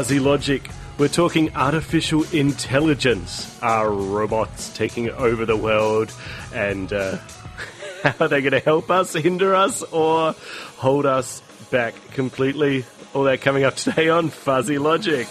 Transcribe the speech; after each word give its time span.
Fuzzy 0.00 0.18
Logic. 0.18 0.66
We're 0.96 1.08
talking 1.08 1.54
artificial 1.54 2.24
intelligence. 2.32 3.60
Are 3.60 3.90
robots 3.90 4.74
taking 4.74 5.10
over 5.10 5.44
the 5.44 5.58
world? 5.58 6.10
And 6.54 6.90
uh, 6.90 7.18
how 8.02 8.14
are 8.24 8.28
they 8.28 8.40
going 8.40 8.52
to 8.52 8.60
help 8.60 8.90
us, 8.90 9.12
hinder 9.12 9.54
us, 9.54 9.82
or 9.82 10.32
hold 10.78 11.04
us 11.04 11.42
back 11.70 11.92
completely? 12.12 12.86
All 13.12 13.24
that 13.24 13.42
coming 13.42 13.64
up 13.64 13.76
today 13.76 14.08
on 14.08 14.30
Fuzzy 14.30 14.78
Logic. 14.78 15.28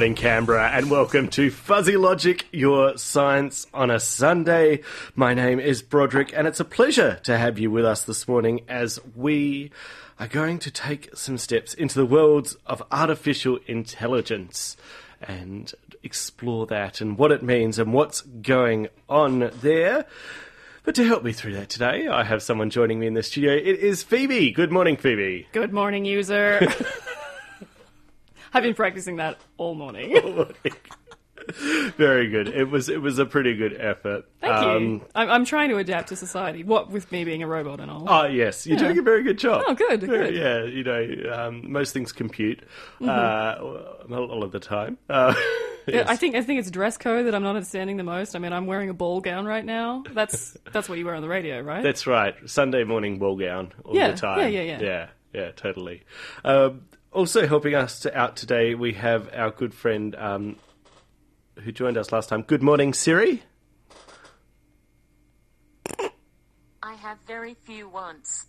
Morning, 0.00 0.14
Canberra, 0.14 0.70
and 0.70 0.90
welcome 0.90 1.28
to 1.28 1.50
Fuzzy 1.50 1.98
Logic, 1.98 2.46
your 2.52 2.96
science 2.96 3.66
on 3.74 3.90
a 3.90 4.00
Sunday. 4.00 4.80
My 5.14 5.34
name 5.34 5.60
is 5.60 5.82
Broderick, 5.82 6.32
and 6.34 6.46
it's 6.46 6.58
a 6.58 6.64
pleasure 6.64 7.20
to 7.24 7.36
have 7.36 7.58
you 7.58 7.70
with 7.70 7.84
us 7.84 8.04
this 8.04 8.26
morning 8.26 8.62
as 8.66 8.98
we 9.14 9.70
are 10.18 10.26
going 10.26 10.58
to 10.60 10.70
take 10.70 11.14
some 11.14 11.36
steps 11.36 11.74
into 11.74 11.98
the 11.98 12.06
worlds 12.06 12.56
of 12.64 12.82
artificial 12.90 13.58
intelligence 13.66 14.74
and 15.20 15.74
explore 16.02 16.64
that 16.64 17.02
and 17.02 17.18
what 17.18 17.30
it 17.30 17.42
means 17.42 17.78
and 17.78 17.92
what's 17.92 18.22
going 18.22 18.88
on 19.06 19.50
there. 19.60 20.06
But 20.82 20.94
to 20.94 21.04
help 21.04 21.24
me 21.24 21.34
through 21.34 21.52
that 21.56 21.68
today, 21.68 22.08
I 22.08 22.24
have 22.24 22.42
someone 22.42 22.70
joining 22.70 23.00
me 23.00 23.06
in 23.06 23.12
the 23.12 23.22
studio. 23.22 23.52
It 23.52 23.66
is 23.66 24.02
Phoebe. 24.02 24.50
Good 24.50 24.72
morning, 24.72 24.96
Phoebe. 24.96 25.46
Good 25.52 25.74
morning, 25.74 26.06
user. 26.06 26.66
I've 28.52 28.62
been 28.62 28.74
practicing 28.74 29.16
that 29.16 29.38
all 29.56 29.74
morning. 29.74 30.16
Very 31.96 32.28
good. 32.28 32.48
It 32.48 32.64
was 32.70 32.88
it 32.88 33.00
was 33.00 33.18
a 33.18 33.24
pretty 33.26 33.56
good 33.56 33.74
effort. 33.80 34.24
Thank 34.40 34.52
Um, 34.54 34.82
you. 34.84 35.06
I'm, 35.14 35.30
I'm 35.30 35.44
trying 35.44 35.70
to 35.70 35.78
adapt 35.78 36.10
to 36.10 36.16
society. 36.16 36.62
What 36.62 36.90
with 36.90 37.10
me 37.10 37.24
being 37.24 37.42
a 37.42 37.46
robot 37.46 37.80
and 37.80 37.90
all. 37.90 38.04
Oh 38.08 38.26
yes, 38.26 38.66
you're 38.66 38.76
doing 38.78 38.98
a 38.98 39.02
very 39.02 39.22
good 39.22 39.38
job. 39.38 39.64
Oh, 39.66 39.74
good, 39.74 40.00
Very- 40.02 40.30
good. 40.32 40.34
Yeah, 40.34 40.64
you 40.64 40.84
know, 40.84 41.32
um, 41.32 41.72
most 41.72 41.92
things 41.92 42.12
compute 42.12 42.62
uh, 43.00 43.04
not 44.08 44.30
all 44.30 44.44
of 44.44 44.52
the 44.52 44.60
time. 44.60 44.98
Uh, 45.08 45.34
yes. 45.88 46.06
I 46.08 46.14
think 46.16 46.36
I 46.36 46.42
think 46.42 46.60
it's 46.60 46.70
dress 46.70 46.96
code 46.98 47.26
that 47.26 47.34
I'm 47.34 47.42
not 47.42 47.56
understanding 47.56 47.96
the 47.96 48.04
most. 48.04 48.36
I 48.36 48.38
mean, 48.38 48.52
I'm 48.52 48.66
wearing 48.66 48.90
a 48.90 48.94
ball 48.94 49.20
gown 49.20 49.46
right 49.46 49.64
now. 49.64 50.04
That's 50.12 50.56
that's 50.72 50.88
what 50.88 50.98
you 50.98 51.06
wear 51.06 51.14
on 51.14 51.22
the 51.22 51.28
radio, 51.28 51.62
right? 51.62 51.82
that's 51.82 52.06
right. 52.06 52.34
Sunday 52.46 52.84
morning 52.84 53.18
ball 53.18 53.36
gown 53.36 53.72
all 53.84 53.96
Yeah, 53.96 54.10
the 54.12 54.16
time. 54.18 54.40
yeah, 54.40 54.46
yeah, 54.46 54.62
yeah. 54.62 54.80
yeah, 54.82 55.08
yeah, 55.32 55.50
totally. 55.52 56.02
Um, 56.44 56.82
also 57.12 57.46
helping 57.46 57.74
us 57.74 58.00
to, 58.00 58.16
out 58.16 58.36
today, 58.36 58.74
we 58.74 58.94
have 58.94 59.30
our 59.34 59.50
good 59.50 59.74
friend 59.74 60.14
um, 60.16 60.56
who 61.58 61.72
joined 61.72 61.96
us 61.96 62.12
last 62.12 62.28
time. 62.28 62.42
Good 62.42 62.62
morning, 62.62 62.94
Siri. 62.94 63.42
I 66.82 66.94
have 66.94 67.18
very 67.26 67.54
few 67.62 67.88
wants. 67.88 68.46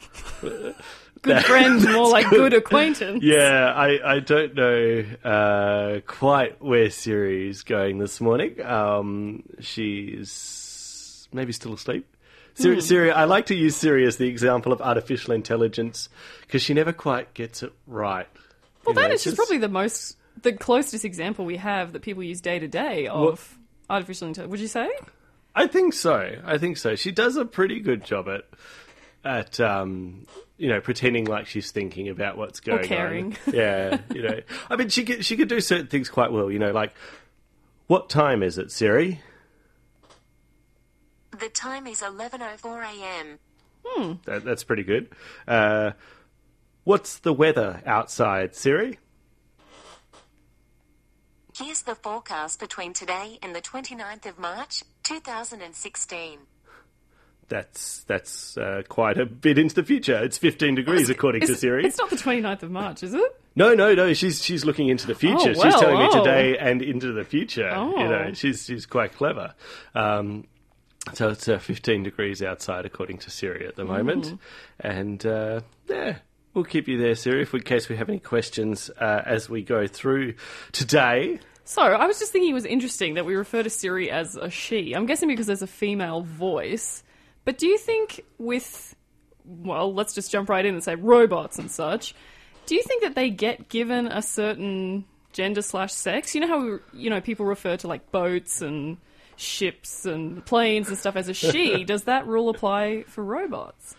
good 0.40 1.44
friend, 1.44 1.82
more 1.92 2.08
like 2.08 2.28
good 2.30 2.54
acquaintance. 2.54 3.22
Yeah, 3.22 3.72
I, 3.74 4.16
I 4.16 4.20
don't 4.20 4.54
know 4.54 5.04
uh, 5.24 6.00
quite 6.06 6.62
where 6.62 6.90
Siri 6.90 7.48
is 7.48 7.62
going 7.62 7.98
this 7.98 8.20
morning. 8.20 8.60
Um, 8.62 9.42
she's 9.60 11.28
maybe 11.32 11.52
still 11.52 11.74
asleep. 11.74 12.06
Siri, 12.58 12.80
Siri, 12.80 13.10
I 13.12 13.24
like 13.24 13.46
to 13.46 13.54
use 13.54 13.76
Siri 13.76 14.06
as 14.06 14.16
the 14.16 14.26
example 14.28 14.72
of 14.72 14.80
artificial 14.80 15.32
intelligence 15.32 16.08
because 16.42 16.62
she 16.62 16.74
never 16.74 16.92
quite 16.92 17.32
gets 17.34 17.62
it 17.62 17.72
right. 17.86 18.26
Well, 18.84 18.94
You 18.94 19.00
that 19.02 19.08
know, 19.08 19.14
is 19.14 19.24
just 19.24 19.36
probably 19.36 19.58
the 19.58 19.68
most 19.68 20.16
the 20.42 20.52
closest 20.52 21.04
example 21.04 21.44
we 21.44 21.56
have 21.56 21.92
that 21.92 22.02
people 22.02 22.22
use 22.22 22.40
day 22.40 22.58
to 22.58 22.68
day 22.68 23.06
of 23.08 23.56
artificial 23.90 24.28
intelligence. 24.28 24.50
Would 24.50 24.60
you 24.60 24.68
say? 24.68 24.90
I 25.54 25.66
think 25.66 25.92
so. 25.94 26.36
I 26.44 26.58
think 26.58 26.76
so. 26.76 26.94
She 26.94 27.10
does 27.10 27.36
a 27.36 27.44
pretty 27.44 27.80
good 27.80 28.04
job 28.04 28.28
at 28.28 28.44
at 29.24 29.58
um, 29.60 30.26
you 30.56 30.68
know 30.68 30.80
pretending 30.80 31.24
like 31.26 31.46
she's 31.46 31.70
thinking 31.70 32.08
about 32.08 32.36
what's 32.36 32.60
going 32.60 32.84
caring. 32.84 33.36
on. 33.46 33.54
Yeah, 33.54 33.98
you 34.14 34.22
know. 34.22 34.40
I 34.70 34.76
mean, 34.76 34.88
she 34.88 35.04
could 35.04 35.24
she 35.24 35.36
could 35.36 35.48
do 35.48 35.60
certain 35.60 35.86
things 35.88 36.08
quite 36.08 36.32
well. 36.32 36.50
You 36.50 36.58
know, 36.58 36.72
like 36.72 36.92
what 37.88 38.08
time 38.08 38.42
is 38.42 38.58
it, 38.58 38.70
Siri? 38.70 39.20
The 41.38 41.48
time 41.48 41.86
is 41.86 42.00
11:04 42.02 42.82
a.m. 42.84 43.38
That, 44.26 44.44
that's 44.44 44.64
pretty 44.64 44.82
good. 44.82 45.08
Uh, 45.46 45.92
what's 46.84 47.18
the 47.18 47.32
weather 47.32 47.82
outside, 47.86 48.54
Siri? 48.54 48.98
Here's 51.56 51.82
the 51.82 51.94
forecast 51.94 52.60
between 52.60 52.92
today 52.92 53.38
and 53.42 53.54
the 53.54 53.60
29th 53.60 54.26
of 54.26 54.38
March, 54.38 54.84
2016. 55.04 56.38
That's 57.48 58.04
that's 58.04 58.58
uh, 58.58 58.82
quite 58.88 59.18
a 59.18 59.24
bit 59.24 59.58
into 59.58 59.74
the 59.74 59.82
future. 59.82 60.22
It's 60.22 60.36
15 60.36 60.74
degrees 60.74 61.08
according 61.08 61.42
to 61.46 61.54
Siri. 61.56 61.86
It's 61.86 61.98
not 61.98 62.10
the 62.10 62.16
29th 62.16 62.62
of 62.62 62.70
March, 62.70 63.02
is 63.02 63.14
it? 63.14 63.40
No, 63.56 63.74
no, 63.74 63.94
no. 63.94 64.12
She's 64.12 64.44
she's 64.44 64.64
looking 64.66 64.88
into 64.88 65.06
the 65.06 65.14
future. 65.14 65.50
Oh, 65.50 65.54
she's 65.54 65.58
well, 65.58 65.80
telling 65.80 65.98
me 65.98 66.08
oh. 66.12 66.18
today 66.24 66.58
and 66.58 66.82
into 66.82 67.12
the 67.12 67.24
future. 67.24 67.70
You 67.70 68.04
know, 68.04 68.26
Oh. 68.28 68.32
she's 68.34 68.64
she's 68.66 68.84
quite 68.84 69.14
clever. 69.14 69.54
Um, 69.94 70.44
so 71.14 71.28
it's 71.30 71.48
uh, 71.48 71.58
15 71.58 72.02
degrees 72.02 72.42
outside, 72.42 72.84
according 72.86 73.18
to 73.18 73.30
Siri 73.30 73.66
at 73.66 73.76
the 73.76 73.84
moment, 73.84 74.26
Mm. 74.26 74.38
and 74.80 75.26
uh, 75.26 75.60
yeah. 75.88 76.16
We'll 76.54 76.64
keep 76.64 76.88
you 76.88 76.98
there, 76.98 77.14
Siri, 77.14 77.42
if 77.42 77.54
in 77.54 77.60
case 77.60 77.88
we 77.88 77.96
have 77.96 78.08
any 78.08 78.18
questions 78.18 78.90
uh, 78.98 79.22
as 79.24 79.48
we 79.48 79.62
go 79.62 79.86
through 79.86 80.34
today. 80.72 81.38
So, 81.64 81.82
I 81.82 82.06
was 82.06 82.18
just 82.18 82.32
thinking 82.32 82.50
it 82.50 82.54
was 82.54 82.64
interesting 82.64 83.14
that 83.14 83.26
we 83.26 83.36
refer 83.36 83.62
to 83.62 83.70
Siri 83.70 84.10
as 84.10 84.34
a 84.34 84.50
she. 84.50 84.92
I'm 84.94 85.06
guessing 85.06 85.28
because 85.28 85.46
there's 85.46 85.62
a 85.62 85.66
female 85.68 86.22
voice. 86.22 87.04
But 87.44 87.58
do 87.58 87.66
you 87.68 87.78
think 87.78 88.24
with, 88.38 88.96
well, 89.44 89.92
let's 89.94 90.14
just 90.14 90.32
jump 90.32 90.48
right 90.48 90.64
in 90.64 90.74
and 90.74 90.82
say 90.82 90.94
robots 90.96 91.58
and 91.58 91.70
such, 91.70 92.14
do 92.66 92.74
you 92.74 92.82
think 92.82 93.02
that 93.02 93.14
they 93.14 93.30
get 93.30 93.68
given 93.68 94.06
a 94.06 94.22
certain 94.22 95.04
gender 95.32 95.62
slash 95.62 95.92
sex? 95.92 96.34
You 96.34 96.40
know 96.40 96.48
how, 96.48 96.64
we, 96.64 96.78
you 97.04 97.10
know, 97.10 97.20
people 97.20 97.46
refer 97.46 97.76
to 97.76 97.86
like 97.86 98.10
boats 98.10 98.62
and 98.62 98.96
ships 99.38 100.04
and 100.04 100.44
planes 100.44 100.88
and 100.88 100.98
stuff 100.98 101.16
as 101.16 101.28
a 101.28 101.34
she. 101.34 101.84
Does 101.86 102.04
that 102.04 102.26
rule 102.26 102.48
apply 102.48 103.04
for 103.04 103.24
robots? 103.24 103.94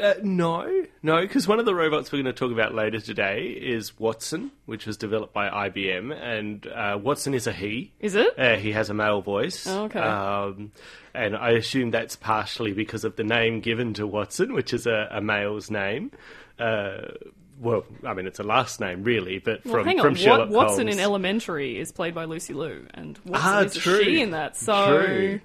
Uh, 0.00 0.14
no, 0.22 0.84
no, 1.02 1.22
because 1.22 1.48
one 1.48 1.58
of 1.58 1.64
the 1.64 1.74
robots 1.74 2.12
we're 2.12 2.22
going 2.22 2.26
to 2.26 2.38
talk 2.38 2.52
about 2.52 2.74
later 2.74 3.00
today 3.00 3.46
is 3.46 3.98
Watson, 3.98 4.50
which 4.66 4.86
was 4.86 4.98
developed 4.98 5.32
by 5.32 5.48
IBM, 5.70 6.14
and 6.14 6.66
uh, 6.66 6.98
Watson 7.02 7.32
is 7.32 7.46
a 7.46 7.52
he. 7.52 7.94
Is 7.98 8.14
it? 8.14 8.38
Uh, 8.38 8.56
he 8.56 8.72
has 8.72 8.90
a 8.90 8.94
male 8.94 9.22
voice. 9.22 9.66
Oh, 9.66 9.84
okay. 9.84 10.00
Um, 10.00 10.72
and 11.14 11.34
I 11.34 11.52
assume 11.52 11.92
that's 11.92 12.14
partially 12.14 12.74
because 12.74 13.04
of 13.04 13.16
the 13.16 13.24
name 13.24 13.60
given 13.60 13.94
to 13.94 14.06
Watson, 14.06 14.52
which 14.52 14.74
is 14.74 14.86
a, 14.86 15.08
a 15.10 15.22
male's 15.22 15.70
name. 15.70 16.10
Well, 17.60 17.84
I 18.04 18.12
mean, 18.14 18.26
it's 18.26 18.38
a 18.38 18.42
last 18.42 18.80
name, 18.80 19.02
really, 19.02 19.38
but 19.38 19.64
Well, 19.64 19.74
from, 19.76 19.86
hang 19.86 20.00
from. 20.00 20.14
Sherlock 20.14 20.50
Wat- 20.50 20.66
Watson 20.68 20.86
Holmes. 20.88 20.96
in 20.96 21.02
Elementary 21.02 21.78
is 21.78 21.90
played 21.92 22.14
by 22.14 22.24
Lucy 22.24 22.52
Liu, 22.54 22.86
and 22.94 23.18
Watson 23.24 23.48
Ah, 23.50 23.60
is 23.62 23.74
true. 23.74 24.04
she 24.04 24.20
in 24.20 24.32
that. 24.32 24.56
So 24.56 25.02
True. 25.04 25.40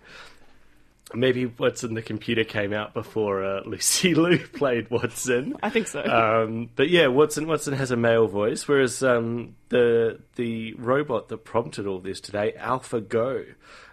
Maybe 1.14 1.46
Watson 1.46 1.94
the 1.94 2.02
computer 2.02 2.46
came 2.46 2.72
out 2.72 2.94
before 2.94 3.44
uh, 3.44 3.62
Lucy 3.66 4.14
Liu 4.16 4.38
played 4.40 4.90
Watson. 4.90 5.58
I 5.62 5.70
think 5.70 5.88
so. 5.88 6.02
Um, 6.02 6.70
but 6.76 6.90
yeah, 6.90 7.08
Watson 7.08 7.48
Watson 7.48 7.74
has 7.74 7.92
a 7.92 7.98
male 7.98 8.28
voice, 8.28 8.66
whereas 8.68 9.04
um, 9.04 9.56
the 9.70 10.20
the 10.36 10.74
robot 10.76 11.28
that 11.30 11.40
prompted 11.44 11.86
all 11.86 12.00
this 12.00 12.22
today, 12.22 12.54
AlphaGo, 12.58 13.46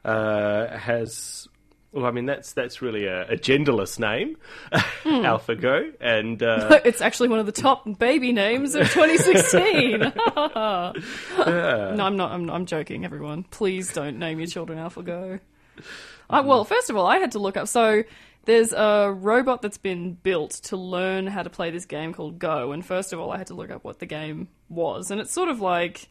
uh, 0.05 0.77
has. 0.77 1.49
Well, 1.93 2.05
I 2.05 2.11
mean 2.11 2.27
that's 2.27 2.53
that's 2.53 2.83
really 2.83 3.07
a, 3.07 3.23
a 3.29 3.37
genderless 3.37 3.99
name, 3.99 4.37
Hmm. 4.73 5.09
AlphaGo, 5.25 5.95
and 6.01 6.43
uh, 6.43 6.81
it's 6.85 7.01
actually 7.01 7.29
one 7.31 7.39
of 7.39 7.47
the 7.47 7.53
top 7.53 7.99
baby 7.99 8.33
names 8.33 8.75
of 8.75 8.91
2016. 8.93 10.01
no, 10.37 10.93
I'm 11.37 12.17
not. 12.17 12.33
I'm, 12.33 12.51
I'm 12.51 12.67
joking, 12.67 13.05
everyone. 13.05 13.45
Please 13.45 13.93
don't 13.93 14.19
name 14.19 14.39
your 14.39 14.49
children 14.49 14.79
AlphaGo. 14.79 15.41
I, 16.31 16.41
well, 16.41 16.65
first 16.65 16.91
of 16.91 16.97
all, 16.97 17.07
I 17.07 17.19
had 17.19 17.33
to 17.33 17.39
look 17.39 17.57
up. 17.57 17.69
So 17.69 18.05
there's 18.45 18.73
a 18.73 19.11
robot 19.11 19.63
that's 19.63 19.79
been 19.79 20.13
built 20.15 20.51
to 20.65 20.77
learn 20.77 21.27
how 21.27 21.43
to 21.43 21.51
play 21.51 21.71
this 21.71 21.87
game 21.87 22.13
called 22.13 22.39
Go. 22.39 22.73
And 22.73 22.85
first 22.85 23.13
of 23.13 23.19
all, 23.21 23.31
I 23.31 23.39
had 23.39 23.47
to 23.49 23.55
look 23.55 23.71
up 23.71 23.85
what 23.85 23.99
the 23.99 24.07
game 24.07 24.49
was, 24.69 25.11
and 25.11 25.21
it's 25.21 25.33
sort 25.33 25.49
of 25.49 25.61
like 25.61 26.09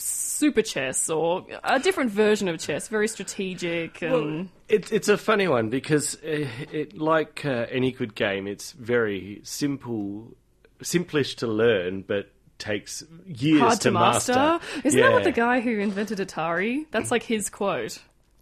super 0.00 0.62
chess 0.62 1.10
or 1.10 1.46
a 1.62 1.78
different 1.78 2.10
version 2.10 2.48
of 2.48 2.58
chess, 2.58 2.88
very 2.88 3.08
strategic 3.08 4.02
and. 4.02 4.48
It, 4.68 4.92
it's 4.92 5.08
a 5.08 5.18
funny 5.18 5.48
one 5.48 5.68
because 5.68 6.14
uh, 6.16 6.46
it, 6.70 6.96
like 6.96 7.44
uh, 7.44 7.66
any 7.70 7.90
good 7.90 8.14
game, 8.14 8.46
it's 8.46 8.70
very 8.72 9.40
simple, 9.42 10.36
simplish 10.80 11.36
to 11.36 11.46
learn, 11.48 12.02
but 12.02 12.30
takes 12.58 13.02
years 13.26 13.60
Hard 13.60 13.80
to 13.80 13.90
master. 13.90 14.60
Isn't 14.84 15.00
that 15.00 15.12
what 15.12 15.24
the 15.24 15.32
guy 15.32 15.60
who 15.60 15.78
invented 15.78 16.18
Atari? 16.18 16.86
That's 16.90 17.10
like 17.10 17.22
his 17.22 17.50
quote. 17.50 17.98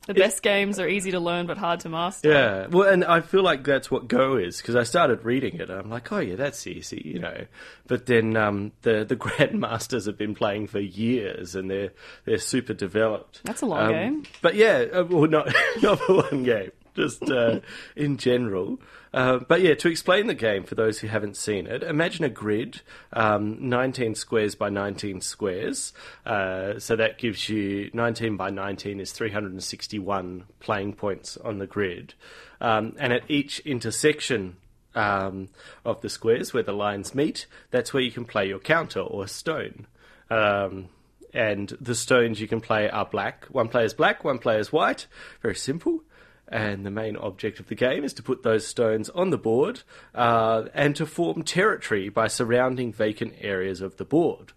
The 0.09 0.15
best 0.15 0.43
games 0.43 0.81
are 0.81 0.89
easy 0.89 1.11
to 1.13 1.21
learn 1.21 1.47
but 1.47 1.59
hard 1.59 1.81
to 1.81 1.89
master. 1.89 2.31
Yeah, 2.31 2.67
well, 2.67 2.89
and 2.89 3.05
I 3.05 3.21
feel 3.21 3.43
like 3.43 3.63
that's 3.63 3.91
what 3.91 4.09
Go 4.09 4.37
is 4.37 4.57
because 4.57 4.75
I 4.75 4.83
started 4.83 5.25
reading 5.25 5.57
it. 5.61 5.71
and 5.71 5.79
I'm 5.79 5.91
like, 5.91 6.11
oh 6.11 6.19
yeah, 6.19 6.35
that's 6.35 6.67
easy, 6.67 7.01
you 7.05 7.19
know. 7.21 7.45
But 7.87 8.07
then 8.07 8.37
um, 8.37 8.73
the 8.83 9.05
the 9.05 9.17
grandmasters 9.27 10.07
have 10.07 10.19
been 10.19 10.35
playing 10.35 10.67
for 10.67 10.81
years, 10.81 11.55
and 11.55 11.71
they're 11.71 11.93
they're 12.25 12.39
super 12.39 12.73
developed. 12.75 13.43
That's 13.45 13.63
a 13.63 13.67
long 13.67 13.87
Um, 13.87 13.93
game. 13.93 14.23
But 14.43 14.55
yeah, 14.57 14.87
uh, 14.93 15.05
well, 15.05 15.29
not 15.29 15.55
not 15.83 16.01
for 16.01 16.17
one 16.23 16.43
game, 16.43 16.73
just 16.99 17.31
uh, 17.31 17.61
in 17.97 18.17
general. 18.17 18.81
Uh, 19.15 19.39
but 19.39 19.63
yeah, 19.63 19.75
to 19.75 19.89
explain 19.89 20.27
the 20.27 20.35
game 20.35 20.65
for 20.65 20.75
those 20.75 20.99
who 20.99 21.07
haven't 21.07 21.37
seen 21.37 21.67
it, 21.67 21.83
imagine 21.83 22.25
a 22.25 22.29
grid, 22.29 22.83
um, 23.13 23.69
19 23.69 24.15
squares 24.15 24.55
by 24.55 24.69
19 24.69 25.21
squares. 25.21 25.93
Uh, 26.27 26.79
so 26.79 26.97
that 26.97 27.19
gives 27.19 27.49
you 27.49 27.91
19 27.95 28.37
by 28.37 28.51
19 28.51 29.01
is 29.01 29.13
361 29.13 30.45
playing 30.61 30.93
points 30.93 31.37
on 31.39 31.59
the 31.59 31.67
grid. 31.67 32.15
Um, 32.61 32.97
and 32.99 33.13
at 33.13 33.23
each 33.31 33.61
intersection 33.61 34.57
um, 34.95 35.49
of 35.85 36.01
the 36.01 36.11
squares 36.11 36.53
where 36.53 36.63
the 36.63 36.73
lines 36.73 37.15
meet, 37.15 37.47
that's 37.71 37.95
where 37.95 38.03
you 38.03 38.11
can 38.11 38.25
play 38.25 38.47
your 38.49 38.59
counter 38.59 39.01
or 39.01 39.27
stone. 39.27 39.87
Um, 40.29 40.89
and 41.33 41.77
the 41.81 41.95
stones 41.95 42.41
you 42.41 42.49
can 42.49 42.61
play 42.61 42.91
are 42.91 43.07
black. 43.07 43.47
One 43.47 43.69
player 43.69 43.85
is 43.85 43.95
black, 43.95 44.25
one 44.25 44.39
player 44.39 44.59
is 44.59 44.73
white. 44.73 45.07
Very 45.41 45.55
simple. 45.55 46.03
And 46.51 46.87
the 46.87 46.91
main 46.91 47.15
object 47.17 47.61
of 47.61 47.69
the 47.69 47.75
game 47.75 48.05
is 48.05 48.15
to 48.15 48.23
put 48.23 48.43
those 48.43 48.67
stones 48.67 49.11
on 49.11 49.29
the 49.31 49.37
board 49.37 49.83
uh, 50.15 50.65
and 50.73 50.97
to 50.97 51.05
form 51.05 51.43
territory 51.43 52.09
by 52.09 52.29
surrounding 52.29 52.91
vacant 52.93 53.35
areas 53.41 53.83
of 53.83 53.99
the 53.99 54.05
board. 54.07 54.53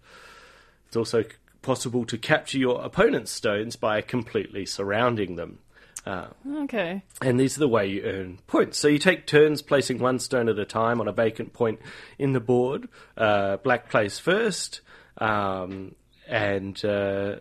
It's 0.86 0.96
also 0.96 1.24
possible 1.60 2.04
to 2.06 2.16
capture 2.16 2.58
your 2.58 2.82
opponent's 2.82 3.30
stones 3.30 3.76
by 3.76 4.00
completely 4.00 4.64
surrounding 4.66 5.36
them. 5.36 5.58
Uh, 6.04 6.28
Okay. 6.62 7.02
and 7.20 7.38
these 7.38 7.56
are 7.56 7.60
the 7.60 7.68
way 7.68 7.86
you 7.86 8.02
earn 8.02 8.38
points. 8.48 8.76
So 8.78 8.88
you 8.88 8.98
take 8.98 9.26
turns 9.26 9.62
placing 9.62 9.98
one 10.00 10.18
stone 10.18 10.48
at 10.48 10.58
a 10.58 10.64
time 10.64 11.00
on 11.00 11.06
a 11.06 11.12
vacant 11.12 11.52
point 11.52 11.78
in 12.18 12.32
the 12.32 12.40
board. 12.40 12.88
Uh, 13.16 13.58
black 13.58 13.88
plays 13.88 14.18
first, 14.18 14.80
um, 15.18 15.94
and 16.26 16.84
uh, 16.84 17.36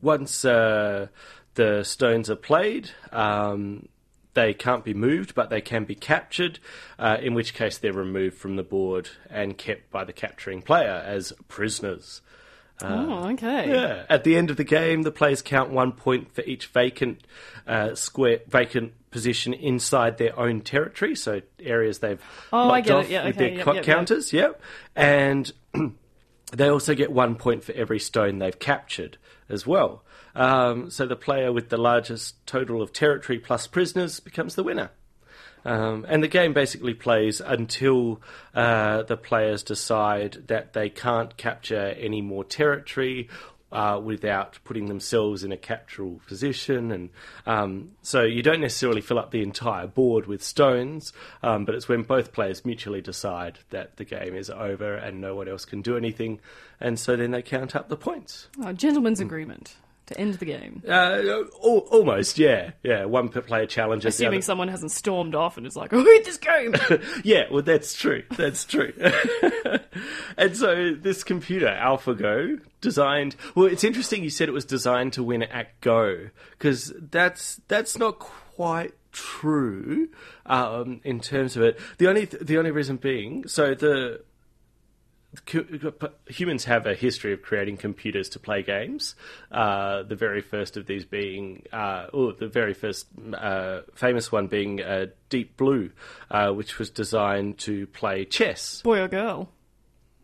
once 0.00 0.44
uh, 0.44 1.08
the 1.54 1.82
stones 1.84 2.28
are 2.30 2.36
played, 2.36 2.90
um, 3.12 3.88
they 4.34 4.52
can't 4.54 4.84
be 4.84 4.94
moved, 4.94 5.34
but 5.34 5.50
they 5.50 5.60
can 5.60 5.84
be 5.84 5.94
captured, 5.94 6.58
uh, 6.98 7.16
in 7.22 7.34
which 7.34 7.54
case 7.54 7.78
they're 7.78 7.92
removed 7.92 8.36
from 8.36 8.56
the 8.56 8.62
board 8.64 9.08
and 9.30 9.56
kept 9.56 9.90
by 9.90 10.02
the 10.04 10.12
capturing 10.12 10.60
player 10.62 11.02
as 11.06 11.32
prisoners. 11.48 12.20
oh, 12.82 13.30
okay. 13.30 13.70
Yeah. 13.70 14.04
At 14.10 14.24
the 14.24 14.36
end 14.36 14.50
of 14.50 14.56
the 14.56 14.64
game, 14.64 15.02
the 15.02 15.12
players 15.12 15.40
count 15.42 15.70
one 15.70 15.92
point 15.92 16.34
for 16.34 16.42
each 16.42 16.66
vacant 16.66 17.24
uh, 17.68 17.94
square, 17.94 18.40
vacant 18.48 18.92
position 19.12 19.54
inside 19.54 20.18
their 20.18 20.36
own 20.38 20.60
territory. 20.60 21.14
So 21.14 21.40
areas 21.60 22.00
they've 22.00 22.20
Oh, 22.52 22.66
locked 22.66 22.90
off 22.90 23.08
Yeah, 23.08 23.26
with 23.26 23.36
okay. 23.36 23.50
their 23.50 23.58
Yep, 23.58 23.66
yep, 23.66 23.74
yep. 23.76 23.84
counters. 23.84 24.32
Yep. 24.32 24.60
And 24.96 25.52
they 26.52 26.68
also 26.68 26.94
get 26.96 27.12
one 27.12 27.36
point 27.36 27.62
for 27.62 27.72
every 27.72 28.00
stone 28.00 28.38
they've 28.40 28.58
captured 28.58 29.18
as 29.48 29.66
well. 29.66 30.02
Um, 30.34 30.90
so 30.90 31.06
the 31.06 31.16
player 31.16 31.52
with 31.52 31.68
the 31.68 31.76
largest 31.76 32.44
total 32.46 32.82
of 32.82 32.92
territory 32.92 33.38
plus 33.38 33.66
prisoners 33.66 34.20
becomes 34.20 34.54
the 34.54 34.64
winner. 34.64 34.90
Um, 35.64 36.04
and 36.08 36.22
the 36.22 36.28
game 36.28 36.52
basically 36.52 36.94
plays 36.94 37.40
until 37.40 38.20
uh, 38.54 39.02
the 39.04 39.16
players 39.16 39.62
decide 39.62 40.44
that 40.48 40.74
they 40.74 40.90
can't 40.90 41.36
capture 41.36 41.94
any 41.98 42.20
more 42.20 42.44
territory 42.44 43.28
uh, 43.72 43.98
without 44.02 44.58
putting 44.62 44.86
themselves 44.86 45.42
in 45.42 45.50
a 45.50 45.56
captural 45.56 46.20
position. 46.26 46.92
And 46.92 47.10
um, 47.46 47.92
so 48.02 48.22
you 48.22 48.42
don't 48.42 48.60
necessarily 48.60 49.00
fill 49.00 49.18
up 49.18 49.30
the 49.30 49.42
entire 49.42 49.86
board 49.86 50.26
with 50.26 50.42
stones, 50.42 51.12
um, 51.42 51.64
but 51.64 51.74
it's 51.74 51.88
when 51.88 52.02
both 52.02 52.32
players 52.32 52.64
mutually 52.64 53.00
decide 53.00 53.58
that 53.70 53.96
the 53.96 54.04
game 54.04 54.36
is 54.36 54.50
over 54.50 54.94
and 54.94 55.20
no 55.20 55.34
one 55.34 55.48
else 55.48 55.64
can 55.64 55.80
do 55.82 55.96
anything. 55.96 56.40
And 56.78 56.98
so 56.98 57.16
then 57.16 57.30
they 57.30 57.42
count 57.42 57.74
up 57.74 57.88
the 57.88 57.96
points. 57.96 58.48
Oh, 58.62 58.72
gentleman's 58.72 59.20
agreement 59.20 59.76
to 60.06 60.18
end 60.18 60.34
the 60.34 60.44
game. 60.44 60.82
Uh, 60.86 61.22
al- 61.62 61.78
almost, 61.90 62.38
yeah. 62.38 62.72
Yeah, 62.82 63.06
one 63.06 63.28
player 63.28 63.66
challenges 63.66 64.14
Assuming 64.14 64.42
someone 64.42 64.68
hasn't 64.68 64.90
stormed 64.90 65.34
off 65.34 65.56
and 65.56 65.66
is 65.66 65.76
like, 65.76 65.92
oh, 65.94 66.04
hate 66.04 66.24
this 66.24 66.38
game. 66.38 66.74
Yeah, 67.22 67.44
well, 67.50 67.62
that's 67.62 67.94
true. 67.94 68.22
That's 68.36 68.64
true. 68.64 68.92
and 70.36 70.56
so 70.56 70.94
this 70.94 71.24
computer, 71.24 71.66
AlphaGo, 71.66 72.60
designed. 72.80 73.36
Well, 73.54 73.66
it's 73.66 73.84
interesting. 73.84 74.22
You 74.22 74.30
said 74.30 74.48
it 74.48 74.52
was 74.52 74.64
designed 74.64 75.14
to 75.14 75.22
win 75.22 75.42
at 75.42 75.80
Go 75.80 76.28
because 76.50 76.92
that's 76.98 77.60
that's 77.68 77.98
not 77.98 78.18
quite 78.18 78.94
true 79.12 80.08
um, 80.46 81.00
in 81.04 81.20
terms 81.20 81.56
of 81.56 81.62
it. 81.62 81.78
The 81.98 82.08
only 82.08 82.26
the 82.26 82.58
only 82.58 82.70
reason 82.70 82.96
being, 82.96 83.46
so 83.48 83.74
the 83.74 84.22
humans 86.28 86.64
have 86.64 86.86
a 86.86 86.94
history 86.94 87.32
of 87.32 87.42
creating 87.42 87.76
computers 87.76 88.28
to 88.30 88.38
play 88.38 88.62
games. 88.62 89.14
Uh, 89.50 90.02
the 90.02 90.16
very 90.16 90.40
first 90.40 90.76
of 90.76 90.86
these 90.86 91.04
being, 91.04 91.64
uh, 91.72 92.06
oh, 92.12 92.32
the 92.32 92.48
very 92.48 92.74
first 92.74 93.06
uh, 93.32 93.80
famous 93.94 94.30
one 94.30 94.46
being 94.46 94.82
uh, 94.82 95.06
Deep 95.28 95.56
Blue, 95.56 95.90
uh, 96.30 96.50
which 96.50 96.78
was 96.78 96.90
designed 96.90 97.58
to 97.58 97.86
play 97.88 98.24
chess. 98.24 98.82
Boy 98.82 99.00
or 99.00 99.08
girl? 99.08 99.50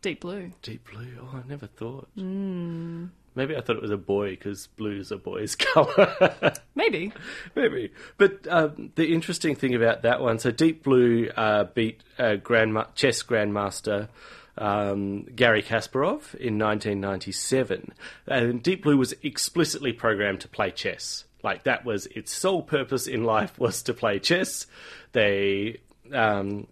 Deep 0.02 0.20
blue. 0.20 0.50
Deep 0.62 0.88
Blue. 0.90 1.08
Oh, 1.20 1.36
I 1.44 1.46
never 1.46 1.66
thought. 1.66 2.08
Maybe 2.16 3.56
I 3.56 3.60
thought 3.60 3.76
it 3.76 3.82
was 3.82 3.90
a 3.90 3.96
boy 3.96 4.30
because 4.30 4.66
blue 4.66 4.98
is 4.98 5.12
a 5.12 5.16
boy's 5.16 5.54
color. 5.56 6.54
Maybe. 6.74 7.12
Maybe. 7.54 7.92
But 8.16 8.46
um, 8.48 8.92
the 8.96 9.12
interesting 9.12 9.54
thing 9.54 9.74
about 9.74 10.02
that 10.02 10.20
one, 10.20 10.38
so 10.38 10.50
Deep 10.50 10.82
Blue 10.82 11.28
uh, 11.36 11.64
beat 11.64 12.02
uh, 12.18 12.36
grandma- 12.36 12.86
chess 12.94 13.22
grandmaster 13.22 14.08
um, 14.60 15.22
Garry 15.34 15.62
Kasparov 15.62 16.34
in 16.34 16.58
1997. 16.58 17.92
And 18.26 18.62
Deep 18.62 18.82
Blue 18.84 18.96
was 18.96 19.14
explicitly 19.22 19.92
programmed 19.92 20.40
to 20.40 20.48
play 20.48 20.70
chess. 20.70 21.24
Like 21.42 21.64
that 21.64 21.84
was 21.84 22.06
its 22.06 22.32
sole 22.32 22.62
purpose 22.62 23.06
in 23.06 23.24
life 23.24 23.58
was 23.58 23.82
to 23.84 23.94
play 23.94 24.18
chess. 24.18 24.66
They 25.12 25.80
um, 26.12 26.66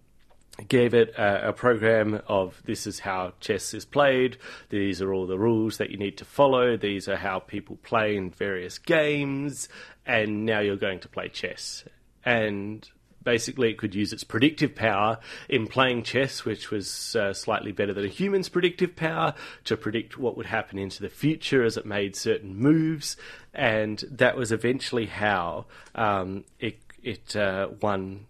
gave 0.67 0.93
it 0.93 1.15
a, 1.17 1.49
a 1.49 1.53
program 1.53 2.21
of 2.27 2.61
this 2.65 2.85
is 2.85 2.99
how 2.99 3.33
chess 3.39 3.73
is 3.73 3.85
played. 3.85 4.37
These 4.69 5.01
are 5.01 5.11
all 5.11 5.25
the 5.25 5.39
rules 5.39 5.77
that 5.77 5.89
you 5.89 5.97
need 5.97 6.17
to 6.17 6.25
follow. 6.25 6.77
These 6.77 7.07
are 7.07 7.17
how 7.17 7.39
people 7.39 7.77
play 7.77 8.15
in 8.15 8.29
various 8.29 8.77
games. 8.77 9.67
And 10.05 10.45
now 10.45 10.59
you're 10.59 10.75
going 10.75 10.99
to 10.99 11.07
play 11.07 11.29
chess. 11.29 11.83
And 12.23 12.87
basically, 13.29 13.69
it 13.69 13.77
could 13.77 13.93
use 13.93 14.11
its 14.11 14.23
predictive 14.23 14.73
power 14.73 15.19
in 15.47 15.67
playing 15.67 16.01
chess, 16.01 16.45
which 16.45 16.71
was 16.71 17.15
uh, 17.15 17.31
slightly 17.31 17.71
better 17.71 17.93
than 17.93 18.05
a 18.05 18.07
human's 18.07 18.49
predictive 18.49 18.95
power, 18.95 19.35
to 19.65 19.77
predict 19.77 20.17
what 20.17 20.35
would 20.35 20.47
happen 20.47 20.79
into 20.79 21.01
the 21.03 21.09
future 21.09 21.63
as 21.63 21.77
it 21.77 21.85
made 21.85 22.15
certain 22.15 22.55
moves. 22.57 23.15
And 23.53 24.03
that 24.09 24.35
was 24.35 24.51
eventually 24.51 25.05
how 25.05 25.65
um, 25.93 26.43
it, 26.59 26.79
it 27.03 27.35
uh, 27.35 27.67
won 27.81 28.25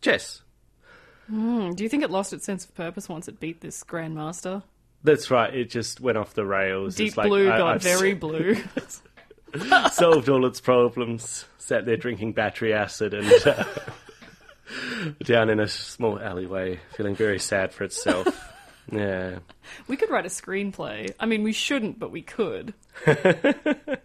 chess. 0.00 0.42
Hmm, 1.28 1.70
Do 1.70 1.84
you 1.84 1.88
think 1.88 2.02
it 2.02 2.10
lost 2.10 2.32
its 2.32 2.44
sense 2.44 2.64
of 2.64 2.74
purpose 2.74 3.08
once 3.08 3.28
it 3.28 3.38
beat 3.38 3.60
this 3.60 3.84
grandmaster? 3.84 4.64
That's 5.04 5.30
right. 5.30 5.54
It 5.54 5.70
just 5.70 6.00
went 6.00 6.18
off 6.18 6.34
the 6.34 6.44
rails. 6.44 6.96
Deep 6.96 7.16
like, 7.16 7.28
blue 7.28 7.48
I- 7.50 7.58
got 7.58 7.74
I've 7.76 7.82
very 7.82 8.14
blue. 8.26 8.56
solved 9.92 10.28
all 10.28 10.44
its 10.46 10.60
problems. 10.60 11.44
Sat 11.58 11.86
there 11.86 11.96
drinking 11.96 12.32
battery 12.32 12.72
acid 12.74 13.14
and 13.14 13.30
uh, 13.46 13.64
down 15.24 15.50
in 15.50 15.60
a 15.60 15.68
small 15.68 16.18
alleyway, 16.20 16.80
feeling 16.96 17.14
very 17.14 17.38
sad 17.38 17.72
for 17.72 17.84
itself. 17.84 18.48
Yeah. 18.90 19.38
we 19.86 19.96
could 19.96 20.10
write 20.10 20.26
a 20.26 20.28
screenplay. 20.28 21.14
I 21.20 21.24
mean, 21.26 21.44
we 21.44 21.52
shouldn't, 21.52 22.00
but 22.00 22.10
we 22.10 22.20
could. 22.20 22.74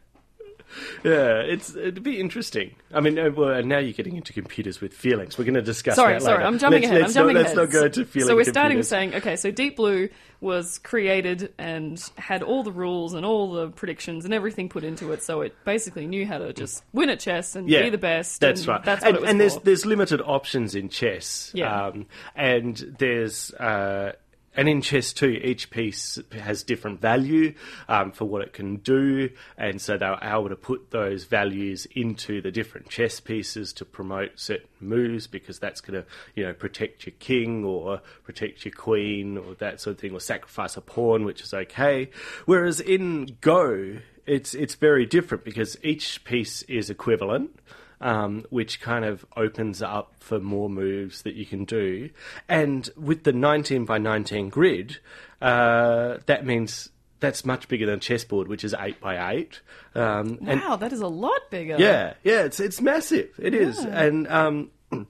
Yeah, 1.04 1.40
it's 1.40 1.76
it'd 1.76 2.04
be 2.04 2.20
interesting. 2.20 2.76
I 2.94 3.00
mean, 3.00 3.18
uh, 3.18 3.30
well, 3.30 3.64
now 3.64 3.80
you're 3.80 3.94
getting 3.94 4.16
into 4.16 4.34
computers 4.34 4.82
with 4.82 4.94
feelings. 4.94 5.38
We're 5.38 5.46
going 5.46 5.56
to 5.56 5.62
discuss 5.62 5.96
Sorry, 5.96 6.14
that 6.14 6.22
sorry, 6.22 6.38
later. 6.38 6.48
I'm 6.48 6.60
jumping 6.60 6.82
let's, 6.82 6.92
ahead. 6.92 7.02
Let's 7.02 7.16
I'm 7.16 7.22
jumping 7.22 7.34
not, 7.36 7.46
ahead. 7.46 7.58
Let's 7.58 7.74
not 7.74 7.80
go 7.80 7.86
into 7.86 8.06
feeling 8.06 8.28
so 8.28 8.36
we're 8.36 8.44
starting 8.44 8.78
computers. 8.78 8.88
saying, 8.90 9.16
okay, 9.16 9.36
so 9.36 9.52
Deep 9.52 9.76
Blue 9.78 10.10
was 10.40 10.78
created 10.80 11.54
and 11.58 12.04
had 12.18 12.44
all 12.44 12.64
the 12.64 12.72
rules 12.72 13.14
and 13.14 13.26
all 13.26 13.54
the 13.54 13.70
predictions 13.70 14.26
and 14.26 14.34
everything 14.34 14.70
put 14.70 14.84
into 14.84 15.12
it, 15.12 15.24
so 15.24 15.42
it 15.42 15.56
basically 15.66 16.06
knew 16.06 16.26
how 16.26 16.38
to 16.38 16.54
just 16.54 16.84
win 16.94 17.10
at 17.10 17.20
chess 17.20 17.56
and 17.56 17.70
yeah, 17.70 17.84
be 17.84 17.90
the 17.90 17.98
best. 17.98 18.40
That's 18.40 18.62
and 18.62 18.68
right. 18.68 18.84
That's 18.84 19.04
and, 19.04 19.14
what 19.14 19.16
it 19.16 19.22
was 19.22 19.30
and 19.32 19.42
there's 19.42 19.58
there's 19.58 19.86
limited 19.86 20.22
options 20.22 20.76
in 20.76 20.90
chess. 20.90 21.52
Yeah. 21.54 21.88
Um, 21.88 22.06
and 22.36 22.96
there's 23.00 23.52
uh, 23.54 24.14
and 24.58 24.68
in 24.68 24.82
chess 24.82 25.14
too, 25.14 25.40
each 25.44 25.70
piece 25.70 26.20
has 26.32 26.64
different 26.64 27.00
value 27.00 27.54
um, 27.88 28.12
for 28.12 28.26
what 28.26 28.42
it 28.42 28.52
can 28.52 28.78
do, 28.78 29.30
and 29.58 29.80
so 29.80 29.98
they're 29.98 30.18
able 30.22 30.50
to 30.50 30.56
put 30.56 30.92
those 30.92 31.26
values 31.26 31.88
into 31.96 32.42
the 32.42 32.52
different 32.52 32.90
chess 32.90 33.20
pieces 33.20 33.72
to 33.74 33.86
promote 33.86 34.32
certain 34.40 34.68
moves 34.82 35.28
because 35.28 35.60
that's 35.60 35.80
going 35.80 36.02
to 36.02 36.10
you 36.36 36.44
know 36.44 36.54
protect 36.54 37.06
your 37.06 37.14
king 37.20 37.64
or 37.64 38.02
protect 38.24 38.66
your 38.66 38.74
queen 38.74 39.38
or 39.38 39.54
that 39.56 39.80
sort 39.80 39.96
of 39.96 40.02
thing, 40.02 40.14
or 40.14 40.20
sacrifice 40.20 40.76
a 40.76 40.82
pawn, 40.82 41.24
which 41.24 41.42
is 41.42 41.54
okay. 41.54 42.10
Whereas 42.46 42.82
in 42.82 43.38
Go 43.40 44.00
it's 44.28 44.54
it's 44.54 44.76
very 44.76 45.06
different 45.06 45.44
because 45.46 45.78
each 45.84 46.24
piece 46.26 46.62
is 46.64 46.90
equivalent, 46.90 47.58
um, 48.02 48.46
which 48.50 48.80
kind 48.80 49.06
of 49.06 49.26
opens 49.36 49.82
up 49.82 50.14
for 50.20 50.40
more 50.40 50.70
moves 50.70 51.24
that 51.24 51.36
you 51.36 51.46
can 51.46 51.66
do. 51.66 52.10
And 52.48 52.90
with 52.96 53.24
the 53.24 53.34
19 53.34 53.86
by 53.86 53.98
19 53.98 54.50
grid, 54.50 55.00
uh, 55.42 56.18
that 56.26 56.46
means 56.46 56.90
that's 57.20 57.44
much 57.46 57.68
bigger 57.68 57.86
than 57.86 58.00
chessboard, 58.00 58.48
which 58.48 58.64
is 58.64 58.76
eight 58.80 59.00
by 59.02 59.32
eight. 59.34 59.62
Um, 59.96 60.38
and 60.46 60.62
Wow, 60.62 60.76
that 60.76 60.94
is 60.94 61.02
a 61.02 61.08
lot 61.08 61.50
bigger. 61.50 61.76
yeah, 61.80 62.14
yeah, 62.24 62.44
it's 62.44 62.60
it's 62.60 62.80
massive. 62.80 63.30
It 63.40 63.56
is, 63.56 63.80
and 63.84 64.28
um, 64.28 64.70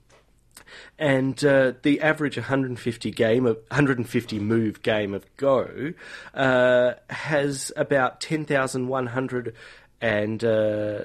and 0.97 1.43
uh, 1.43 1.73
the 1.81 2.01
average 2.01 2.37
150 2.37 3.11
game 3.11 3.45
of 3.45 3.57
150 3.69 4.39
move 4.39 4.81
game 4.81 5.13
of 5.13 5.25
Go 5.35 5.93
uh, 6.33 6.93
has 7.09 7.71
about 7.75 8.21
10,100 8.21 9.53
and 9.99 10.43
uh, 10.43 11.03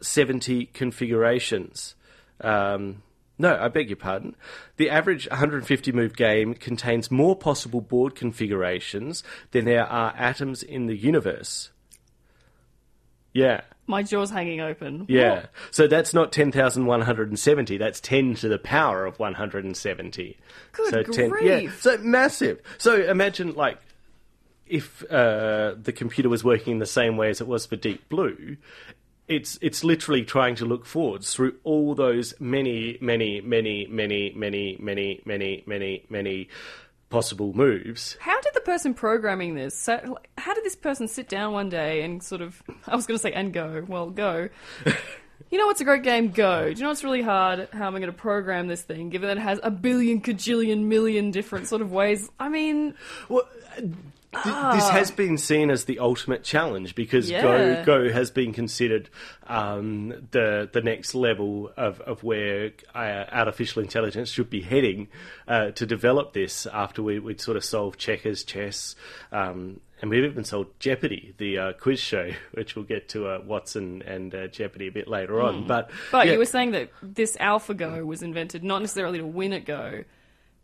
70 0.00 0.66
configurations. 0.66 1.94
Um, 2.40 3.02
no, 3.38 3.56
I 3.56 3.68
beg 3.68 3.88
your 3.88 3.96
pardon. 3.96 4.34
The 4.76 4.90
average 4.90 5.28
150 5.28 5.92
move 5.92 6.16
game 6.16 6.54
contains 6.54 7.10
more 7.10 7.36
possible 7.36 7.80
board 7.80 8.14
configurations 8.16 9.22
than 9.52 9.64
there 9.64 9.86
are 9.86 10.12
atoms 10.16 10.62
in 10.62 10.86
the 10.86 10.96
universe. 10.96 11.70
Yeah. 13.32 13.60
My 13.86 14.02
jaw's 14.02 14.30
hanging 14.30 14.60
open. 14.60 15.06
Yeah. 15.08 15.34
What? 15.34 15.50
So 15.70 15.86
that's 15.86 16.12
not 16.12 16.32
10,170. 16.32 17.78
That's 17.78 18.00
10 18.00 18.34
to 18.36 18.48
the 18.48 18.58
power 18.58 19.06
of 19.06 19.18
170. 19.18 20.36
Good 20.72 20.90
so 20.90 21.02
10, 21.04 21.24
yeah. 21.24 21.60
grief. 21.60 21.80
So 21.80 21.96
massive. 21.98 22.60
So 22.78 22.96
imagine 22.96 23.54
like 23.54 23.78
if 24.66 25.02
uh, 25.10 25.74
the 25.80 25.92
computer 25.92 26.28
was 26.28 26.42
working 26.42 26.74
in 26.74 26.78
the 26.80 26.86
same 26.86 27.16
way 27.16 27.30
as 27.30 27.40
it 27.40 27.46
was 27.46 27.66
for 27.66 27.76
Deep 27.76 28.08
Blue, 28.08 28.56
it's 29.28 29.58
it's 29.60 29.84
literally 29.84 30.24
trying 30.24 30.54
to 30.56 30.64
look 30.64 30.86
forwards 30.86 31.34
through 31.34 31.54
all 31.64 31.94
those 31.94 32.34
many, 32.40 32.98
many, 33.00 33.40
many, 33.40 33.86
many, 33.86 34.32
many, 34.34 34.76
many, 34.80 35.22
many, 35.24 35.62
many, 35.66 36.06
many 36.08 36.48
possible 37.10 37.52
moves. 37.54 38.16
How 38.20 38.40
did 38.40 38.54
the 38.54 38.60
person 38.60 38.94
programming 38.94 39.54
this? 39.54 39.76
So, 39.76 40.18
how 40.36 40.54
did 40.54 40.64
this 40.64 40.76
person 40.76 41.08
sit 41.08 41.28
down 41.28 41.52
one 41.52 41.68
day 41.68 42.02
and 42.02 42.22
sort 42.22 42.40
of? 42.40 42.62
I 42.86 42.96
was 42.96 43.06
going 43.06 43.18
to 43.18 43.22
say 43.22 43.32
and 43.32 43.52
go. 43.52 43.84
Well, 43.86 44.10
go. 44.10 44.48
You 45.50 45.56
know 45.56 45.66
what's 45.66 45.80
a 45.80 45.84
great 45.84 46.02
game? 46.02 46.30
Go. 46.30 46.64
Do 46.64 46.70
you 46.70 46.82
know 46.82 46.88
what's 46.88 47.04
really 47.04 47.22
hard? 47.22 47.68
How 47.72 47.86
am 47.86 47.94
I 47.94 48.00
going 48.00 48.12
to 48.12 48.18
program 48.18 48.66
this 48.66 48.82
thing, 48.82 49.08
given 49.08 49.28
that 49.28 49.38
it 49.38 49.40
has 49.40 49.58
a 49.62 49.70
billion, 49.70 50.20
cajillion, 50.20 50.84
million 50.84 51.30
different 51.30 51.68
sort 51.68 51.80
of 51.80 51.90
ways? 51.90 52.28
I 52.38 52.50
mean, 52.50 52.94
Well, 53.30 53.48
th- 54.32 54.74
this 54.74 54.88
has 54.90 55.10
been 55.10 55.38
seen 55.38 55.70
as 55.70 55.84
the 55.84 55.98
ultimate 55.98 56.44
challenge 56.44 56.94
because 56.94 57.30
Yeah. 57.30 57.42
Go 57.42 57.84
Go 57.84 58.12
has 58.12 58.30
been 58.30 58.52
considered 58.52 59.08
um, 59.46 60.28
the 60.30 60.68
the 60.70 60.80
next 60.80 61.14
level 61.14 61.70
of 61.76 62.00
of 62.00 62.22
where 62.22 62.72
uh, 62.94 63.24
artificial 63.32 63.82
intelligence 63.82 64.30
should 64.30 64.50
be 64.50 64.60
heading 64.60 65.08
uh, 65.46 65.70
to 65.72 65.86
develop 65.86 66.32
this. 66.32 66.66
After 66.66 67.02
we 67.02 67.18
we'd 67.18 67.40
sort 67.40 67.56
of 67.56 67.64
solved 67.64 67.98
checkers, 67.98 68.44
chess. 68.44 68.94
Um, 69.32 69.80
and 70.00 70.10
we've 70.10 70.24
even 70.24 70.44
sold 70.44 70.68
Jeopardy, 70.78 71.34
the 71.38 71.58
uh, 71.58 71.72
quiz 71.72 71.98
show, 71.98 72.30
which 72.52 72.76
we'll 72.76 72.84
get 72.84 73.08
to 73.10 73.26
uh, 73.26 73.40
Watson 73.44 74.02
and 74.02 74.34
uh, 74.34 74.46
Jeopardy 74.46 74.86
a 74.86 74.92
bit 74.92 75.08
later 75.08 75.40
on. 75.40 75.66
But, 75.66 75.90
but 76.12 76.26
yeah. 76.26 76.34
you 76.34 76.38
were 76.38 76.44
saying 76.44 76.70
that 76.72 76.90
this 77.02 77.36
AlphaGo 77.36 78.06
was 78.06 78.22
invented 78.22 78.62
not 78.62 78.80
necessarily 78.80 79.18
to 79.18 79.26
win 79.26 79.52
at 79.52 79.64
Go, 79.64 80.04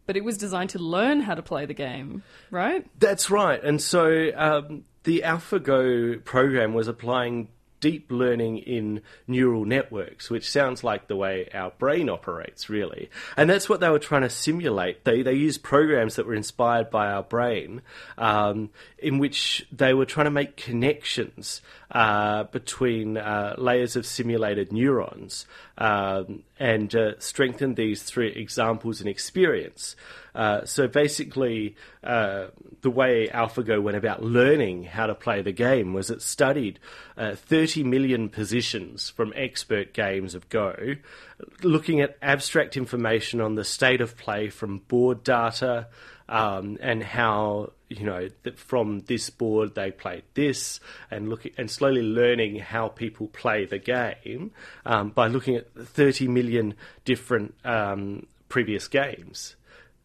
but 0.06 0.16
it 0.16 0.24
was 0.24 0.38
designed 0.38 0.70
to 0.70 0.78
learn 0.78 1.20
how 1.20 1.34
to 1.34 1.42
play 1.42 1.66
the 1.66 1.74
game, 1.74 2.22
right? 2.50 2.86
That's 2.98 3.30
right. 3.30 3.62
And 3.62 3.80
so 3.80 4.30
um, 4.36 4.84
the 5.04 5.22
AlphaGo 5.24 6.24
program 6.24 6.74
was 6.74 6.88
applying 6.88 7.48
deep 7.84 8.10
learning 8.10 8.56
in 8.56 9.02
neural 9.26 9.66
networks, 9.66 10.30
which 10.30 10.50
sounds 10.50 10.82
like 10.82 11.06
the 11.06 11.14
way 11.14 11.46
our 11.52 11.70
brain 11.72 12.08
operates, 12.08 12.70
really. 12.70 13.10
And 13.36 13.50
that's 13.50 13.68
what 13.68 13.80
they 13.80 13.90
were 13.90 13.98
trying 13.98 14.22
to 14.22 14.30
simulate. 14.30 15.04
They, 15.04 15.20
they 15.20 15.34
used 15.34 15.62
programs 15.62 16.16
that 16.16 16.26
were 16.26 16.34
inspired 16.34 16.88
by 16.88 17.08
our 17.12 17.22
brain, 17.22 17.82
um, 18.16 18.70
in 18.96 19.18
which 19.18 19.66
they 19.70 19.92
were 19.92 20.06
trying 20.06 20.24
to 20.24 20.30
make 20.30 20.56
connections 20.56 21.60
uh, 21.90 22.44
between 22.44 23.18
uh, 23.18 23.54
layers 23.58 23.96
of 23.96 24.06
simulated 24.06 24.72
neurons 24.72 25.44
um, 25.78 26.42
and 26.58 26.94
uh, 26.94 27.18
strengthen 27.18 27.74
these 27.74 28.02
through 28.02 28.28
examples 28.28 29.00
and 29.00 29.08
experience. 29.08 29.96
Uh, 30.34 30.64
so 30.64 30.88
basically, 30.88 31.76
uh, 32.02 32.46
the 32.82 32.90
way 32.90 33.28
AlphaGo 33.28 33.82
went 33.82 33.96
about 33.96 34.22
learning 34.22 34.84
how 34.84 35.06
to 35.06 35.14
play 35.14 35.42
the 35.42 35.52
game 35.52 35.92
was 35.92 36.10
it 36.10 36.22
studied 36.22 36.78
uh, 37.16 37.34
30 37.34 37.84
million 37.84 38.28
positions 38.28 39.10
from 39.10 39.32
expert 39.36 39.92
games 39.92 40.34
of 40.34 40.48
Go, 40.48 40.96
looking 41.62 42.00
at 42.00 42.16
abstract 42.20 42.76
information 42.76 43.40
on 43.40 43.54
the 43.54 43.64
state 43.64 44.00
of 44.00 44.16
play 44.16 44.48
from 44.48 44.78
board 44.78 45.22
data 45.22 45.88
um, 46.28 46.78
and 46.80 47.02
how 47.02 47.72
you 47.88 48.04
know 48.04 48.28
that 48.42 48.58
from 48.58 49.00
this 49.00 49.30
board 49.30 49.74
they 49.74 49.90
played 49.90 50.22
this, 50.34 50.80
and 51.10 51.28
looking 51.28 51.52
and 51.58 51.70
slowly 51.70 52.02
learning 52.02 52.56
how 52.56 52.88
people 52.88 53.28
play 53.28 53.64
the 53.66 53.78
game 53.78 54.52
um, 54.86 55.10
by 55.10 55.26
looking 55.28 55.56
at 55.56 55.72
30 55.74 56.28
million 56.28 56.74
different 57.04 57.54
um, 57.64 58.26
previous 58.48 58.88
games. 58.88 59.56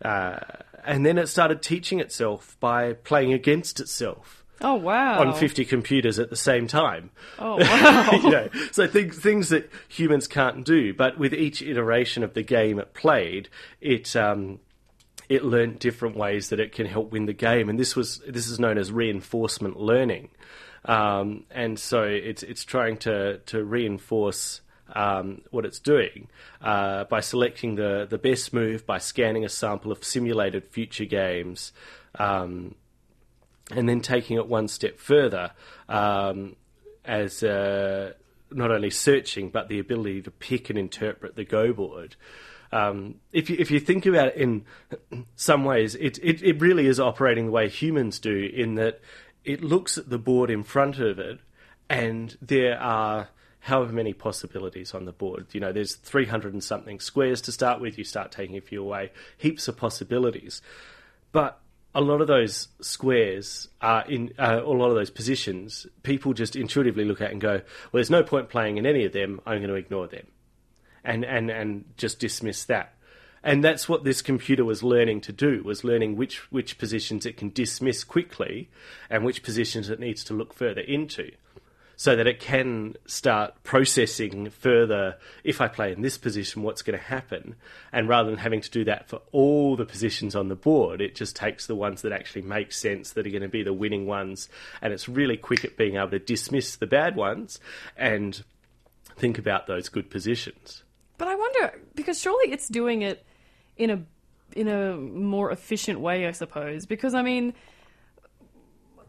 Uh, 0.03 0.39
and 0.85 1.05
then 1.05 1.17
it 1.17 1.27
started 1.27 1.61
teaching 1.61 1.99
itself 1.99 2.55
by 2.59 2.93
playing 2.93 3.33
against 3.33 3.79
itself 3.81 4.45
Oh 4.61 4.75
wow! 4.75 5.21
on 5.21 5.33
50 5.33 5.65
computers 5.65 6.19
at 6.19 6.29
the 6.29 6.35
same 6.35 6.67
time. 6.67 7.11
Oh 7.37 7.57
wow! 7.59 8.09
you 8.11 8.29
know, 8.29 8.49
so 8.71 8.87
things 8.87 9.17
things 9.17 9.49
that 9.49 9.69
humans 9.87 10.27
can't 10.27 10.65
do, 10.65 10.93
but 10.93 11.17
with 11.17 11.33
each 11.33 11.61
iteration 11.61 12.23
of 12.23 12.33
the 12.33 12.43
game 12.43 12.77
it 12.79 12.93
played, 12.93 13.49
it 13.81 14.15
um, 14.15 14.59
it 15.29 15.45
learned 15.45 15.79
different 15.79 16.17
ways 16.17 16.49
that 16.49 16.59
it 16.59 16.71
can 16.71 16.87
help 16.87 17.11
win 17.11 17.27
the 17.27 17.33
game, 17.33 17.69
and 17.69 17.79
this 17.79 17.95
was 17.95 18.19
this 18.27 18.47
is 18.47 18.59
known 18.59 18.77
as 18.77 18.91
reinforcement 18.91 19.79
learning, 19.79 20.29
um, 20.85 21.45
and 21.51 21.79
so 21.79 22.03
it's 22.03 22.43
it's 22.43 22.65
trying 22.65 22.97
to 22.97 23.37
to 23.39 23.63
reinforce. 23.63 24.61
Um, 24.91 25.43
what 25.51 25.65
it's 25.65 25.77
doing 25.77 26.29
uh, 26.63 27.03
by 27.03 27.19
selecting 27.19 27.75
the, 27.75 28.07
the 28.09 28.17
best 28.17 28.51
move 28.53 28.87
by 28.87 28.97
scanning 28.97 29.45
a 29.45 29.49
sample 29.49 29.91
of 29.91 30.03
simulated 30.03 30.67
future 30.67 31.05
games 31.05 31.73
um, 32.15 32.73
and 33.69 33.87
then 33.87 34.01
taking 34.01 34.37
it 34.37 34.47
one 34.47 34.67
step 34.67 34.97
further 34.97 35.51
um, 35.89 36.55
as 37.05 37.43
uh, 37.43 38.13
not 38.51 38.71
only 38.71 38.89
searching 38.89 39.49
but 39.49 39.67
the 39.69 39.79
ability 39.79 40.21
to 40.23 40.31
pick 40.31 40.69
and 40.69 40.77
interpret 40.79 41.35
the 41.35 41.45
Go 41.45 41.73
board. 41.73 42.15
Um, 42.71 43.15
if 43.31 43.49
you 43.49 43.55
if 43.59 43.71
you 43.71 43.79
think 43.79 44.05
about 44.05 44.29
it 44.29 44.35
in 44.35 44.65
some 45.35 45.65
ways, 45.65 45.95
it, 45.95 46.19
it 46.21 46.43
it 46.43 46.61
really 46.61 46.85
is 46.85 46.99
operating 46.99 47.47
the 47.47 47.51
way 47.51 47.67
humans 47.67 48.19
do 48.19 48.49
in 48.53 48.75
that 48.75 49.01
it 49.43 49.63
looks 49.63 49.97
at 49.97 50.09
the 50.09 50.19
board 50.19 50.49
in 50.49 50.63
front 50.63 50.99
of 50.99 51.17
it, 51.17 51.39
and 51.89 52.37
there 52.41 52.79
are 52.79 53.29
however 53.61 53.91
many 53.91 54.13
possibilities 54.13 54.93
on 54.93 55.05
the 55.05 55.11
board. 55.11 55.47
You 55.51 55.59
know, 55.59 55.71
there's 55.71 55.95
300 55.95 56.53
and 56.53 56.63
something 56.63 56.99
squares 56.99 57.41
to 57.41 57.51
start 57.51 57.81
with. 57.81 57.97
You 57.97 58.03
start 58.03 58.31
taking 58.31 58.57
a 58.57 58.61
few 58.61 58.81
away, 58.81 59.11
heaps 59.37 59.67
of 59.67 59.77
possibilities. 59.77 60.61
But 61.31 61.59
a 61.95 62.01
lot 62.01 62.21
of 62.21 62.27
those 62.27 62.67
squares 62.81 63.67
are 63.81 64.05
in 64.07 64.33
uh, 64.37 64.61
a 64.63 64.69
lot 64.69 64.89
of 64.89 64.95
those 64.95 65.09
positions. 65.09 65.87
People 66.03 66.33
just 66.33 66.55
intuitively 66.55 67.03
look 67.05 67.21
at 67.21 67.31
and 67.31 67.41
go, 67.41 67.53
"Well, 67.53 67.93
there's 67.93 68.09
no 68.09 68.23
point 68.23 68.49
playing 68.49 68.77
in 68.77 68.85
any 68.85 69.05
of 69.05 69.13
them. 69.13 69.41
I'm 69.45 69.59
going 69.59 69.69
to 69.69 69.75
ignore 69.75 70.07
them," 70.07 70.27
and 71.03 71.25
and 71.25 71.49
and 71.49 71.85
just 71.97 72.19
dismiss 72.19 72.63
that. 72.65 72.93
And 73.41 73.63
that's 73.63 73.87
what 73.87 74.03
this 74.03 74.21
computer 74.21 74.63
was 74.63 74.83
learning 74.83 75.21
to 75.21 75.33
do: 75.33 75.63
was 75.63 75.83
learning 75.83 76.15
which 76.15 76.51
which 76.51 76.77
positions 76.77 77.25
it 77.25 77.37
can 77.37 77.49
dismiss 77.49 78.03
quickly, 78.03 78.69
and 79.09 79.25
which 79.25 79.41
positions 79.41 79.89
it 79.89 79.99
needs 79.99 80.23
to 80.25 80.33
look 80.33 80.53
further 80.53 80.81
into 80.81 81.31
so 81.99 82.15
that 82.15 82.27
it 82.27 82.39
can 82.39 82.95
start 83.07 83.61
processing 83.63 84.49
further 84.49 85.17
if 85.43 85.59
I 85.59 85.67
play 85.67 85.91
in 85.91 86.01
this 86.01 86.17
position, 86.17 86.63
what's 86.63 86.81
going 86.81 86.97
to 86.97 87.05
happen. 87.05 87.55
And 87.91 88.07
rather 88.07 88.29
than 88.29 88.39
having 88.39 88.61
to 88.61 88.71
do 88.71 88.85
that 88.85 89.09
for 89.09 89.19
all 89.33 89.75
the 89.75 89.83
positions 89.83 90.33
on 90.33 90.47
the 90.47 90.55
board, 90.55 91.01
it 91.01 91.13
just 91.13 91.35
takes 91.35 91.67
the 91.67 91.75
ones 91.75 92.01
that 92.03 92.13
actually 92.13 92.43
make 92.43 92.71
sense, 92.71 93.11
that 93.11 93.27
are 93.27 93.29
going 93.29 93.41
to 93.41 93.49
be 93.49 93.63
the 93.63 93.73
winning 93.73 94.05
ones. 94.05 94.47
And 94.81 94.93
it's 94.93 95.09
really 95.09 95.35
quick 95.35 95.65
at 95.65 95.75
being 95.75 95.97
able 95.97 96.11
to 96.11 96.19
dismiss 96.19 96.77
the 96.77 96.87
bad 96.87 97.17
ones 97.17 97.59
and 97.97 98.45
think 99.17 99.37
about 99.37 99.67
those 99.67 99.89
good 99.89 100.09
positions. 100.09 100.83
But 101.17 101.27
I 101.27 101.35
wonder 101.35 101.81
because 101.95 102.17
surely 102.21 102.53
it's 102.53 102.69
doing 102.69 103.01
it 103.01 103.25
in 103.75 103.89
a 103.89 104.01
in 104.55 104.69
a 104.69 104.95
more 104.95 105.51
efficient 105.51 105.99
way, 105.99 106.27
I 106.27 106.31
suppose. 106.31 106.85
Because 106.85 107.13
I 107.13 107.23
mean, 107.23 107.53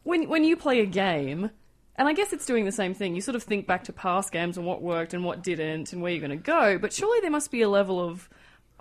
when 0.02 0.28
when 0.28 0.42
you 0.42 0.56
play 0.56 0.80
a 0.80 0.86
game, 0.86 1.50
and 1.96 2.08
I 2.08 2.12
guess 2.12 2.32
it's 2.32 2.46
doing 2.46 2.64
the 2.64 2.72
same 2.72 2.94
thing. 2.94 3.14
You 3.14 3.20
sort 3.20 3.36
of 3.36 3.42
think 3.42 3.66
back 3.66 3.84
to 3.84 3.92
past 3.92 4.32
games 4.32 4.56
and 4.56 4.66
what 4.66 4.82
worked 4.82 5.14
and 5.14 5.24
what 5.24 5.42
didn't 5.42 5.92
and 5.92 6.00
where 6.00 6.12
you're 6.12 6.26
going 6.26 6.30
to 6.30 6.36
go. 6.36 6.78
But 6.78 6.92
surely 6.92 7.20
there 7.20 7.30
must 7.30 7.50
be 7.50 7.62
a 7.62 7.68
level 7.68 8.00
of 8.00 8.28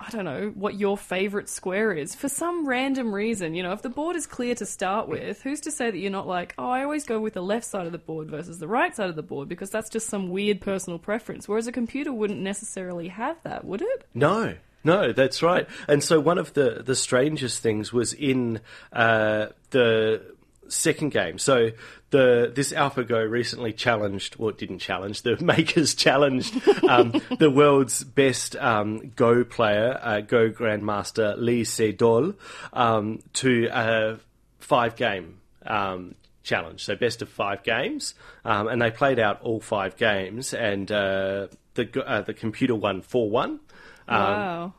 I 0.01 0.09
don't 0.11 0.25
know 0.25 0.51
what 0.55 0.75
your 0.75 0.97
favorite 0.97 1.49
square 1.49 1.91
is 1.91 2.15
for 2.15 2.29
some 2.29 2.65
random 2.65 3.13
reason. 3.13 3.53
You 3.53 3.63
know, 3.63 3.73
if 3.73 3.81
the 3.81 3.89
board 3.89 4.15
is 4.15 4.25
clear 4.25 4.55
to 4.55 4.65
start 4.65 5.09
with, 5.09 5.41
who's 5.41 5.59
to 5.61 5.71
say 5.71 5.91
that 5.91 5.97
you're 5.97 6.11
not 6.11 6.27
like, 6.27 6.53
oh, 6.57 6.69
I 6.69 6.83
always 6.83 7.03
go 7.03 7.19
with 7.19 7.33
the 7.33 7.43
left 7.43 7.65
side 7.65 7.85
of 7.85 7.91
the 7.91 7.97
board 7.97 8.29
versus 8.29 8.59
the 8.59 8.67
right 8.67 8.95
side 8.95 9.09
of 9.09 9.15
the 9.15 9.23
board 9.23 9.49
because 9.49 9.69
that's 9.69 9.89
just 9.89 10.07
some 10.07 10.29
weird 10.29 10.61
personal 10.61 10.99
preference. 10.99 11.47
Whereas 11.47 11.67
a 11.67 11.71
computer 11.71 12.13
wouldn't 12.13 12.39
necessarily 12.39 13.09
have 13.09 13.41
that, 13.43 13.65
would 13.65 13.81
it? 13.81 14.05
No, 14.13 14.55
no, 14.83 15.11
that's 15.11 15.43
right. 15.43 15.67
And 15.87 16.03
so 16.03 16.19
one 16.19 16.37
of 16.37 16.53
the 16.53 16.81
the 16.85 16.95
strangest 16.95 17.61
things 17.61 17.91
was 17.91 18.13
in 18.13 18.61
uh, 18.93 19.47
the 19.71 20.21
second 20.69 21.09
game. 21.09 21.37
So 21.37 21.71
the 22.09 22.51
this 22.53 22.71
AlphaGo 22.71 23.29
recently 23.29 23.73
challenged, 23.73 24.37
well, 24.37 24.49
it 24.49 24.57
didn't 24.57 24.79
challenge. 24.79 25.21
The 25.21 25.37
makers 25.43 25.93
challenged 25.93 26.55
um, 26.87 27.21
the 27.37 27.49
world's 27.49 28.03
best 28.03 28.55
um, 28.55 29.11
Go 29.15 29.43
player, 29.43 29.99
uh, 30.01 30.21
Go 30.21 30.49
Grandmaster 30.49 31.35
Lee 31.37 31.63
Sedol, 31.63 32.35
um, 32.73 33.19
to 33.33 33.69
a 33.71 34.19
five 34.59 34.95
game 34.95 35.39
um, 35.65 36.15
challenge. 36.43 36.83
So 36.85 36.95
best 36.95 37.21
of 37.21 37.29
five 37.29 37.63
games, 37.63 38.15
um, 38.45 38.67
and 38.67 38.81
they 38.81 38.91
played 38.91 39.19
out 39.19 39.41
all 39.41 39.59
five 39.59 39.97
games, 39.97 40.53
and 40.53 40.91
uh, 40.91 41.47
the 41.75 42.03
uh, 42.05 42.21
the 42.21 42.33
computer 42.33 42.75
won 42.75 43.01
four 43.01 43.29
one. 43.29 43.59
wow. 44.07 44.73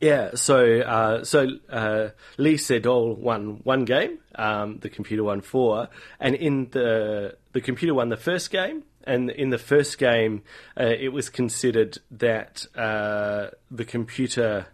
Yeah, 0.00 0.34
so 0.34 0.80
uh, 0.80 1.24
so 1.24 1.46
uh, 1.70 2.08
Lee 2.36 2.54
Sedol 2.54 3.16
won 3.18 3.60
one 3.62 3.84
game, 3.84 4.18
um, 4.34 4.78
the 4.78 4.88
computer 4.88 5.22
won 5.22 5.40
four, 5.40 5.88
and 6.18 6.34
in 6.34 6.68
the 6.70 7.36
the 7.52 7.60
computer 7.60 7.94
won 7.94 8.08
the 8.08 8.16
first 8.16 8.50
game, 8.50 8.82
and 9.04 9.30
in 9.30 9.50
the 9.50 9.58
first 9.58 9.98
game, 9.98 10.42
uh, 10.78 10.84
it 10.86 11.12
was 11.12 11.28
considered 11.28 11.98
that 12.10 12.66
uh, 12.76 13.50
the 13.70 13.84
computer. 13.84 14.66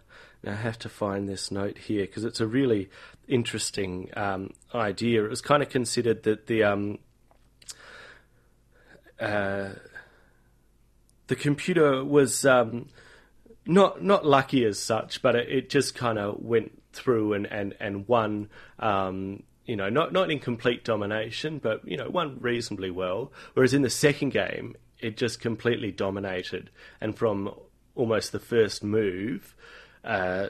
I 0.47 0.53
have 0.53 0.79
to 0.79 0.89
find 0.89 1.27
this 1.27 1.51
note 1.51 1.77
here 1.77 2.05
because 2.05 2.23
it's 2.23 2.39
a 2.39 2.47
really 2.47 2.89
interesting 3.27 4.09
um, 4.15 4.53
idea. 4.73 5.25
It 5.25 5.29
was 5.29 5.41
kind 5.41 5.61
of 5.61 5.69
considered 5.69 6.23
that 6.23 6.47
the 6.47 6.63
um, 6.63 6.99
uh, 9.19 9.69
the 11.27 11.35
computer 11.35 12.03
was 12.03 12.45
um, 12.45 12.87
not 13.69 14.03
not 14.03 14.25
lucky 14.25 14.65
as 14.65 14.79
such, 14.79 15.21
but 15.21 15.35
it, 15.35 15.47
it 15.49 15.69
just 15.69 15.95
kind 15.95 16.17
of 16.17 16.41
went 16.41 16.81
through 16.91 17.33
and 17.33 17.45
and 17.45 17.75
and 17.79 18.07
won. 18.07 18.49
Um, 18.79 19.43
you 19.65 19.75
know, 19.75 19.89
not 19.89 20.11
not 20.11 20.31
in 20.31 20.39
complete 20.39 20.83
domination, 20.83 21.59
but 21.59 21.87
you 21.87 21.95
know, 21.95 22.09
won 22.09 22.39
reasonably 22.41 22.89
well. 22.89 23.31
Whereas 23.53 23.73
in 23.73 23.83
the 23.83 23.89
second 23.89 24.31
game, 24.31 24.75
it 24.99 25.15
just 25.15 25.39
completely 25.39 25.91
dominated, 25.91 26.71
and 26.99 27.15
from 27.15 27.53
almost 27.93 28.31
the 28.31 28.39
first 28.39 28.83
move, 28.83 29.55
uh, 30.03 30.47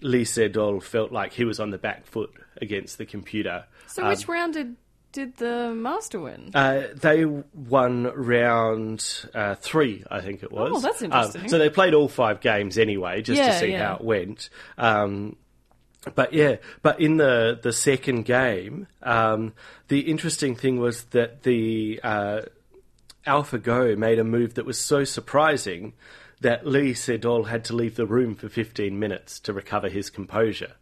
Lee 0.00 0.24
Sedol 0.24 0.80
felt 0.80 1.10
like 1.10 1.32
he 1.32 1.44
was 1.44 1.58
on 1.58 1.70
the 1.70 1.78
back 1.78 2.06
foot 2.06 2.30
against 2.60 2.98
the 2.98 3.04
computer. 3.04 3.64
So 3.88 4.08
which 4.08 4.28
round 4.28 4.54
did 4.54 4.76
did 5.12 5.36
the 5.36 5.72
master 5.74 6.18
win? 6.20 6.50
Uh, 6.54 6.84
they 6.94 7.24
won 7.24 8.04
round 8.14 9.06
uh, 9.34 9.54
three, 9.56 10.04
I 10.10 10.20
think 10.20 10.42
it 10.42 10.50
was. 10.50 10.70
Oh, 10.74 10.80
that's 10.80 11.02
Um, 11.02 11.06
interesting. 11.06 11.48
so 11.48 11.58
they 11.58 11.70
played 11.70 11.94
all 11.94 12.08
five 12.08 12.40
games 12.40 12.78
anyway, 12.78 13.22
just 13.22 13.40
to 13.40 13.58
see 13.58 13.72
yeah. 13.72 13.88
how 13.88 13.94
it 13.96 14.00
went. 14.02 14.48
Um, 14.78 15.36
but 16.14 16.32
yeah, 16.32 16.56
but 16.82 17.00
in 17.00 17.16
the 17.18 17.58
the 17.62 17.72
second 17.72 18.24
game, 18.24 18.88
um, 19.02 19.52
the 19.88 20.00
interesting 20.00 20.56
thing 20.56 20.78
was 20.80 21.04
that 21.10 21.44
the 21.44 22.00
uh, 22.02 22.40
AlphaGo 23.26 23.96
made 23.96 24.18
a 24.18 24.24
move 24.24 24.54
that 24.54 24.66
was 24.66 24.78
so 24.78 25.04
surprising 25.04 25.92
that 26.40 26.66
Lee 26.66 26.92
Sedol 26.92 27.46
had 27.48 27.64
to 27.66 27.76
leave 27.76 27.94
the 27.94 28.06
room 28.06 28.34
for 28.34 28.48
15 28.48 28.98
minutes 28.98 29.38
to 29.40 29.52
recover 29.52 29.88
his 29.88 30.10
composure. 30.10 30.72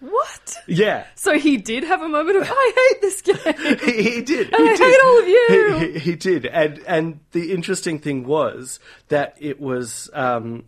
What? 0.00 0.56
Yeah, 0.66 1.04
So 1.14 1.38
he 1.38 1.56
did 1.56 1.84
have 1.84 2.00
a 2.02 2.08
moment 2.08 2.36
of 2.38 2.48
I 2.50 2.72
hate 2.92 3.00
this 3.02 3.22
game. 3.22 3.78
he, 3.84 4.02
he 4.02 4.22
did. 4.22 4.52
I 4.54 4.58
he 4.62 4.68
hate 4.68 4.76
did. 4.78 5.04
all 5.04 5.18
of 5.20 5.28
you. 5.28 5.46
He, 5.78 5.92
he, 5.92 5.98
he 5.98 6.16
did, 6.16 6.46
and 6.46 6.78
and 6.86 7.20
the 7.32 7.52
interesting 7.52 7.98
thing 7.98 8.24
was 8.24 8.80
that 9.08 9.36
it 9.38 9.60
was, 9.60 10.08
um, 10.14 10.64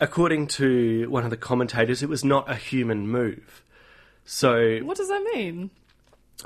according 0.00 0.46
to 0.48 1.08
one 1.10 1.24
of 1.24 1.30
the 1.30 1.36
commentators, 1.36 2.02
it 2.02 2.08
was 2.08 2.24
not 2.24 2.50
a 2.50 2.54
human 2.56 3.08
move. 3.08 3.62
So 4.24 4.78
What 4.80 4.96
does 4.96 5.08
that 5.08 5.22
mean? 5.34 5.70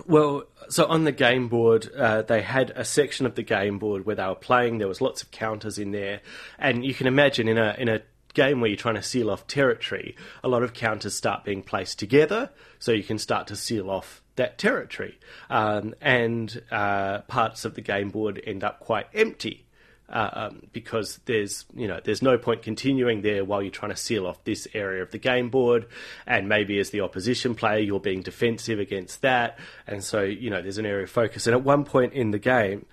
well, 0.07 0.45
so 0.69 0.87
on 0.87 1.05
the 1.05 1.13
game 1.13 1.47
board, 1.49 1.89
uh, 1.97 2.23
they 2.23 2.43
had 2.43 2.71
a 2.75 2.85
section 2.85 3.27
of 3.27 3.35
the 3.37 3.43
game 3.43 3.79
board 3.79 4.05
where 4.07 4.17
they 4.17 4.27
were 4.27 4.35
playing. 4.35 4.79
There 4.79 4.89
was 4.89 5.01
lots 5.01 5.23
of 5.23 5.31
counters 5.31 5.79
in 5.79 5.93
there, 5.93 6.21
and 6.59 6.85
you 6.85 6.95
can 6.95 7.07
imagine 7.07 7.47
in 7.49 7.59
a 7.59 7.75
in 7.79 7.89
a 7.89 8.01
game 8.35 8.61
where 8.61 8.69
you're 8.69 8.77
trying 8.77 8.97
to 8.97 9.03
seal 9.03 9.31
off 9.31 9.47
territory, 9.47 10.17
a 10.43 10.49
lot 10.49 10.63
of 10.63 10.75
counters 10.75 11.15
start 11.15 11.45
being 11.45 11.63
placed 11.63 11.99
together, 11.99 12.51
so 12.79 12.93
you 12.93 13.03
can 13.03 13.19
start 13.19 13.47
to 13.47 13.57
seal 13.57 13.89
off 13.89 14.23
that 14.37 14.59
territory, 14.59 15.19
um, 15.49 15.95
and 16.01 16.63
uh, 16.71 17.21
parts 17.23 17.65
of 17.65 17.75
the 17.75 17.81
game 17.81 18.11
board 18.11 18.43
end 18.45 18.65
up 18.65 18.81
quite 18.81 19.07
empty. 19.15 19.61
Uh, 20.07 20.31
um, 20.35 20.67
because 20.75 21.19
there's 21.25 21.65
you 21.75 21.89
know 21.89 21.99
there's 22.05 22.21
no 22.21 22.37
point 22.37 22.63
continuing 22.63 23.23
there 23.23 23.43
while 23.43 23.63
you're 23.63 23.71
trying 23.71 23.91
to 23.91 23.97
seal 23.97 24.27
off 24.27 24.45
this 24.45 24.69
area 24.75 25.03
of 25.03 25.11
the 25.13 25.19
game 25.19 25.49
board, 25.49 25.87
and 26.27 26.47
maybe 26.47 26.79
as 26.79 26.91
the 26.91 27.01
opposition 27.01 27.55
player 27.55 27.79
you're 27.79 27.99
being 27.99 28.21
defensive 28.21 28.79
against 28.79 29.23
that, 29.23 29.59
and 29.87 30.05
so 30.05 30.21
you 30.21 30.51
know 30.51 30.61
there's 30.61 30.77
an 30.77 30.85
area 30.85 31.05
of 31.05 31.11
focus. 31.11 31.47
And 31.47 31.57
at 31.57 31.65
one 31.65 31.85
point 31.85 32.13
in 32.13 32.33
the 32.33 32.39
game, 32.39 32.85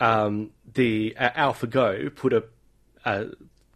um, 0.00 0.50
the 0.74 1.16
uh, 1.18 1.30
AlphaGo 1.30 2.14
put 2.14 2.34
a, 2.34 2.44
a 3.06 3.28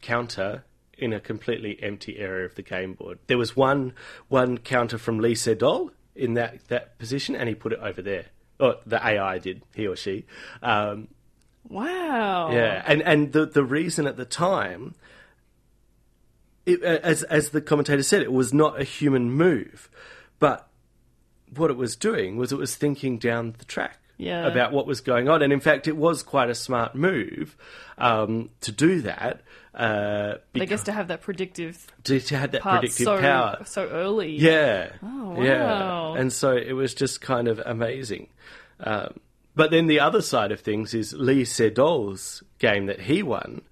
counter 0.03 0.64
in 0.98 1.12
a 1.12 1.20
completely 1.20 1.83
empty 1.83 2.18
area 2.18 2.44
of 2.44 2.54
the 2.54 2.62
game 2.62 2.94
board. 2.94 3.18
There 3.26 3.38
was 3.38 3.57
one 3.57 3.92
one 4.28 4.59
counter 4.59 4.98
from 4.98 5.18
Lee 5.18 5.35
Sedol 5.35 5.90
in 6.14 6.35
that 6.35 6.66
that 6.68 6.98
position, 6.98 7.35
and 7.35 7.48
he 7.48 7.54
put 7.54 7.72
it 7.72 7.80
over 7.80 8.02
there. 8.02 8.26
Or 8.61 8.76
the 8.87 9.04
AI 9.04 9.38
did, 9.38 9.62
he 9.74 9.87
or 9.87 9.96
she. 9.96 10.24
Um, 10.62 11.09
Wow. 11.68 12.50
yeah, 12.52 12.83
and 12.87 13.02
and 13.02 13.33
the 13.33 13.46
the 13.46 13.64
reason 13.64 14.07
at 14.07 14.16
the 14.16 14.26
time, 14.26 14.94
it, 16.66 16.83
as 16.83 17.22
as 17.24 17.50
the 17.50 17.61
commentator 17.61 18.02
said, 18.02 18.22
it 18.22 18.33
was 18.33 18.52
not 18.52 18.80
a 18.80 18.85
human 18.85 19.30
move, 19.30 19.88
but 20.38 20.68
what 21.54 21.70
it 21.70 21.76
was 21.76 21.96
doing 21.96 22.37
was 22.37 22.52
it 22.52 22.59
was 22.59 22.74
thinking 22.76 23.18
down 23.18 23.54
the 23.59 23.64
track 23.64 23.98
Yeah. 24.16 24.46
about 24.46 24.72
what 24.72 24.87
was 24.87 25.00
going 25.00 25.29
on, 25.29 25.42
and 25.42 25.53
in 25.53 25.61
fact, 25.61 25.88
it 25.88 25.96
was 25.96 26.22
quite 26.22 26.48
a 26.50 26.55
smart 26.55 26.94
move 26.94 27.57
um, 27.98 28.50
to 28.61 28.70
do 28.72 29.00
that. 29.03 29.40
Uh, 29.74 30.35
I 30.55 30.66
guess 30.66 30.85
to 30.85 30.92
have 30.92 31.09
that 31.09 31.20
predictive 31.22 31.85
to, 32.05 32.20
to 32.20 32.37
have 32.38 32.53
that 32.53 32.62
predictive 32.62 33.05
so 33.07 33.18
power. 33.20 33.62
so 33.64 33.88
early. 33.88 34.37
Yeah. 34.37 34.90
Oh, 35.03 35.42
Yeah. 35.42 35.64
wow. 35.64 36.14
And 36.14 36.33
so 36.33 36.57
it 36.57 36.74
was 36.74 36.94
just 36.94 37.20
kind 37.20 37.48
of 37.48 37.59
amazing. 37.66 38.29
Um, 38.79 39.18
but 39.57 39.72
then 39.72 39.88
the 39.88 39.98
other 39.98 40.22
side 40.22 40.53
of 40.53 40.61
things 40.61 40.94
is 40.94 41.12
Lee 41.12 41.44
Sedol's 41.44 42.44
game 42.61 42.87
that 42.87 43.00
he 43.03 43.22
won. 43.24 43.62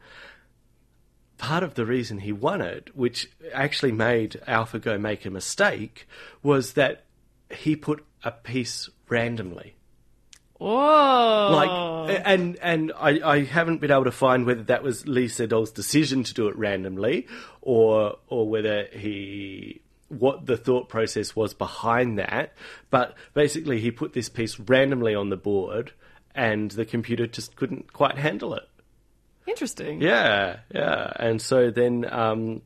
Part 1.39 1.63
of 1.65 1.75
the 1.75 1.87
reason 1.87 2.19
he 2.19 2.33
won 2.33 2.61
it, 2.61 2.91
which 2.97 3.31
actually 3.53 3.93
made 3.93 4.41
AlphaGo 4.47 5.01
make 5.01 5.25
a 5.25 5.31
mistake, 5.31 6.07
was 6.43 6.75
that 6.75 7.05
he 7.51 7.75
put 7.75 8.05
a 8.25 8.31
piece 8.31 8.89
randomly. 9.09 9.75
Whoa. 10.63 12.07
Like, 12.07 12.23
and 12.25 12.57
and 12.63 12.93
I, 12.97 13.21
I 13.25 13.45
haven't 13.45 13.81
been 13.81 13.91
able 13.91 14.05
to 14.05 14.13
find 14.13 14.47
whether 14.47 14.63
that 14.65 14.85
was 14.85 15.09
Lee 15.09 15.27
Sedol's 15.27 15.73
decision 15.73 16.23
to 16.23 16.35
do 16.35 16.47
it 16.47 16.57
randomly, 16.57 17.27
or 17.61 18.17
or 18.29 18.49
whether 18.49 18.87
he 18.93 19.81
what 20.09 20.47
the 20.47 20.57
thought 20.57 20.89
process 20.89 21.35
was 21.35 21.53
behind 21.53 22.19
that. 22.19 22.53
But 22.91 23.17
basically, 23.35 23.81
he 23.81 23.91
put 23.91 24.13
this 24.13 24.29
piece 24.29 24.61
randomly 24.61 25.17
on 25.17 25.31
the 25.31 25.37
board, 25.37 25.93
and 26.35 26.71
the 26.71 26.85
computer 26.85 27.27
just 27.27 27.57
couldn't 27.57 27.93
quite 27.93 28.17
handle 28.19 28.55
it. 28.55 28.69
Interesting. 29.49 30.01
Yeah, 30.01 30.59
yeah. 30.73 31.13
And 31.17 31.43
so 31.43 31.73
then 31.73 32.07
um, 32.09 32.63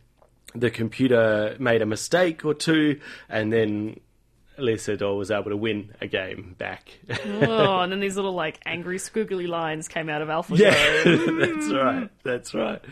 the 0.54 0.70
computer 0.70 1.56
made 1.58 1.80
a 1.80 1.86
mistake 1.86 2.44
or 2.44 2.52
two, 2.52 3.00
and 3.30 3.50
then 3.50 4.00
Sedol 4.58 5.18
was 5.18 5.30
able 5.30 5.50
to 5.50 5.56
win 5.56 5.94
a 6.00 6.06
game 6.06 6.54
back. 6.58 6.88
oh, 7.26 7.80
and 7.80 7.92
then 7.92 8.00
these 8.06 8.16
little 8.16 8.32
like 8.32 8.60
angry 8.64 8.98
squiggly 8.98 9.46
lines 9.46 9.88
came 9.88 10.08
out 10.08 10.22
of 10.22 10.28
AlphaGo. 10.28 10.58
Yeah, 10.58 11.46
that's 11.46 11.72
right. 11.72 12.10
That's 12.22 12.54
right. 12.54 12.82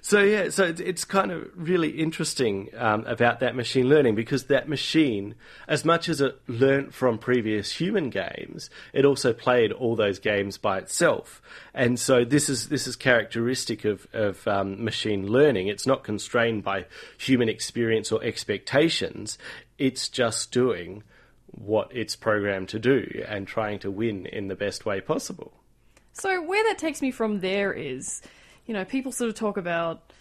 So 0.00 0.20
yeah, 0.20 0.50
so 0.50 0.64
it's, 0.64 0.80
it's 0.80 1.04
kind 1.04 1.30
of 1.30 1.48
really 1.54 1.90
interesting 1.90 2.68
um, 2.76 3.04
about 3.06 3.40
that 3.40 3.56
machine 3.56 3.88
learning 3.88 4.14
because 4.14 4.44
that 4.44 4.68
machine, 4.68 5.34
as 5.66 5.84
much 5.84 6.08
as 6.08 6.20
it 6.20 6.38
learnt 6.46 6.92
from 6.92 7.18
previous 7.18 7.72
human 7.72 8.10
games, 8.10 8.68
it 8.92 9.04
also 9.04 9.32
played 9.32 9.72
all 9.72 9.96
those 9.96 10.18
games 10.18 10.58
by 10.58 10.78
itself. 10.78 11.40
And 11.72 11.98
so 11.98 12.24
this 12.24 12.48
is 12.48 12.68
this 12.68 12.86
is 12.86 12.96
characteristic 12.96 13.84
of 13.84 14.06
of 14.12 14.46
um, 14.46 14.84
machine 14.84 15.26
learning. 15.26 15.68
It's 15.68 15.86
not 15.86 16.04
constrained 16.04 16.64
by 16.64 16.86
human 17.18 17.48
experience 17.48 18.12
or 18.12 18.22
expectations. 18.22 19.38
It's 19.78 20.08
just 20.08 20.52
doing 20.52 21.02
what 21.54 21.90
it's 21.94 22.16
programmed 22.16 22.68
to 22.70 22.78
do 22.78 23.24
and 23.28 23.46
trying 23.46 23.78
to 23.80 23.90
win 23.90 24.26
in 24.26 24.48
the 24.48 24.54
best 24.54 24.84
way 24.84 25.00
possible. 25.00 25.52
So 26.12 26.42
where 26.42 26.62
that 26.64 26.78
takes 26.78 27.02
me 27.02 27.10
from 27.10 27.40
there 27.40 27.72
is, 27.72 28.22
you 28.66 28.74
know, 28.74 28.84
people 28.84 29.12
sort 29.12 29.28
of 29.28 29.34
talk 29.34 29.56
about 29.56 30.12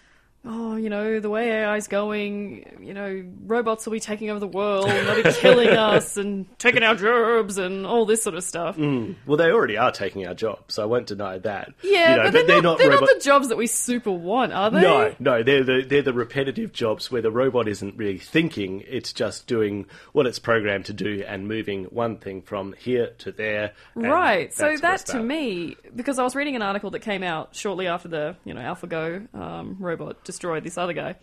oh, 0.45 0.75
you 0.75 0.89
know, 0.89 1.19
the 1.19 1.29
way 1.29 1.63
AI's 1.63 1.88
going, 1.88 2.79
you 2.82 2.93
know, 2.93 3.23
robots 3.45 3.86
will 3.86 3.93
be 3.93 3.99
taking 3.99 4.29
over 4.29 4.39
the 4.39 4.47
world 4.47 4.89
and 4.89 5.08
they'll 5.08 5.23
be 5.23 5.32
killing 5.39 5.69
us 5.77 6.17
and 6.17 6.45
taking 6.60 6.84
our 6.84 6.95
jobs 6.95 7.58
and 7.58 7.86
all 7.86 8.06
this 8.06 8.21
sort 8.23 8.36
of 8.36 8.43
stuff. 8.43 8.77
Well, 8.77 9.38
they 9.38 9.51
already 9.51 9.77
are 9.77 9.91
taking 9.91 10.27
our 10.27 10.34
jobs, 10.34 10.73
so 10.73 10.84
I 10.84 10.86
won't 10.86 11.08
deny 11.08 11.38
that. 11.39 11.73
Yeah, 11.82 12.10
You 12.10 12.23
know, 12.23 12.32
but 12.32 12.47
they're, 12.47 12.62
not, 12.62 12.77
they're 12.77 12.89
not 12.89 13.01
the 13.01 13.21
jobs 13.23 13.47
that 13.49 13.58
we 13.58 13.67
super 13.67 14.12
want, 14.12 14.51
are 14.53 14.69
they? 14.69 14.82
No, 14.82 15.15
no, 15.19 15.43
they're 15.43 15.63
the 15.63 15.86
they're 15.88 16.01
the 16.01 16.13
repetitive 16.13 16.73
jobs 16.73 17.10
where 17.12 17.21
the 17.21 17.32
robot 17.32 17.67
isn't 17.67 17.95
really 17.97 18.17
thinking; 18.17 18.84
it's 18.88 19.13
just 19.13 19.47
doing 19.47 19.86
what 20.12 20.25
it's 20.25 20.39
programmed 20.39 20.86
to 20.86 20.93
do 20.93 21.23
and 21.27 21.47
moving 21.47 21.86
one 21.86 22.17
thing 22.17 22.41
from 22.41 22.73
here 22.77 23.12
to 23.19 23.32
there. 23.32 23.73
Right. 23.95 24.53
So 24.53 24.75
that 24.77 25.06
to 25.08 25.19
me, 25.19 25.77
because 25.95 26.19
I 26.19 26.23
was 26.23 26.36
reading 26.36 26.56
an 26.56 26.62
article 26.62 26.89
that 26.91 26.99
came 26.99 27.23
out 27.23 27.56
shortly 27.56 27.88
after 27.88 28.08
the 28.10 28.36
you 28.43 28.53
know 28.53 28.62
AlphaGo 28.62 29.34
um, 29.34 29.77
robot 29.79 30.23
destroyed 30.33 30.63
this 30.63 30.77
other 30.77 30.93
guy, 30.93 31.15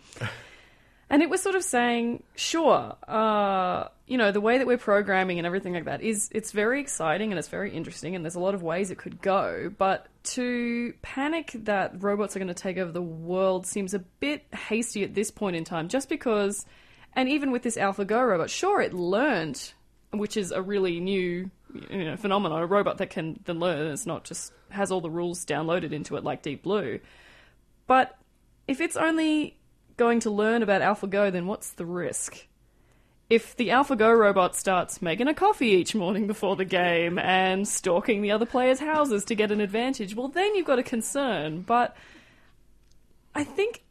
and 1.09 1.21
it 1.21 1.29
was 1.29 1.41
sort 1.41 1.55
of 1.55 1.63
saying, 1.63 2.23
sure, 2.35 2.95
uh, 3.07 3.87
you 4.07 4.17
know, 4.17 4.31
the 4.31 4.41
way 4.41 4.57
that 4.57 4.67
we're 4.67 4.77
programming 4.77 5.37
and 5.39 5.45
everything 5.45 5.73
like 5.73 5.85
that 5.85 6.01
is 6.01 6.29
it's 6.31 6.51
very 6.51 6.79
exciting 6.79 7.31
and 7.31 7.39
it's 7.39 7.49
very 7.49 7.71
interesting, 7.71 8.15
and 8.15 8.23
there's 8.23 8.35
a 8.35 8.39
lot 8.39 8.55
of 8.55 8.63
ways 8.63 8.91
it 8.91 8.97
could 8.97 9.21
go, 9.21 9.71
but 9.77 10.07
to 10.23 10.93
panic 11.01 11.51
that 11.65 12.01
robots 12.01 12.35
are 12.35 12.39
going 12.39 12.47
to 12.47 12.53
take 12.53 12.77
over 12.77 12.91
the 12.91 13.01
world 13.01 13.65
seems 13.65 13.93
a 13.93 13.99
bit 13.99 14.45
hasty 14.53 15.03
at 15.03 15.13
this 15.13 15.31
point 15.31 15.55
in 15.55 15.63
time, 15.63 15.87
just 15.87 16.09
because. 16.09 16.65
And 17.13 17.27
even 17.27 17.51
with 17.51 17.61
this 17.61 17.75
AlphaGo 17.75 18.25
robot, 18.25 18.49
sure, 18.49 18.79
it 18.79 18.93
learned, 18.93 19.73
which 20.11 20.37
is 20.37 20.51
a 20.51 20.61
really 20.61 21.01
new 21.01 21.51
you 21.89 22.05
know, 22.05 22.15
phenomenon. 22.15 22.61
A 22.61 22.65
robot 22.65 22.99
that 22.99 23.09
can 23.09 23.39
then 23.45 23.59
learn, 23.59 23.87
it's 23.87 24.05
not 24.05 24.23
just 24.23 24.53
has 24.69 24.91
all 24.91 25.01
the 25.01 25.09
rules 25.09 25.45
downloaded 25.45 25.91
into 25.91 26.15
it 26.15 26.23
like 26.23 26.41
Deep 26.41 26.63
Blue. 26.63 26.99
But 27.87 28.17
if 28.71 28.81
it's 28.81 28.95
only 28.95 29.57
going 29.97 30.21
to 30.21 30.31
learn 30.31 30.63
about 30.63 30.81
AlphaGo, 30.81 31.31
then 31.31 31.45
what's 31.45 31.71
the 31.71 31.85
risk? 31.85 32.47
If 33.29 33.55
the 33.55 33.69
AlphaGo 33.69 34.17
robot 34.17 34.55
starts 34.55 35.01
making 35.01 35.27
a 35.27 35.33
coffee 35.33 35.69
each 35.69 35.93
morning 35.93 36.27
before 36.27 36.55
the 36.55 36.65
game 36.65 37.19
and 37.19 37.67
stalking 37.67 38.21
the 38.21 38.31
other 38.31 38.45
players' 38.45 38.79
houses 38.79 39.23
to 39.25 39.35
get 39.35 39.51
an 39.51 39.61
advantage, 39.61 40.15
well, 40.15 40.27
then 40.27 40.55
you've 40.55 40.65
got 40.65 40.79
a 40.79 40.83
concern. 40.83 41.61
But 41.61 41.95
I 43.35 43.43
think 43.43 43.83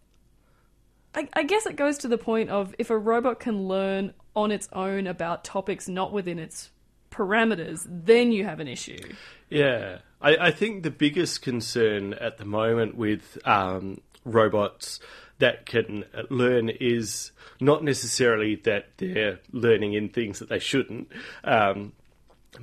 I, 1.15 1.29
I 1.33 1.43
guess 1.43 1.67
it 1.67 1.77
goes 1.77 1.99
to 1.99 2.09
the 2.09 2.19
point 2.19 2.51
of 2.51 2.75
if 2.79 2.91
a 2.91 2.99
robot 2.99 3.41
can 3.41 3.67
learn 3.69 4.15
on 4.35 4.51
its 4.51 4.69
own 4.73 5.07
about 5.07 5.45
topics 5.45 5.89
not 5.89 6.13
within 6.13 6.39
its 6.39 6.71
parameters, 7.11 7.87
then 7.89 8.33
you 8.33 8.45
have 8.45 8.61
an 8.61 8.69
issue. 8.69 9.01
Yeah, 9.49 9.99
I, 10.21 10.37
I 10.37 10.51
think 10.51 10.83
the 10.83 10.91
biggest 10.91 11.43
concern 11.43 12.15
at 12.15 12.39
the 12.39 12.45
moment 12.45 12.97
with 12.97 13.39
um, 13.45 14.01
robots 14.25 15.01
that 15.39 15.67
can 15.67 16.05
learn 16.29 16.69
is 16.69 17.33
not 17.61 17.83
necessarily 17.83 18.57
that 18.57 18.89
they're 18.99 19.39
learning 19.53 19.95
in 19.95 20.09
things 20.09 20.39
that 20.39 20.49
they 20.49 20.59
shouldn't, 20.59 21.09
um, 21.45 21.93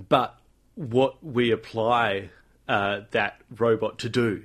but 0.09 0.37
what 0.75 1.23
we 1.23 1.51
apply 1.51 2.29
uh, 2.67 3.01
that 3.11 3.41
robot 3.57 3.99
to 3.99 4.09
do. 4.09 4.43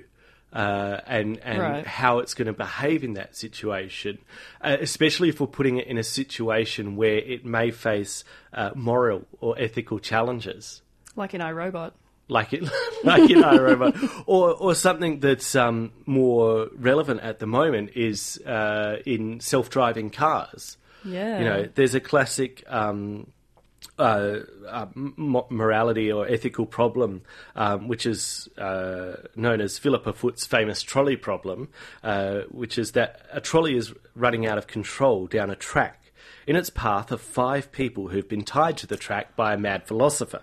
Uh, 0.51 0.99
and 1.07 1.39
and 1.39 1.59
Right. 1.59 1.87
how 1.87 2.19
it's 2.19 2.35
going 2.35 2.45
to 2.45 2.53
behave 2.53 3.03
in 3.03 3.15
that 3.15 3.35
situation, 3.35 4.19
uh, 4.61 4.77
especially 4.79 5.27
if 5.27 5.41
we're 5.41 5.47
putting 5.47 5.77
it 5.77 5.87
in 5.87 5.97
a 5.97 6.03
situation 6.03 6.95
where 6.95 7.17
it 7.17 7.43
may 7.43 7.71
face 7.71 8.23
uh, 8.53 8.69
moral 8.75 9.25
or 9.41 9.55
ethical 9.57 9.97
challenges 9.97 10.83
Like 11.15 11.33
in 11.33 11.41
iRobot. 11.41 11.93
Like 12.27 12.53
it, 12.53 12.63
like 13.03 13.29
in 13.29 13.39
iRobot, 13.39 14.23
or 14.25 14.53
or 14.53 14.75
something 14.75 15.19
that's 15.19 15.55
um, 15.55 15.91
more 16.05 16.69
relevant 16.75 17.21
at 17.21 17.39
the 17.39 17.47
moment 17.47 17.91
is 17.95 18.37
uh, 18.45 18.97
in 19.05 19.39
self-driving 19.39 20.09
cars. 20.09 20.77
Yeah. 21.05 21.39
You 21.39 21.45
know, 21.45 21.69
there's 21.75 21.95
a 21.95 21.99
classic 21.99 22.63
um, 22.67 23.27
uh, 23.99 24.39
uh, 24.67 24.85
m- 24.95 25.35
morality 25.49 26.11
or 26.11 26.27
ethical 26.27 26.65
problem, 26.65 27.21
um, 27.55 27.87
which 27.87 28.05
is 28.05 28.47
uh, 28.57 29.17
known 29.35 29.61
as 29.61 29.77
Philippa 29.77 30.13
Foot's 30.13 30.45
famous 30.45 30.81
trolley 30.81 31.17
problem, 31.17 31.69
uh, 32.03 32.41
which 32.49 32.77
is 32.77 32.93
that 32.93 33.21
a 33.31 33.41
trolley 33.41 33.75
is 33.75 33.93
running 34.15 34.45
out 34.45 34.57
of 34.57 34.67
control 34.67 35.27
down 35.27 35.49
a 35.49 35.55
track. 35.55 36.11
In 36.47 36.55
its 36.55 36.69
path 36.69 37.11
are 37.11 37.17
five 37.17 37.71
people 37.71 38.09
who've 38.09 38.27
been 38.27 38.43
tied 38.43 38.77
to 38.77 38.87
the 38.87 38.97
track 38.97 39.35
by 39.35 39.53
a 39.53 39.57
mad 39.57 39.87
philosopher. 39.87 40.41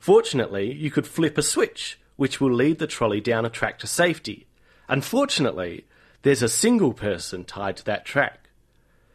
Fortunately, 0.00 0.72
you 0.72 0.90
could 0.90 1.06
flip 1.06 1.36
a 1.38 1.42
switch, 1.42 1.98
which 2.16 2.40
will 2.40 2.52
lead 2.52 2.78
the 2.78 2.86
trolley 2.86 3.20
down 3.20 3.44
a 3.44 3.50
track 3.50 3.78
to 3.80 3.86
safety. 3.86 4.46
Unfortunately, 4.88 5.84
there's 6.22 6.42
a 6.42 6.48
single 6.48 6.92
person 6.92 7.44
tied 7.44 7.76
to 7.78 7.84
that 7.84 8.04
track. 8.04 8.48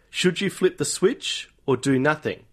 Should 0.09 0.41
you 0.41 0.49
flip 0.49 0.77
the 0.77 0.85
switch 0.85 1.49
or 1.65 1.77
do 1.77 1.97
nothing? 1.97 2.43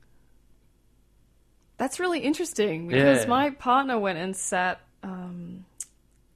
That's 1.76 2.00
really 2.00 2.20
interesting 2.20 2.88
because 2.88 3.22
Yeah. 3.22 3.28
my 3.28 3.50
partner 3.50 3.98
went 3.98 4.18
and 4.18 4.36
sat. 4.36 4.80
Um, 5.02 5.64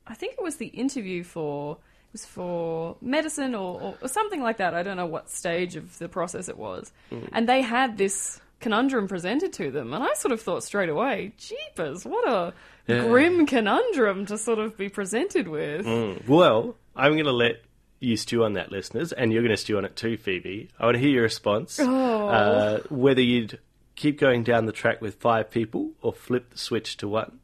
I 0.07 0.15
think 0.15 0.35
it 0.35 0.43
was 0.43 0.57
the 0.57 0.67
interview 0.67 1.25
for 1.25 1.79
it 2.09 2.13
was 2.13 2.27
for 2.27 2.97
medicine 3.01 3.55
or, 3.55 3.81
or, 3.81 3.95
or 4.03 4.09
something 4.09 4.43
like 4.43 4.59
that. 4.59 4.75
I 4.75 4.83
don't 4.83 4.99
know 4.99 5.07
what 5.07 5.31
stage 5.31 5.77
of 5.77 5.99
the 5.99 6.09
process 6.09 6.49
it 6.51 6.59
was, 6.59 6.93
Mm. 7.11 7.29
and 7.33 7.49
they 7.49 7.63
had 7.63 7.97
this 7.97 8.39
conundrum 8.63 9.09
presented 9.09 9.53
to 9.55 9.71
them, 9.71 9.93
and 9.93 10.03
I 10.03 10.15
sort 10.15 10.33
of 10.33 10.41
thought 10.41 10.65
straight 10.65 10.89
away, 10.89 11.33
"Jeepers, 11.37 12.05
what 12.05 12.27
a 12.29 12.55
Yeah. 12.87 13.05
grim 13.05 13.47
conundrum 13.47 14.25
to 14.27 14.39
sort 14.39 14.59
of 14.59 14.77
be 14.79 14.89
presented 14.89 15.49
with." 15.49 15.87
Well, 16.27 16.77
I'm 16.97 17.13
going 17.13 17.25
to 17.27 17.33
let 17.33 17.63
you 18.01 18.17
stew 18.17 18.43
on 18.45 18.55
that, 18.55 18.73
listeners, 18.73 19.13
and 19.13 19.33
you're 19.33 19.43
going 19.43 19.55
to 19.55 19.57
stew 19.57 19.77
on 19.79 19.85
it 19.85 19.95
too, 19.97 20.17
Phoebe. 20.17 20.69
I 20.81 20.85
want 20.87 20.95
to 20.97 21.01
hear 21.01 21.11
your 21.11 21.23
response. 21.23 21.79
Oh. 21.81 22.29
Uh, 22.29 22.81
whether 22.91 23.21
you'd 23.21 23.59
keep 23.95 24.19
going 24.19 24.43
down 24.43 24.65
the 24.67 24.73
track 24.73 25.01
with 25.01 25.17
five 25.17 25.51
people 25.51 25.91
or 26.01 26.13
flip 26.13 26.51
the 26.51 26.59
switch 26.59 26.97
to 26.97 27.07
one. 27.09 27.39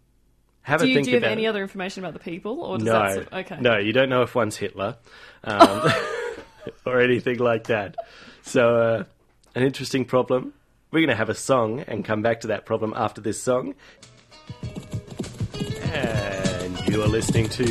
Have 0.62 0.80
Do 0.80 0.86
a 0.86 0.88
you, 0.88 0.94
think 0.96 1.04
do 1.06 1.10
you 1.12 1.20
have 1.20 1.24
any 1.30 1.44
it. 1.44 1.48
other 1.48 1.62
information 1.62 2.02
about 2.04 2.12
the 2.14 2.18
people, 2.20 2.60
or 2.60 2.76
does 2.78 2.86
no, 2.86 2.92
that 2.92 3.14
sort 3.14 3.32
okay? 3.32 3.56
no, 3.60 3.78
you 3.78 3.92
don't 3.92 4.08
know 4.08 4.22
if 4.22 4.34
one's 4.34 4.56
Hitler 4.56 4.96
um, 5.44 5.90
or 6.86 7.00
anything 7.00 7.38
like 7.38 7.64
that. 7.68 7.94
So, 8.42 8.76
uh, 8.76 9.04
an 9.54 9.62
interesting 9.62 10.04
problem. 10.04 10.52
We're 10.90 11.00
going 11.00 11.08
to 11.10 11.16
have 11.16 11.28
a 11.28 11.34
song 11.34 11.80
and 11.86 12.04
come 12.04 12.22
back 12.22 12.40
to 12.40 12.46
that 12.48 12.64
problem 12.64 12.94
after 12.96 13.20
this 13.20 13.42
song. 13.42 13.74
And 15.82 16.88
you 16.88 17.02
are 17.02 17.06
listening 17.08 17.48
to 17.50 17.64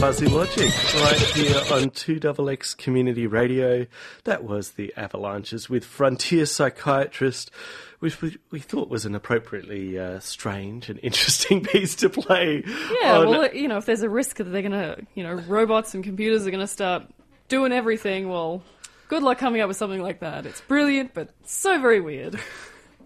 Fuzzy 0.00 0.26
Logic 0.26 0.72
right 0.94 1.18
here 1.34 1.56
on 1.72 1.90
2XX 1.90 2.76
Community 2.76 3.28
Radio. 3.28 3.86
That 4.24 4.42
was 4.42 4.72
the 4.72 4.92
Avalanches 4.96 5.70
with 5.70 5.84
Frontier 5.84 6.46
Psychiatrist, 6.46 7.52
which 8.00 8.20
we, 8.20 8.38
we 8.50 8.58
thought 8.58 8.88
was 8.88 9.04
an 9.04 9.14
appropriately 9.14 9.96
uh, 9.96 10.18
strange 10.18 10.88
and 10.88 10.98
interesting 11.02 11.62
piece 11.64 11.94
to 11.96 12.10
play. 12.10 12.64
Yeah, 13.02 13.18
on- 13.18 13.28
well, 13.28 13.54
you 13.54 13.68
know, 13.68 13.76
if 13.78 13.86
there's 13.86 14.02
a 14.02 14.10
risk 14.10 14.38
that 14.38 14.44
they're 14.44 14.62
gonna, 14.62 14.98
you 15.14 15.22
know, 15.22 15.34
robots 15.34 15.94
and 15.94 16.02
computers 16.02 16.44
are 16.46 16.50
gonna 16.50 16.66
start 16.66 17.04
doing 17.48 17.72
everything, 17.72 18.28
well, 18.28 18.62
good 19.08 19.22
luck 19.22 19.38
coming 19.38 19.60
up 19.60 19.68
with 19.68 19.76
something 19.76 20.02
like 20.02 20.20
that. 20.20 20.46
It's 20.46 20.60
brilliant, 20.62 21.14
but 21.14 21.30
so 21.44 21.80
very 21.80 22.00
weird. 22.00 22.38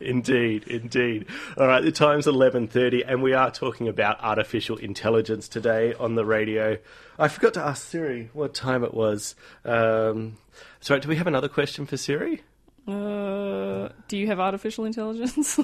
Indeed, 0.00 0.64
indeed. 0.66 1.26
All 1.56 1.68
right, 1.68 1.80
the 1.80 1.92
time's 1.92 2.26
eleven 2.26 2.66
thirty, 2.66 3.04
and 3.04 3.22
we 3.22 3.34
are 3.34 3.52
talking 3.52 3.86
about 3.86 4.20
artificial 4.20 4.76
intelligence 4.76 5.46
today 5.46 5.94
on 5.94 6.16
the 6.16 6.24
radio. 6.24 6.78
I 7.20 7.28
forgot 7.28 7.54
to 7.54 7.60
ask 7.60 7.86
Siri 7.86 8.28
what 8.32 8.52
time 8.52 8.82
it 8.82 8.94
was. 8.94 9.36
Um, 9.64 10.38
sorry, 10.80 10.98
do 10.98 11.08
we 11.08 11.14
have 11.16 11.28
another 11.28 11.48
question 11.48 11.86
for 11.86 11.96
Siri? 11.96 12.42
Uh, 12.88 13.90
do 14.08 14.16
you 14.16 14.26
have 14.26 14.40
artificial 14.40 14.84
intelligence? 14.84 15.60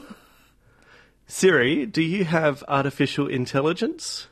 Siri, 1.27 1.85
do 1.85 2.03
you 2.03 2.25
have 2.25 2.63
artificial 2.69 3.27
intelligence? 3.27 4.29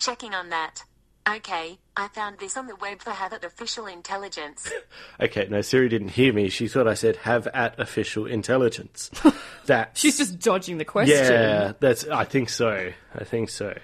Checking 0.00 0.34
on 0.34 0.50
that. 0.50 0.82
Okay, 1.28 1.78
I 1.98 2.06
found 2.08 2.38
this 2.38 2.56
on 2.56 2.68
the 2.68 2.76
web 2.76 3.00
for 3.02 3.10
Have 3.10 3.32
It 3.32 3.44
Official 3.44 3.86
Intelligence. 3.86 4.70
Okay, 5.20 5.48
no, 5.50 5.60
Siri 5.62 5.88
didn't 5.88 6.10
hear 6.10 6.32
me. 6.32 6.48
She 6.48 6.68
thought 6.68 6.86
I 6.86 6.94
said 6.94 7.16
have 7.16 7.48
at 7.48 7.78
official 7.80 8.26
intelligence. 8.26 9.10
That 9.66 9.90
She's 9.98 10.16
just 10.16 10.38
dodging 10.38 10.78
the 10.78 10.84
question. 10.86 11.16
Yeah, 11.30 11.72
that's. 11.78 12.06
I 12.08 12.24
think 12.24 12.48
so. 12.48 12.90
I 13.14 13.24
think 13.24 13.50
so. 13.50 13.74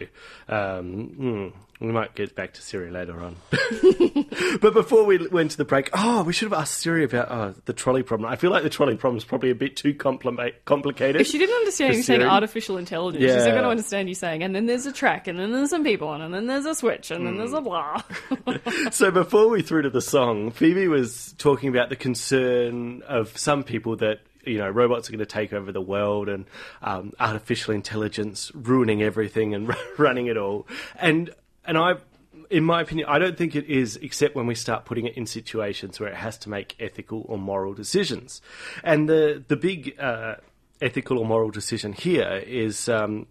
Um, 0.48 1.52
hmm, 1.78 1.84
we 1.86 1.92
might 1.92 2.14
get 2.14 2.34
back 2.34 2.54
to 2.54 2.62
Siri 2.62 2.90
later 2.90 3.20
on. 3.20 3.36
but 4.62 4.72
before 4.72 5.04
we 5.04 5.26
went 5.28 5.50
to 5.50 5.56
the 5.58 5.64
break, 5.66 5.90
oh, 5.92 6.22
we 6.22 6.32
should 6.32 6.50
have 6.50 6.58
asked 6.58 6.78
Siri 6.78 7.04
about 7.04 7.30
oh, 7.30 7.54
the 7.66 7.74
trolley 7.74 8.02
problem. 8.02 8.30
I 8.32 8.36
feel 8.36 8.50
like 8.50 8.62
the 8.62 8.70
trolley 8.70 8.96
problem 8.96 9.18
is 9.18 9.24
probably 9.24 9.50
a 9.50 9.54
bit 9.54 9.76
too 9.76 9.92
compli- 9.92 10.54
complicated. 10.64 11.20
If 11.20 11.26
she 11.26 11.36
didn't 11.36 11.56
understand 11.56 11.96
you 11.96 12.02
saying 12.02 12.22
artificial 12.22 12.78
intelligence. 12.78 13.22
She's 13.22 13.34
not 13.34 13.40
Yeah. 13.46 13.50
going 13.50 13.64
to 13.64 13.68
understand 13.70 14.08
you 14.08 14.14
saying, 14.14 14.42
and 14.42 14.54
then 14.54 14.64
there's 14.64 14.86
a 14.86 14.92
track, 14.92 15.26
and 15.28 15.38
then 15.38 15.52
there's 15.52 15.68
some 15.68 15.84
people 15.84 16.08
on, 16.08 16.22
and 16.22 16.32
then 16.32 16.46
there's 16.46 16.64
a 16.64 16.74
switch, 16.74 17.10
and 17.10 17.26
then 17.26 17.36
there's 17.36 17.50
Hmm. 17.50 17.56
a 17.56 17.60
blah. 17.60 18.02
so 18.90 19.10
before 19.10 19.48
we 19.48 19.62
threw 19.62 19.82
to 19.82 19.90
the 19.90 20.00
song, 20.00 20.50
Phoebe 20.50 20.88
was 20.88 21.34
talking 21.38 21.68
about 21.68 21.88
the 21.88 21.96
concern 21.96 23.02
of 23.02 23.36
some 23.36 23.64
people 23.64 23.96
that 23.96 24.20
you 24.44 24.58
know 24.58 24.68
robots 24.68 25.08
are 25.08 25.12
going 25.12 25.20
to 25.20 25.26
take 25.26 25.52
over 25.52 25.72
the 25.72 25.80
world 25.80 26.28
and 26.28 26.44
um, 26.82 27.12
artificial 27.18 27.74
intelligence 27.74 28.52
ruining 28.54 29.02
everything 29.02 29.54
and 29.54 29.74
running 29.98 30.26
it 30.26 30.36
all. 30.36 30.66
And 30.96 31.30
and 31.64 31.78
I 31.78 31.94
in 32.50 32.64
my 32.64 32.82
opinion, 32.82 33.08
I 33.08 33.18
don't 33.18 33.36
think 33.36 33.56
it 33.56 33.66
is, 33.66 33.96
except 33.96 34.34
when 34.34 34.46
we 34.46 34.54
start 34.54 34.84
putting 34.84 35.06
it 35.06 35.16
in 35.16 35.26
situations 35.26 35.98
where 35.98 36.08
it 36.08 36.16
has 36.16 36.36
to 36.38 36.50
make 36.50 36.76
ethical 36.78 37.24
or 37.26 37.38
moral 37.38 37.74
decisions. 37.74 38.42
And 38.82 39.08
the 39.08 39.42
the 39.46 39.56
big 39.56 39.98
uh, 39.98 40.36
ethical 40.80 41.18
or 41.18 41.26
moral 41.26 41.50
decision 41.50 41.92
here 41.92 42.42
is 42.46 42.88
um, 42.88 43.26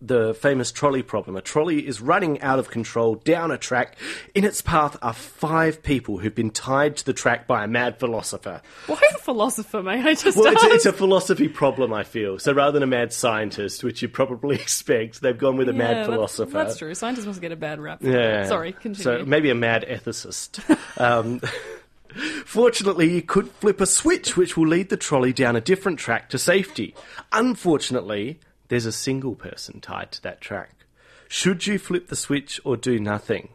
the 0.00 0.34
famous 0.34 0.70
trolley 0.72 1.02
problem. 1.02 1.36
A 1.36 1.40
trolley 1.40 1.86
is 1.86 2.00
running 2.00 2.40
out 2.42 2.58
of 2.58 2.68
control 2.70 3.14
down 3.14 3.50
a 3.50 3.56
track. 3.56 3.96
In 4.34 4.44
its 4.44 4.60
path 4.60 4.96
are 5.00 5.14
five 5.14 5.82
people 5.82 6.18
who've 6.18 6.34
been 6.34 6.50
tied 6.50 6.96
to 6.98 7.04
the 7.06 7.12
track 7.14 7.46
by 7.46 7.64
a 7.64 7.66
mad 7.66 7.98
philosopher. 7.98 8.60
Why 8.86 9.00
a 9.14 9.18
philosopher, 9.18 9.82
may 9.82 10.02
I 10.02 10.14
just 10.14 10.36
Well, 10.36 10.52
it's 10.52 10.62
a, 10.64 10.68
it's 10.68 10.86
a 10.86 10.92
philosophy 10.92 11.48
problem, 11.48 11.92
I 11.94 12.04
feel. 12.04 12.38
So 12.38 12.52
rather 12.52 12.72
than 12.72 12.82
a 12.82 12.86
mad 12.86 13.12
scientist, 13.12 13.82
which 13.82 14.02
you 14.02 14.08
probably 14.08 14.56
expect, 14.60 15.22
they've 15.22 15.38
gone 15.38 15.56
with 15.56 15.68
a 15.68 15.72
Yeah, 15.72 15.78
mad 15.78 15.88
that's- 15.96 16.06
philosopher. 16.06 16.50
That's, 16.52 16.76
true. 16.78 16.94
Scientists 16.94 17.26
must 17.26 17.40
get 17.40 17.52
a 17.52 17.56
bad 17.56 17.80
rap. 17.80 18.02
Yeah. 18.02 18.12
that. 18.12 18.48
Sorry, 18.48 18.72
continue. 18.72 19.02
So 19.20 19.24
maybe 19.24 19.48
a 19.50 19.54
mad 19.54 19.86
ethicist. 19.88 20.60
um, 21.00 21.40
fortunately, 22.44 23.10
you 23.12 23.22
could 23.22 23.50
flip 23.52 23.80
a 23.80 23.86
switch 23.86 24.36
which 24.36 24.56
will 24.56 24.68
lead 24.68 24.88
the 24.88 24.96
trolley 24.96 25.32
down 25.32 25.56
a 25.56 25.60
different 25.60 25.98
track 25.98 26.28
to 26.30 26.38
safety. 26.38 26.94
Unfortunately, 27.32 28.38
there's 28.68 28.86
a 28.86 28.92
single 28.92 29.34
person 29.34 29.80
tied 29.80 30.12
to 30.12 30.22
that 30.22 30.40
track. 30.40 30.86
Should 31.28 31.66
you 31.66 31.78
flip 31.78 32.08
the 32.08 32.16
switch 32.16 32.60
or 32.64 32.76
do 32.76 32.98
nothing? 32.98 33.50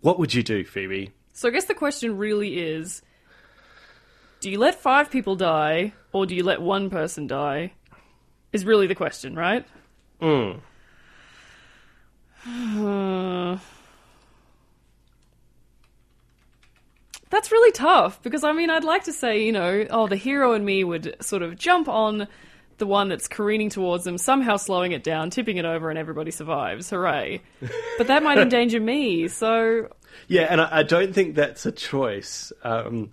What 0.00 0.18
would 0.18 0.34
you 0.34 0.42
do, 0.42 0.64
Phoebe? 0.64 1.12
So 1.32 1.48
I 1.48 1.52
guess 1.52 1.64
the 1.64 1.74
question 1.74 2.18
really 2.18 2.58
is 2.58 3.02
do 4.40 4.50
you 4.50 4.58
let 4.58 4.74
five 4.74 5.10
people 5.10 5.36
die 5.36 5.92
or 6.12 6.26
do 6.26 6.34
you 6.34 6.42
let 6.42 6.60
one 6.60 6.90
person 6.90 7.26
die? 7.26 7.72
Is 8.52 8.64
really 8.64 8.86
the 8.86 8.94
question, 8.94 9.34
right? 9.34 9.64
Hmm. 10.20 10.58
That's 17.30 17.50
really 17.50 17.72
tough 17.72 18.20
because 18.22 18.44
I 18.44 18.52
mean, 18.52 18.68
I'd 18.68 18.84
like 18.84 19.04
to 19.04 19.12
say, 19.12 19.44
you 19.44 19.52
know, 19.52 19.86
oh, 19.90 20.06
the 20.06 20.16
hero 20.16 20.52
and 20.52 20.66
me 20.66 20.84
would 20.84 21.16
sort 21.20 21.42
of 21.42 21.56
jump 21.56 21.88
on 21.88 22.28
the 22.82 22.86
one 22.86 23.08
that's 23.08 23.28
careening 23.28 23.70
towards 23.70 24.02
them, 24.02 24.18
somehow 24.18 24.56
slowing 24.56 24.90
it 24.90 25.04
down, 25.04 25.30
tipping 25.30 25.56
it 25.56 25.64
over, 25.64 25.88
and 25.88 25.96
everybody 25.96 26.32
survives. 26.32 26.90
Hooray. 26.90 27.40
But 27.96 28.08
that 28.08 28.24
might 28.24 28.38
endanger 28.38 28.80
me, 28.80 29.28
so 29.28 29.88
Yeah, 30.26 30.48
and 30.50 30.60
I, 30.60 30.78
I 30.78 30.82
don't 30.82 31.14
think 31.14 31.36
that's 31.36 31.64
a 31.64 31.70
choice. 31.70 32.52
Um, 32.64 33.12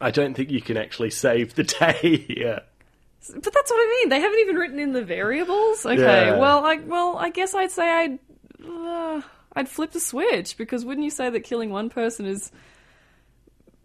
I 0.00 0.10
don't 0.10 0.34
think 0.34 0.50
you 0.50 0.60
can 0.60 0.76
actually 0.76 1.10
save 1.10 1.54
the 1.54 1.62
day 1.80 2.24
here. 2.26 2.62
But 3.32 3.52
that's 3.52 3.70
what 3.70 3.78
I 3.78 3.98
mean. 4.00 4.08
They 4.08 4.20
haven't 4.20 4.40
even 4.40 4.56
written 4.56 4.80
in 4.80 4.92
the 4.92 5.04
variables. 5.04 5.86
Okay. 5.86 5.96
Yeah. 5.96 6.38
Well, 6.38 6.64
I 6.64 6.76
well, 6.76 7.16
I 7.16 7.30
guess 7.30 7.54
I'd 7.54 7.70
say 7.70 7.88
I'd 7.88 8.18
uh, 8.66 9.22
I'd 9.52 9.68
flip 9.68 9.92
the 9.92 10.00
switch 10.00 10.56
because 10.56 10.84
wouldn't 10.84 11.04
you 11.04 11.10
say 11.10 11.30
that 11.30 11.44
killing 11.44 11.70
one 11.70 11.90
person 11.90 12.26
is 12.26 12.50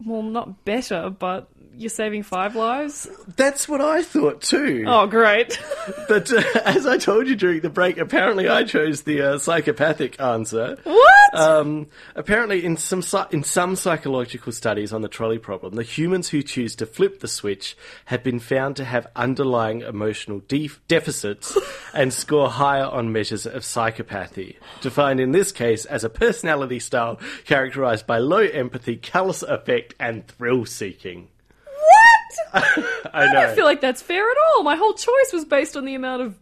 well, 0.03 0.23
not 0.23 0.65
better, 0.65 1.11
but 1.11 1.49
you're 1.77 1.89
saving 1.89 2.23
five 2.23 2.55
lives? 2.55 3.07
That's 3.35 3.67
what 3.67 3.81
I 3.81 4.03
thought 4.03 4.41
too. 4.41 4.85
Oh, 4.87 5.07
great. 5.07 5.59
But 6.07 6.31
uh, 6.31 6.43
as 6.63 6.85
I 6.85 6.97
told 6.97 7.27
you 7.27 7.35
during 7.35 7.61
the 7.61 7.69
break, 7.69 7.97
apparently 7.97 8.47
I 8.47 8.63
chose 8.63 9.01
the 9.03 9.21
uh, 9.21 9.37
psychopathic 9.37 10.19
answer. 10.19 10.77
what? 10.83 11.33
Um, 11.33 11.87
apparently, 12.15 12.63
in 12.63 12.77
some 12.77 13.03
in 13.31 13.43
some 13.43 13.75
psychological 13.75 14.51
studies 14.51 14.93
on 14.93 15.01
the 15.01 15.07
trolley 15.07 15.39
problem, 15.39 15.75
the 15.75 15.83
humans 15.83 16.29
who 16.29 16.41
choose 16.43 16.75
to 16.77 16.85
flip 16.85 17.19
the 17.19 17.27
switch 17.27 17.75
have 18.05 18.23
been 18.23 18.39
found 18.39 18.75
to 18.77 18.85
have 18.85 19.07
underlying 19.15 19.81
emotional 19.81 20.41
def- 20.47 20.79
deficits 20.87 21.57
and 21.93 22.13
score 22.13 22.49
higher 22.49 22.85
on 22.85 23.11
measures 23.11 23.45
of 23.45 23.63
psychopathy, 23.63 24.55
defined 24.81 25.19
in 25.19 25.31
this 25.31 25.51
case 25.51 25.85
as 25.85 26.03
a 26.03 26.09
personality 26.09 26.79
style 26.79 27.19
characterized 27.45 28.05
by 28.07 28.19
low 28.19 28.39
empathy, 28.39 28.95
callous 28.95 29.41
affect, 29.43 29.95
and 29.99 30.27
thrill 30.27 30.65
seeking. 30.65 31.27
I 32.53 33.25
know. 33.27 33.33
don't 33.33 33.55
feel 33.55 33.65
like 33.65 33.81
that's 33.81 34.01
fair 34.01 34.23
at 34.29 34.37
all. 34.55 34.63
My 34.63 34.75
whole 34.75 34.93
choice 34.93 35.31
was 35.33 35.45
based 35.45 35.75
on 35.77 35.85
the 35.85 35.95
amount 35.95 36.21
of 36.21 36.35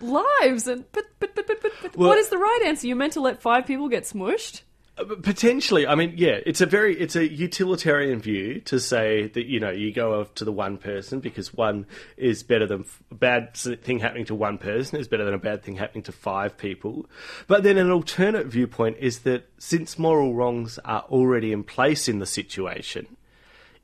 lives 0.00 0.66
and 0.68 0.84
but 0.92 1.04
but 1.18 1.34
but 1.34 1.46
but 1.46 1.62
but, 1.62 1.72
but 1.82 1.96
Well- 1.96 2.08
what 2.10 2.18
is 2.18 2.28
the 2.28 2.38
right 2.38 2.62
answer? 2.66 2.86
You're 2.86 2.96
meant 2.96 3.14
to 3.14 3.20
let 3.20 3.40
five 3.42 3.66
people 3.66 3.88
get 3.88 4.04
smushed? 4.04 4.62
Uh, 4.98 5.04
Potentially, 5.22 5.86
I 5.86 5.94
mean, 5.94 6.14
yeah, 6.16 6.38
it's 6.46 6.62
a 6.62 6.66
very 6.66 6.98
it's 6.98 7.16
a 7.16 7.30
utilitarian 7.30 8.18
view 8.18 8.60
to 8.62 8.80
say 8.80 9.28
that 9.28 9.44
you 9.44 9.60
know 9.60 9.70
you 9.70 9.92
go 9.92 10.20
off 10.20 10.34
to 10.36 10.44
the 10.46 10.52
one 10.52 10.78
person 10.78 11.20
because 11.20 11.52
one 11.52 11.84
is 12.16 12.42
better 12.42 12.66
than 12.66 12.86
a 13.10 13.14
bad 13.14 13.54
thing 13.54 13.98
happening 13.98 14.24
to 14.26 14.34
one 14.34 14.56
person 14.56 14.98
is 14.98 15.06
better 15.06 15.24
than 15.26 15.34
a 15.34 15.38
bad 15.38 15.62
thing 15.62 15.76
happening 15.76 16.02
to 16.04 16.12
five 16.12 16.56
people. 16.56 17.04
But 17.46 17.62
then 17.62 17.76
an 17.76 17.90
alternate 17.90 18.46
viewpoint 18.46 18.96
is 18.98 19.20
that 19.20 19.48
since 19.58 19.98
moral 19.98 20.32
wrongs 20.34 20.78
are 20.84 21.02
already 21.10 21.52
in 21.52 21.62
place 21.62 22.08
in 22.08 22.18
the 22.18 22.26
situation, 22.26 23.18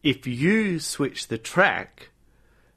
if 0.03 0.27
you 0.27 0.79
switch 0.79 1.29
the 1.29 1.39
track, 1.39 2.09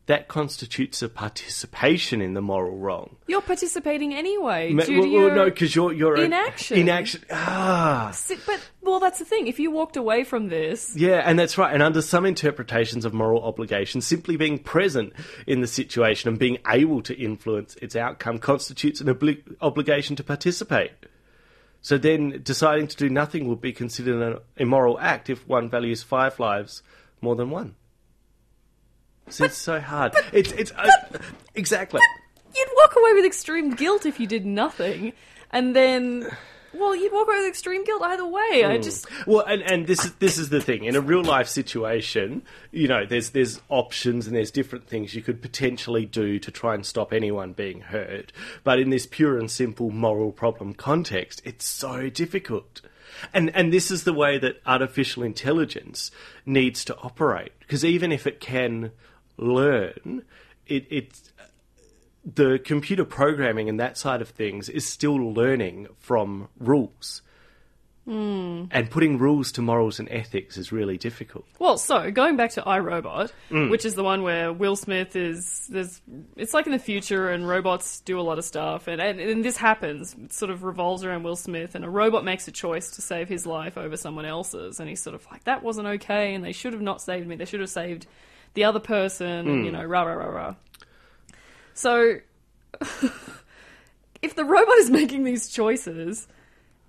that 0.07 0.27
constitutes 0.27 1.01
a 1.01 1.09
participation 1.09 2.21
in 2.21 2.35
the 2.35 2.41
moral 2.41 2.77
wrong. 2.77 3.15
You're 3.27 3.41
participating 3.41 4.13
anyway. 4.13 4.71
Ma- 4.71 4.83
due 4.83 5.01
to 5.01 5.09
well, 5.09 5.25
well, 5.25 5.35
no, 5.35 5.45
because 5.45 5.75
you're 5.75 5.93
you're 5.93 6.15
inaction. 6.15 6.77
Inaction. 6.77 7.23
Ah. 7.31 8.15
But 8.45 8.69
well, 8.83 8.99
that's 8.99 9.17
the 9.17 9.25
thing. 9.25 9.47
If 9.47 9.59
you 9.59 9.71
walked 9.71 9.97
away 9.97 10.23
from 10.23 10.49
this, 10.49 10.95
Yeah, 10.95 11.23
and 11.25 11.39
that's 11.39 11.57
right. 11.57 11.73
And 11.73 11.81
under 11.81 12.03
some 12.03 12.25
interpretations 12.25 13.03
of 13.03 13.13
moral 13.13 13.43
obligation, 13.43 13.99
simply 14.01 14.37
being 14.37 14.59
present 14.59 15.13
in 15.47 15.61
the 15.61 15.67
situation 15.67 16.29
and 16.29 16.37
being 16.37 16.59
able 16.67 17.01
to 17.01 17.15
influence 17.17 17.75
its 17.81 17.95
outcome 17.95 18.37
constitutes 18.37 19.01
an 19.01 19.07
obli- 19.07 19.41
obligation 19.61 20.15
to 20.17 20.23
participate. 20.23 20.91
So 21.81 21.97
then 21.97 22.41
deciding 22.43 22.87
to 22.87 22.97
do 22.97 23.09
nothing 23.09 23.47
would 23.47 23.61
be 23.61 23.73
considered 23.73 24.21
an 24.21 24.39
immoral 24.57 24.99
act 24.99 25.29
if 25.29 25.47
one 25.47 25.69
values 25.69 26.03
five 26.03 26.39
lives 26.39 26.83
more 27.25 27.35
than 27.35 27.49
one. 27.49 27.75
So 29.29 29.45
it's 29.45 29.57
so 29.57 29.79
hard. 29.81 30.13
it's 30.31 30.51
it's 30.51 30.71
uh, 30.71 30.87
exactly. 31.55 32.01
you'd 32.55 32.69
walk 32.75 32.95
away 32.95 33.13
with 33.13 33.25
extreme 33.25 33.71
guilt 33.71 34.05
if 34.05 34.19
you 34.19 34.27
did 34.27 34.45
nothing, 34.45 35.13
and 35.49 35.75
then, 35.75 36.29
well, 36.73 36.95
you'd 36.95 37.11
walk 37.11 37.27
away 37.27 37.37
with 37.37 37.47
extreme 37.47 37.83
guilt 37.83 38.03
either 38.03 38.25
way. 38.25 38.61
Hmm. 38.61 38.71
I 38.71 38.77
just 38.77 39.07
Well, 39.25 39.43
and, 39.43 39.63
and 39.63 39.87
this 39.87 40.05
is 40.05 40.13
this 40.15 40.37
is 40.37 40.49
the 40.49 40.61
thing. 40.61 40.85
In 40.85 40.95
a 40.95 41.01
real 41.01 41.23
life 41.23 41.47
situation, 41.47 42.43
you 42.71 42.87
know, 42.87 43.03
there's 43.07 43.31
there's 43.31 43.59
options 43.69 44.27
and 44.27 44.35
there's 44.35 44.51
different 44.51 44.87
things 44.87 45.15
you 45.15 45.23
could 45.23 45.41
potentially 45.41 46.05
do 46.05 46.37
to 46.37 46.51
try 46.51 46.75
and 46.75 46.85
stop 46.85 47.11
anyone 47.11 47.53
being 47.53 47.81
hurt. 47.81 48.31
But 48.63 48.79
in 48.79 48.91
this 48.91 49.07
pure 49.07 49.39
and 49.39 49.49
simple 49.49 49.89
moral 49.89 50.31
problem 50.31 50.75
context, 50.75 51.41
it's 51.43 51.65
so 51.65 52.09
difficult. 52.11 52.81
And 53.33 53.55
and 53.55 53.71
this 53.71 53.91
is 53.91 54.03
the 54.03 54.13
way 54.13 54.37
that 54.37 54.61
artificial 54.65 55.23
intelligence 55.23 56.11
needs 56.45 56.85
to 56.85 56.97
operate. 56.97 57.51
Because 57.59 57.85
even 57.85 58.11
if 58.11 58.27
it 58.27 58.39
can 58.39 58.91
learn, 59.37 60.23
it 60.67 60.85
it's 60.89 61.31
the 62.25 62.59
computer 62.63 63.05
programming 63.05 63.69
and 63.69 63.79
that 63.79 63.97
side 63.97 64.21
of 64.21 64.29
things 64.29 64.67
is 64.67 64.85
still 64.85 65.15
learning 65.15 65.87
from 65.99 66.49
rules. 66.57 67.21
And 68.07 68.89
putting 68.91 69.17
rules 69.17 69.51
to 69.53 69.63
morals 69.63 69.99
and 69.99 70.07
ethics 70.11 70.57
is 70.57 70.71
really 70.71 70.97
difficult. 70.97 71.45
Well, 71.57 71.77
so 71.79 72.11
going 72.11 72.37
back 72.37 72.51
to 72.51 72.61
iRobot, 72.61 73.31
Mm. 73.49 73.71
which 73.71 73.83
is 73.83 73.95
the 73.95 74.03
one 74.03 74.21
where 74.21 74.53
Will 74.53 74.75
Smith 74.75 75.15
is 75.15 75.67
there's 75.71 76.01
it's 76.35 76.53
like 76.53 76.67
in 76.67 76.71
the 76.71 76.77
future 76.79 77.29
and 77.31 77.47
robots 77.47 78.01
do 78.01 78.19
a 78.19 78.21
lot 78.21 78.37
of 78.37 78.45
stuff 78.45 78.87
and, 78.87 79.01
and 79.01 79.19
and 79.19 79.43
this 79.43 79.57
happens. 79.57 80.15
It 80.23 80.33
sort 80.33 80.51
of 80.51 80.63
revolves 80.63 81.03
around 81.03 81.23
Will 81.23 81.35
Smith 81.35 81.73
and 81.73 81.83
a 81.83 81.89
robot 81.89 82.23
makes 82.23 82.47
a 82.47 82.51
choice 82.51 82.91
to 82.91 83.01
save 83.01 83.27
his 83.27 83.47
life 83.47 83.75
over 83.77 83.97
someone 83.97 84.25
else's 84.25 84.79
and 84.79 84.87
he's 84.87 85.01
sort 85.01 85.15
of 85.15 85.25
like 85.31 85.43
that 85.45 85.63
wasn't 85.63 85.87
okay 85.87 86.35
and 86.35 86.43
they 86.43 86.51
should 86.51 86.73
have 86.73 86.81
not 86.83 87.01
saved 87.01 87.27
me. 87.27 87.35
They 87.35 87.45
should 87.45 87.59
have 87.61 87.69
saved 87.69 88.05
the 88.53 88.65
other 88.65 88.79
person 88.79 89.47
and 89.47 89.65
you 89.65 89.71
know 89.71 89.83
rah 89.83 90.03
rah 90.03 90.13
rah 90.13 90.25
rah. 90.29 90.55
So 91.73 92.17
if 94.21 94.35
the 94.35 94.45
robot 94.45 94.77
is 94.77 94.89
making 95.01 95.23
these 95.23 95.49
choices 95.49 96.27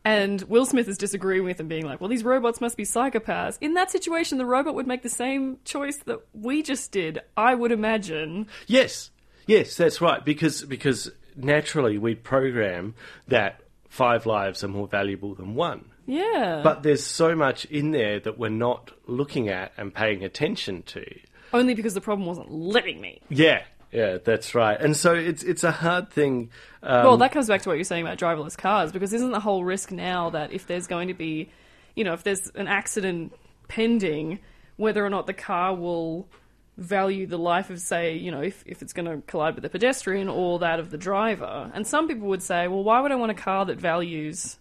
and 0.07 0.42
Will 0.42 0.64
Smith 0.64 0.87
is 0.87 0.97
disagreeing 0.97 1.42
with 1.42 1.59
and 1.59 1.69
being 1.69 1.85
like, 1.85 2.01
well, 2.01 2.09
these 2.09 2.23
robots 2.23 2.61
must 2.61 2.77
be 2.77 2.85
psychopaths. 2.85 3.59
In 3.61 3.75
that 3.75 3.90
situation, 3.90 4.38
the 4.38 4.47
robot 4.47 4.77
would 4.77 4.87
make 4.87 5.03
the 5.03 5.11
same 5.11 5.59
choice 5.64 5.97
that 6.05 6.21
we 6.33 6.62
just 6.62 6.92
did, 6.92 7.19
I 7.37 7.57
would 7.57 7.73
imagine. 7.73 8.47
Yes, 8.69 9.11
yes, 9.49 9.77
that's 9.77 10.01
right. 10.01 10.25
Because 10.25 10.62
because 10.62 11.11
naturally 11.35 11.99
we 11.99 12.14
program 12.14 12.95
that 13.27 13.61
five 13.88 14.27
lives 14.27 14.62
are 14.62 14.69
more 14.69 14.87
valuable 14.87 15.35
than 15.35 15.57
one. 15.57 15.87
Yeah. 16.07 16.61
But 16.62 16.85
there's 16.85 17.03
so 17.03 17.35
much 17.35 17.64
in 17.64 17.90
there 17.90 18.21
that 18.21 18.38
we're 18.38 18.49
not 18.49 18.92
looking 19.09 19.49
at 19.49 19.73
and 19.77 19.92
paying 19.92 20.23
attention 20.23 20.85
to. 20.85 21.05
Only 21.53 21.75
because 21.75 21.95
the 21.95 22.01
problem 22.01 22.29
wasn't 22.29 22.53
letting 22.53 23.01
me. 23.01 23.23
Yeah, 23.29 23.64
yeah, 23.96 24.18
that's 24.22 24.54
right. 24.54 24.78
And 24.78 24.94
so 24.94 25.14
it's 25.14 25.42
it's 25.42 25.64
a 25.64 25.72
hard 25.72 26.11
thing. 26.11 26.50
Um, 26.82 27.04
well, 27.04 27.16
that 27.16 27.32
comes 27.32 27.48
back 27.48 27.62
to 27.62 27.68
what 27.70 27.76
you're 27.76 27.85
saying 27.85 28.06
about 28.06 28.18
driverless 28.18 28.56
cars, 28.56 28.92
because 28.92 29.12
isn't 29.14 29.32
the 29.32 29.40
whole 29.40 29.64
risk 29.64 29.90
now 29.90 30.30
that 30.30 30.52
if 30.52 30.66
there's 30.66 30.87
going 30.87 31.09
to 31.09 31.14
be, 31.14 31.50
you 31.94 32.04
know, 32.04 32.12
if 32.12 32.22
there's 32.22 32.50
an 32.54 32.68
accident 32.68 33.32
pending, 33.68 34.38
whether 34.76 35.04
or 35.04 35.09
not 35.11 35.26
the 35.26 35.32
car 35.32 35.74
will 35.74 36.28
value 36.76 37.26
the 37.26 37.38
life 37.38 37.70
of, 37.70 37.80
say, 37.80 38.14
you 38.16 38.30
know, 38.30 38.42
if, 38.42 38.62
if 38.66 38.82
it's 38.82 38.92
going 38.92 39.06
to 39.06 39.26
collide 39.26 39.54
with 39.54 39.62
the 39.62 39.70
pedestrian 39.70 40.28
or 40.28 40.59
that 40.59 40.78
of 40.78 40.90
the 40.90 40.98
driver. 40.98 41.70
And 41.72 41.87
some 41.87 42.06
people 42.06 42.28
would 42.28 42.42
say, 42.42 42.68
well, 42.68 42.85
why 42.85 43.00
would 43.00 43.11
I 43.12 43.14
want 43.14 43.30
a 43.32 43.35
car 43.35 43.64
that 43.64 43.80
values 43.80 44.59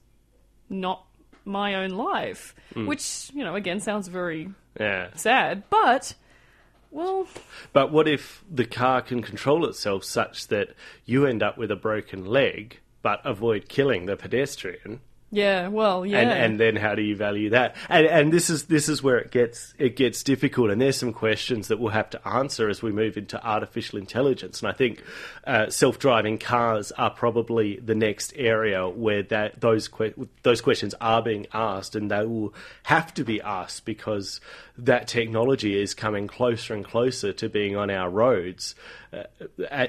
not 0.69 1.05
my 1.43 1.75
own 1.75 1.91
life, 1.91 2.55
which 2.73 3.29
you 3.33 3.43
know 3.43 3.53
again 3.55 3.79
sounds 3.81 4.07
very 4.07 4.49
Yeah. 4.79 5.09
sad, 5.15 5.63
but 5.69 6.15
well, 6.95 7.27
But 7.73 7.91
what 7.91 8.07
if 8.07 8.43
the 8.49 8.65
car 8.65 9.01
can 9.01 9.21
control 9.21 9.65
itself 9.65 10.05
such 10.05 10.47
that 10.47 10.69
you 11.03 11.25
end 11.25 11.43
up 11.43 11.57
with 11.57 11.69
a 11.69 11.75
broken 11.75 12.25
leg 12.25 12.79
but 13.01 13.19
avoid 13.25 13.67
killing 13.67 14.05
the 14.05 14.15
pedestrian? 14.15 15.01
Yeah, 15.35 15.67
well, 15.67 16.05
yeah, 16.05 16.19
And 16.19 16.31
and 16.31 16.59
then 16.59 16.75
how 16.77 16.95
do 16.95 17.01
you 17.01 17.15
value 17.15 17.49
that? 17.49 17.75
And 17.89 18.07
and 18.07 18.31
this 18.31 18.49
is 18.49 18.63
this 18.63 18.87
is 18.87 19.03
where 19.03 19.17
it 19.17 19.31
gets 19.31 19.73
it 19.77 19.97
gets 19.97 20.23
difficult. 20.23 20.71
And 20.71 20.81
there's 20.81 20.95
some 20.95 21.11
questions 21.11 21.67
that 21.67 21.77
we'll 21.77 21.91
have 21.91 22.09
to 22.11 22.27
answer 22.27 22.69
as 22.69 22.81
we 22.81 22.93
move 22.93 23.17
into 23.17 23.45
artificial 23.45 23.99
intelligence. 23.99 24.61
And 24.61 24.69
I 24.69 24.71
think 24.71 25.03
uh, 25.45 25.69
self 25.69 25.99
driving 25.99 26.37
cars 26.37 26.93
are 26.93 27.09
probably 27.09 27.77
the 27.77 27.95
next 27.95 28.31
area 28.37 28.87
where 28.87 29.23
that 29.23 29.59
those 29.59 29.89
que- 29.89 30.13
those 30.43 30.61
questions 30.61 30.95
are 31.01 31.21
being 31.21 31.47
asked, 31.53 31.97
and 31.97 32.09
they 32.09 32.25
will 32.25 32.53
have 32.83 33.13
to 33.15 33.25
be 33.25 33.41
asked 33.41 33.83
because 33.83 34.39
that 34.77 35.07
technology 35.07 35.77
is 35.81 35.93
coming 35.93 36.27
closer 36.27 36.73
and 36.73 36.85
closer 36.85 37.33
to 37.33 37.49
being 37.49 37.75
on 37.75 37.89
our 37.89 38.09
roads 38.09 38.75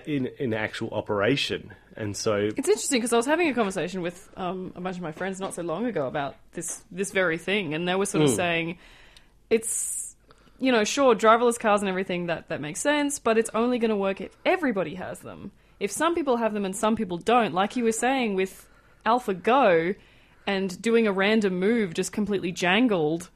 in 0.06 0.26
in 0.38 0.54
actual 0.54 0.90
operation. 0.90 1.72
And 1.96 2.16
so 2.16 2.34
It's 2.34 2.68
interesting 2.68 3.00
because 3.00 3.12
I 3.12 3.16
was 3.16 3.26
having 3.26 3.48
a 3.48 3.54
conversation 3.54 4.02
with 4.02 4.28
um, 4.36 4.72
a 4.76 4.80
bunch 4.80 4.96
of 4.96 5.02
my 5.02 5.12
friends 5.12 5.40
not 5.40 5.54
so 5.54 5.62
long 5.62 5.86
ago 5.86 6.06
about 6.06 6.36
this 6.52 6.82
this 6.90 7.10
very 7.10 7.38
thing, 7.38 7.74
and 7.74 7.88
they 7.88 7.94
were 7.94 8.06
sort 8.06 8.24
of 8.24 8.30
saying 8.30 8.78
it's 9.50 10.14
you 10.58 10.72
know 10.72 10.84
sure 10.84 11.14
driverless 11.14 11.58
cars 11.58 11.80
and 11.80 11.88
everything 11.88 12.26
that 12.26 12.48
that 12.48 12.60
makes 12.60 12.80
sense, 12.80 13.18
but 13.18 13.38
it's 13.38 13.50
only 13.54 13.78
going 13.78 13.90
to 13.90 13.96
work 13.96 14.20
if 14.20 14.32
everybody 14.44 14.94
has 14.94 15.20
them. 15.20 15.52
If 15.78 15.90
some 15.90 16.14
people 16.14 16.36
have 16.38 16.54
them 16.54 16.64
and 16.64 16.74
some 16.74 16.96
people 16.96 17.18
don't, 17.18 17.52
like 17.52 17.76
you 17.76 17.84
were 17.84 17.92
saying 17.92 18.34
with 18.34 18.68
AlphaGo 19.04 19.94
and 20.46 20.80
doing 20.80 21.06
a 21.06 21.12
random 21.12 21.58
move 21.58 21.92
just 21.94 22.12
completely 22.12 22.52
jangled 22.52 23.30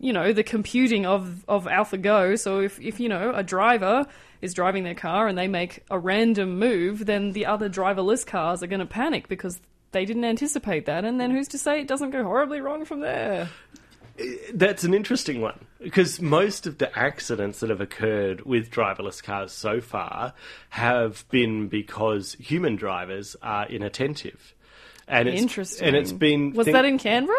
you 0.00 0.12
know 0.12 0.32
the 0.32 0.42
computing 0.42 1.06
of 1.06 1.44
of 1.46 1.66
AlphaGo. 1.66 2.38
So 2.38 2.60
if 2.60 2.80
if 2.80 2.98
you 2.98 3.08
know 3.08 3.32
a 3.34 3.44
driver 3.44 4.06
is 4.40 4.54
driving 4.54 4.84
their 4.84 4.94
car 4.94 5.28
and 5.28 5.36
they 5.36 5.46
make 5.46 5.84
a 5.90 5.98
random 5.98 6.58
move, 6.58 7.06
then 7.06 7.32
the 7.32 7.46
other 7.46 7.68
driverless 7.68 8.26
cars 8.26 8.62
are 8.62 8.66
going 8.66 8.80
to 8.80 8.86
panic 8.86 9.28
because 9.28 9.60
they 9.92 10.04
didn't 10.04 10.24
anticipate 10.24 10.86
that. 10.86 11.04
And 11.04 11.20
then 11.20 11.30
who's 11.30 11.48
to 11.48 11.58
say 11.58 11.80
it 11.80 11.88
doesn't 11.88 12.10
go 12.10 12.24
horribly 12.24 12.60
wrong 12.60 12.84
from 12.84 13.00
there? 13.00 13.50
That's 14.52 14.84
an 14.84 14.94
interesting 14.94 15.40
one 15.40 15.66
because 15.78 16.20
most 16.20 16.66
of 16.66 16.78
the 16.78 16.96
accidents 16.98 17.60
that 17.60 17.70
have 17.70 17.80
occurred 17.80 18.42
with 18.42 18.70
driverless 18.70 19.22
cars 19.22 19.52
so 19.52 19.80
far 19.80 20.34
have 20.70 21.24
been 21.30 21.68
because 21.68 22.34
human 22.34 22.76
drivers 22.76 23.36
are 23.42 23.66
inattentive. 23.66 24.54
And 25.10 25.28
it's, 25.28 25.42
Interesting. 25.42 25.88
And 25.88 25.96
it's 25.96 26.12
been 26.12 26.52
was 26.52 26.66
think- 26.66 26.76
that 26.76 26.84
in 26.84 26.98
Canberra? 26.98 27.36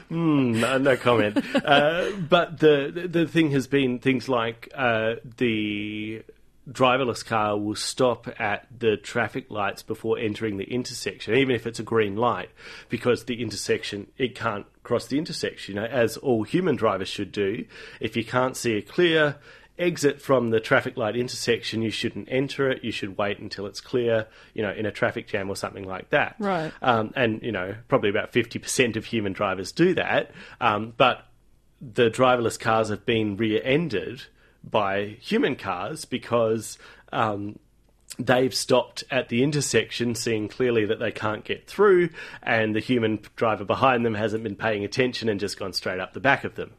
no, 0.10 0.78
no 0.78 0.96
comment. 0.96 1.38
uh, 1.54 2.10
but 2.28 2.58
the, 2.58 2.90
the 2.94 3.08
the 3.08 3.26
thing 3.26 3.50
has 3.50 3.66
been 3.66 3.98
things 3.98 4.28
like 4.28 4.70
uh, 4.74 5.14
the 5.38 6.22
driverless 6.70 7.24
car 7.24 7.58
will 7.58 7.74
stop 7.74 8.28
at 8.40 8.66
the 8.78 8.96
traffic 8.96 9.50
lights 9.50 9.82
before 9.82 10.18
entering 10.18 10.56
the 10.56 10.64
intersection, 10.64 11.34
even 11.34 11.54
if 11.54 11.66
it's 11.66 11.78
a 11.78 11.82
green 11.82 12.16
light, 12.16 12.48
because 12.88 13.24
the 13.24 13.42
intersection 13.42 14.06
it 14.16 14.34
can't 14.34 14.66
cross 14.82 15.06
the 15.06 15.18
intersection. 15.18 15.74
You 15.74 15.80
know, 15.82 15.86
as 15.86 16.16
all 16.16 16.42
human 16.44 16.76
drivers 16.76 17.08
should 17.08 17.32
do. 17.32 17.64
If 18.00 18.16
you 18.16 18.24
can't 18.24 18.56
see 18.56 18.76
a 18.76 18.82
clear 18.82 19.36
exit 19.78 20.20
from 20.20 20.50
the 20.50 20.60
traffic 20.60 20.96
light 20.96 21.16
intersection, 21.16 21.82
you 21.82 21.90
shouldn't 21.90 22.28
enter 22.30 22.70
it. 22.70 22.84
You 22.84 22.92
should 22.92 23.18
wait 23.18 23.38
until 23.38 23.66
it's 23.66 23.80
clear. 23.80 24.26
You 24.54 24.62
know, 24.62 24.72
in 24.72 24.86
a 24.86 24.92
traffic 24.92 25.26
jam 25.26 25.50
or 25.50 25.56
something 25.56 25.86
like 25.86 26.10
that. 26.10 26.36
Right. 26.38 26.72
Um, 26.82 27.12
and 27.16 27.42
you 27.42 27.52
know, 27.52 27.74
probably 27.88 28.10
about 28.10 28.32
fifty 28.32 28.58
percent 28.58 28.96
of 28.96 29.04
human 29.04 29.32
drivers 29.32 29.72
do 29.72 29.94
that. 29.94 30.30
Um, 30.60 30.94
but 30.96 31.26
the 31.80 32.10
driverless 32.10 32.58
cars 32.58 32.88
have 32.88 33.04
been 33.04 33.36
rear-ended 33.36 34.22
by 34.62 35.16
human 35.20 35.54
cars 35.54 36.06
because 36.06 36.78
um, 37.12 37.58
they've 38.18 38.54
stopped 38.54 39.04
at 39.10 39.28
the 39.28 39.42
intersection, 39.42 40.14
seeing 40.14 40.48
clearly 40.48 40.86
that 40.86 40.98
they 40.98 41.10
can't 41.12 41.44
get 41.44 41.66
through, 41.66 42.08
and 42.42 42.74
the 42.74 42.80
human 42.80 43.20
driver 43.36 43.64
behind 43.64 44.06
them 44.06 44.14
hasn't 44.14 44.42
been 44.42 44.56
paying 44.56 44.84
attention 44.84 45.28
and 45.28 45.38
just 45.38 45.58
gone 45.58 45.74
straight 45.74 46.00
up 46.00 46.14
the 46.14 46.20
back 46.20 46.44
of 46.44 46.54
them. 46.54 46.72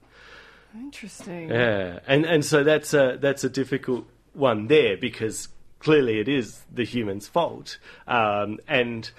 Interesting. 0.75 1.49
Yeah, 1.49 1.99
and 2.07 2.25
and 2.25 2.43
so 2.43 2.63
that's 2.63 2.93
a 2.93 3.17
that's 3.19 3.43
a 3.43 3.49
difficult 3.49 4.07
one 4.33 4.67
there 4.67 4.97
because 4.97 5.47
clearly 5.79 6.19
it 6.19 6.27
is 6.27 6.61
the 6.71 6.83
human's 6.83 7.27
fault, 7.27 7.77
um, 8.07 8.59
and 8.67 9.09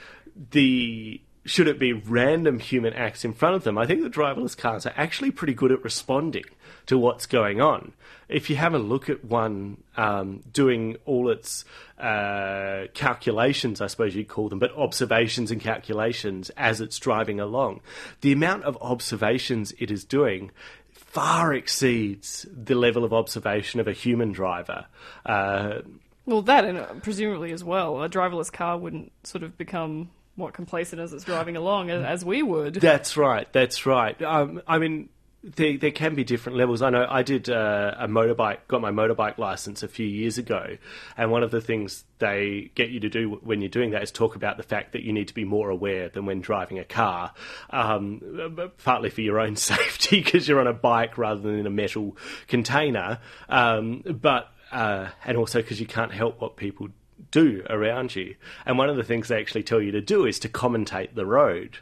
the 0.50 1.20
should 1.46 1.68
it 1.68 1.78
be 1.78 1.92
random 1.92 2.58
human 2.58 2.92
acts 2.92 3.24
in 3.24 3.32
front 3.32 3.54
of 3.54 3.64
them? 3.64 3.78
I 3.78 3.86
think 3.86 4.02
the 4.02 4.10
driverless 4.10 4.56
cars 4.56 4.84
are 4.84 4.92
actually 4.96 5.30
pretty 5.30 5.54
good 5.54 5.70
at 5.70 5.82
responding 5.82 6.44
to 6.86 6.98
what's 6.98 7.26
going 7.26 7.60
on. 7.60 7.92
If 8.28 8.50
you 8.50 8.56
have 8.56 8.74
a 8.74 8.78
look 8.78 9.08
at 9.08 9.24
one 9.24 9.82
um, 9.96 10.42
doing 10.52 10.96
all 11.04 11.30
its 11.30 11.64
uh, 11.98 12.86
calculations, 12.92 13.80
I 13.80 13.86
suppose 13.86 14.16
you'd 14.16 14.26
call 14.26 14.48
them, 14.48 14.58
but 14.58 14.76
observations 14.76 15.52
and 15.52 15.60
calculations 15.60 16.50
as 16.56 16.80
it's 16.80 16.98
driving 16.98 17.38
along, 17.38 17.80
the 18.22 18.32
amount 18.32 18.64
of 18.64 18.76
observations 18.80 19.72
it 19.78 19.92
is 19.92 20.04
doing 20.04 20.50
far 20.96 21.54
exceeds 21.54 22.46
the 22.52 22.74
level 22.74 23.04
of 23.04 23.12
observation 23.12 23.80
of 23.80 23.86
a 23.88 23.92
human 23.92 24.32
driver. 24.32 24.86
Uh, 25.24 25.80
Well, 26.26 26.42
that 26.42 26.64
and 26.64 26.78
uh, 26.78 26.86
presumably 27.02 27.52
as 27.52 27.62
well, 27.62 28.02
a 28.02 28.08
driverless 28.08 28.52
car 28.52 28.76
wouldn't 28.76 29.12
sort 29.24 29.44
of 29.44 29.56
become 29.56 30.10
what 30.34 30.52
complacent 30.52 31.00
as 31.00 31.12
it's 31.12 31.24
driving 31.24 31.56
along 31.56 31.90
as, 31.90 32.04
as 32.04 32.24
we 32.24 32.42
would. 32.42 32.74
that's 32.74 33.16
right. 33.16 33.50
That's 33.52 33.86
right. 33.86 34.20
Um, 34.22 34.60
I 34.66 34.78
mean, 34.78 35.08
there, 35.42 35.76
there 35.78 35.90
can 35.90 36.14
be 36.14 36.24
different 36.24 36.58
levels. 36.58 36.82
I 36.82 36.90
know 36.90 37.06
I 37.08 37.22
did 37.22 37.48
uh, 37.48 37.94
a 37.98 38.08
motorbike, 38.08 38.58
got 38.68 38.80
my 38.80 38.90
motorbike 38.90 39.38
license 39.38 39.82
a 39.82 39.88
few 39.88 40.06
years 40.06 40.38
ago, 40.38 40.76
and 41.16 41.30
one 41.30 41.42
of 41.42 41.50
the 41.50 41.60
things 41.60 42.04
they 42.18 42.70
get 42.74 42.90
you 42.90 43.00
to 43.00 43.08
do 43.08 43.38
when 43.42 43.60
you're 43.60 43.68
doing 43.68 43.90
that 43.90 44.02
is 44.02 44.10
talk 44.10 44.34
about 44.34 44.56
the 44.56 44.62
fact 44.62 44.92
that 44.92 45.02
you 45.02 45.12
need 45.12 45.28
to 45.28 45.34
be 45.34 45.44
more 45.44 45.70
aware 45.70 46.08
than 46.08 46.26
when 46.26 46.40
driving 46.40 46.78
a 46.78 46.84
car, 46.84 47.32
um, 47.70 48.72
partly 48.82 49.10
for 49.10 49.20
your 49.20 49.38
own 49.38 49.56
safety 49.56 50.20
because 50.20 50.48
you're 50.48 50.60
on 50.60 50.66
a 50.66 50.72
bike 50.72 51.16
rather 51.16 51.40
than 51.40 51.58
in 51.58 51.66
a 51.66 51.70
metal 51.70 52.16
container, 52.48 53.18
um, 53.48 54.02
but 54.04 54.48
uh, 54.72 55.08
and 55.24 55.36
also 55.36 55.62
because 55.62 55.80
you 55.80 55.86
can't 55.86 56.12
help 56.12 56.40
what 56.40 56.56
people 56.56 56.88
do 57.30 57.64
around 57.70 58.14
you. 58.14 58.34
And 58.64 58.78
one 58.78 58.88
of 58.88 58.96
the 58.96 59.04
things 59.04 59.28
they 59.28 59.40
actually 59.40 59.62
tell 59.62 59.80
you 59.80 59.92
to 59.92 60.00
do 60.00 60.26
is 60.26 60.38
to 60.40 60.48
commentate 60.48 61.14
the 61.14 61.26
road. 61.26 61.78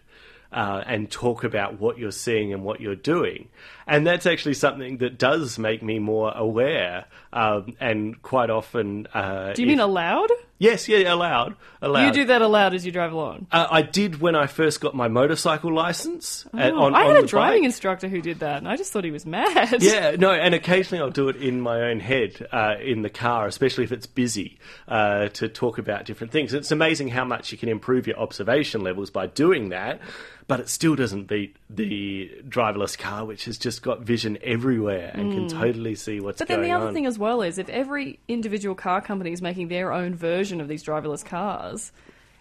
Uh, 0.55 0.85
and 0.87 1.11
talk 1.11 1.43
about 1.43 1.81
what 1.81 1.99
you're 1.99 2.13
seeing 2.13 2.53
and 2.53 2.63
what 2.63 2.81
you're 2.81 2.95
doing. 2.95 3.49
And 3.89 4.07
that's 4.07 4.25
actually 4.25 4.55
something 4.55 4.99
that 4.99 5.19
does 5.19 5.59
make 5.59 5.83
me 5.83 5.99
more 5.99 6.33
aware. 6.33 7.07
Um, 7.33 7.75
and 7.81 8.23
quite 8.23 8.49
often. 8.51 9.09
Uh, 9.13 9.53
Do 9.55 9.63
you 9.63 9.67
if- 9.67 9.73
mean 9.73 9.81
aloud? 9.81 10.29
Yes, 10.59 10.89
yeah, 10.89 11.13
allowed. 11.13 11.57
Allowed. 11.83 12.07
You 12.07 12.13
do 12.13 12.25
that 12.27 12.41
aloud 12.41 12.73
as 12.75 12.87
you 12.87 12.93
drive 12.93 13.13
along. 13.13 13.49
Uh, 13.51 13.67
I 13.69 13.83
did 13.83 14.21
when 14.21 14.37
I 14.37 14.47
first 14.47 14.81
got 14.81 14.95
my 14.95 15.09
motorcycle 15.09 15.75
license. 15.75 16.47
at- 16.57 16.73
Oh, 16.73 16.85
on, 16.85 16.95
I 16.95 17.07
had 17.07 17.25
a 17.25 17.27
driving 17.27 17.63
bike. 17.63 17.67
instructor 17.67 18.07
who 18.09 18.21
did 18.23 18.39
that, 18.39 18.59
and 18.59 18.69
I 18.69 18.77
just 18.77 18.93
thought 18.93 19.03
he 19.03 19.11
was 19.11 19.27
mad. 19.27 19.83
Yeah, 19.83 20.15
no, 20.17 20.31
and 20.31 20.55
occasionally 20.55 21.03
I'll 21.03 21.11
do 21.11 21.29
it 21.29 21.37
in 21.37 21.61
my 21.61 21.83
own 21.91 21.99
head 21.99 22.47
uh, 22.53 22.77
in 22.81 23.03
the 23.03 23.11
car, 23.11 23.49
especially 23.49 23.83
if 23.85 23.91
it's 23.91 24.07
busy, 24.07 24.59
uh, 24.87 25.29
to 25.31 25.49
talk 25.49 25.79
about 25.79 26.05
different 26.07 26.33
things. 26.33 26.55
It's 26.55 26.71
amazing 26.71 27.09
how 27.09 27.25
much 27.25 27.51
you 27.51 27.59
can 27.59 27.69
improve 27.69 28.07
your 28.07 28.19
observation 28.21 28.83
levels 28.83 29.11
by 29.11 29.27
doing 29.27 29.71
that, 29.71 30.01
but 30.47 30.61
it 30.61 30.69
still 30.69 30.95
doesn't 30.95 31.25
beat 31.25 31.57
the 31.71 32.31
driverless 32.49 32.99
car, 32.99 33.25
which 33.25 33.47
has 33.47 33.57
just 33.57 33.83
got 33.83 34.01
vision 34.01 34.39
everywhere 34.43 35.11
and 35.15 35.33
can 35.33 35.49
totally 35.49 35.95
see 35.95 36.21
what's 36.21 36.39
Hmm. 36.39 36.43
But 36.43 36.49
then 36.49 36.63
the 36.63 36.71
other 36.71 36.89
on. 36.89 36.95
thing 36.95 37.07
as 37.07 37.19
well 37.19 37.43
is 37.43 37.59
if 37.59 37.69
every 37.69 38.19
individual 38.29 38.75
car 38.75 39.01
company 39.01 39.33
is 39.33 39.41
making 39.41 39.69
their 39.69 39.93
own 39.93 40.15
version 40.15 40.61
of 40.61 40.69
these 40.69 40.85
driverless 40.85 41.25
cars, 41.25 41.93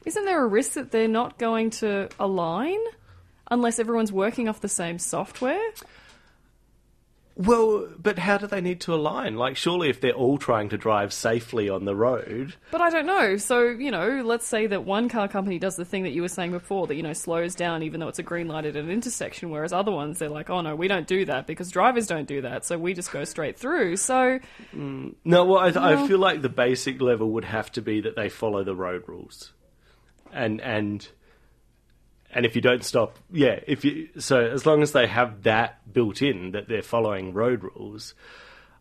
isn't 0.05 0.25
there 0.25 0.43
a 0.43 0.47
risk 0.47 0.73
that 0.73 0.91
they're 0.91 1.07
not 1.07 1.37
going 1.37 1.69
to 1.69 2.09
align 2.19 2.79
unless 3.49 3.79
everyone's 3.79 4.11
working 4.11 4.49
off 4.49 4.59
the 4.59 4.67
same 4.69 4.99
software? 4.99 5.61
Well, 7.35 7.87
but 7.97 8.19
how 8.19 8.37
do 8.37 8.45
they 8.45 8.61
need 8.61 8.79
to 8.81 8.93
align? 8.93 9.35
Like, 9.37 9.57
surely 9.57 9.89
if 9.89 9.99
they're 9.99 10.11
all 10.11 10.37
trying 10.37 10.69
to 10.69 10.77
drive 10.77 11.11
safely 11.11 11.67
on 11.67 11.85
the 11.85 11.95
road, 11.95 12.55
But 12.69 12.81
I 12.81 12.91
don't 12.91 13.07
know. 13.07 13.37
So, 13.37 13.63
you 13.63 13.89
know, 13.89 14.21
let's 14.23 14.45
say 14.45 14.67
that 14.67 14.85
one 14.85 15.09
car 15.09 15.27
company 15.27 15.57
does 15.57 15.75
the 15.75 15.85
thing 15.85 16.03
that 16.03 16.11
you 16.11 16.21
were 16.21 16.27
saying 16.27 16.51
before 16.51 16.85
that, 16.87 16.95
you 16.95 17.01
know, 17.01 17.13
slows 17.13 17.55
down 17.55 17.81
even 17.81 17.99
though 17.99 18.07
it's 18.07 18.19
a 18.19 18.23
green 18.23 18.47
light 18.47 18.65
at 18.65 18.75
an 18.75 18.91
intersection, 18.91 19.49
whereas 19.49 19.73
other 19.73 19.91
ones, 19.91 20.19
they're 20.19 20.29
like, 20.29 20.51
oh 20.51 20.61
no, 20.61 20.75
we 20.75 20.87
don't 20.87 21.07
do 21.07 21.25
that 21.25 21.47
because 21.47 21.71
drivers 21.71 22.05
don't 22.05 22.27
do 22.27 22.41
that. 22.41 22.65
So 22.65 22.77
we 22.77 22.93
just 22.93 23.11
go 23.11 23.23
straight 23.23 23.57
through. 23.57 23.97
So, 23.97 24.39
mm, 24.75 25.15
No, 25.25 25.45
well, 25.45 25.59
I, 25.59 25.93
I 25.93 26.07
feel 26.07 26.19
like 26.19 26.43
the 26.43 26.49
basic 26.49 27.01
level 27.01 27.31
would 27.31 27.45
have 27.45 27.71
to 27.71 27.81
be 27.81 28.01
that 28.01 28.15
they 28.15 28.29
follow 28.29 28.63
the 28.63 28.75
road 28.75 29.03
rules, 29.07 29.53
and 30.31 30.61
and 30.61 31.07
and 32.33 32.45
if 32.45 32.55
you 32.55 32.61
don't 32.61 32.83
stop, 32.83 33.17
yeah, 33.31 33.59
if 33.67 33.85
you 33.85 34.09
so 34.17 34.39
as 34.41 34.65
long 34.65 34.81
as 34.81 34.91
they 34.91 35.07
have 35.07 35.43
that 35.43 35.93
built 35.93 36.21
in 36.21 36.51
that 36.51 36.67
they're 36.67 36.81
following 36.81 37.33
road 37.33 37.63
rules, 37.63 38.13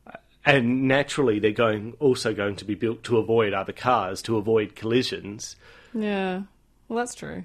uh, 0.06 0.16
and 0.44 0.88
naturally 0.88 1.38
they're 1.38 1.52
going 1.52 1.94
also 2.00 2.34
going 2.34 2.56
to 2.56 2.64
be 2.64 2.74
built 2.74 3.04
to 3.04 3.18
avoid 3.18 3.52
other 3.52 3.72
cars 3.72 4.22
to 4.22 4.36
avoid 4.36 4.74
collisions. 4.74 5.56
yeah. 5.94 6.42
Well, 6.88 6.98
that's 6.98 7.14
true. 7.14 7.42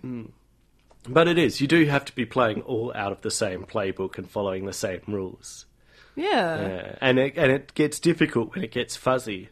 But 1.07 1.27
it 1.29 1.37
is. 1.37 1.61
You 1.61 1.67
do 1.67 1.85
have 1.85 2.03
to 2.05 2.13
be 2.13 2.25
playing 2.25 2.63
all 2.63 2.91
out 2.93 3.13
of 3.13 3.21
the 3.21 3.31
same 3.31 3.63
playbook 3.63 4.17
and 4.17 4.29
following 4.29 4.65
the 4.65 4.73
same 4.73 5.01
rules. 5.07 5.65
Yeah. 6.17 6.67
Yeah. 6.67 6.95
And 6.99 7.17
it, 7.19 7.37
and 7.37 7.51
it 7.51 7.73
gets 7.73 7.99
difficult 7.99 8.53
when 8.53 8.63
it 8.65 8.71
gets 8.71 8.97
fuzzy. 8.97 9.49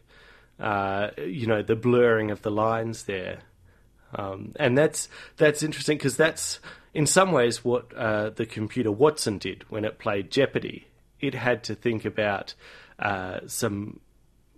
Uh, 0.60 1.10
you 1.18 1.46
know, 1.46 1.62
the 1.62 1.76
blurring 1.76 2.30
of 2.30 2.42
the 2.42 2.50
lines 2.50 3.04
there. 3.04 3.38
Um, 4.16 4.52
and 4.56 4.76
that's 4.76 5.08
that's 5.36 5.62
interesting 5.62 5.98
because 5.98 6.16
that's 6.16 6.58
in 6.94 7.06
some 7.06 7.30
ways 7.30 7.64
what 7.64 7.94
uh, 7.94 8.30
the 8.30 8.46
computer 8.46 8.90
Watson 8.90 9.38
did 9.38 9.64
when 9.68 9.84
it 9.84 9.98
played 9.98 10.30
Jeopardy. 10.30 10.88
It 11.20 11.34
had 11.34 11.62
to 11.64 11.74
think 11.74 12.04
about 12.04 12.54
uh, 12.98 13.40
some 13.46 14.00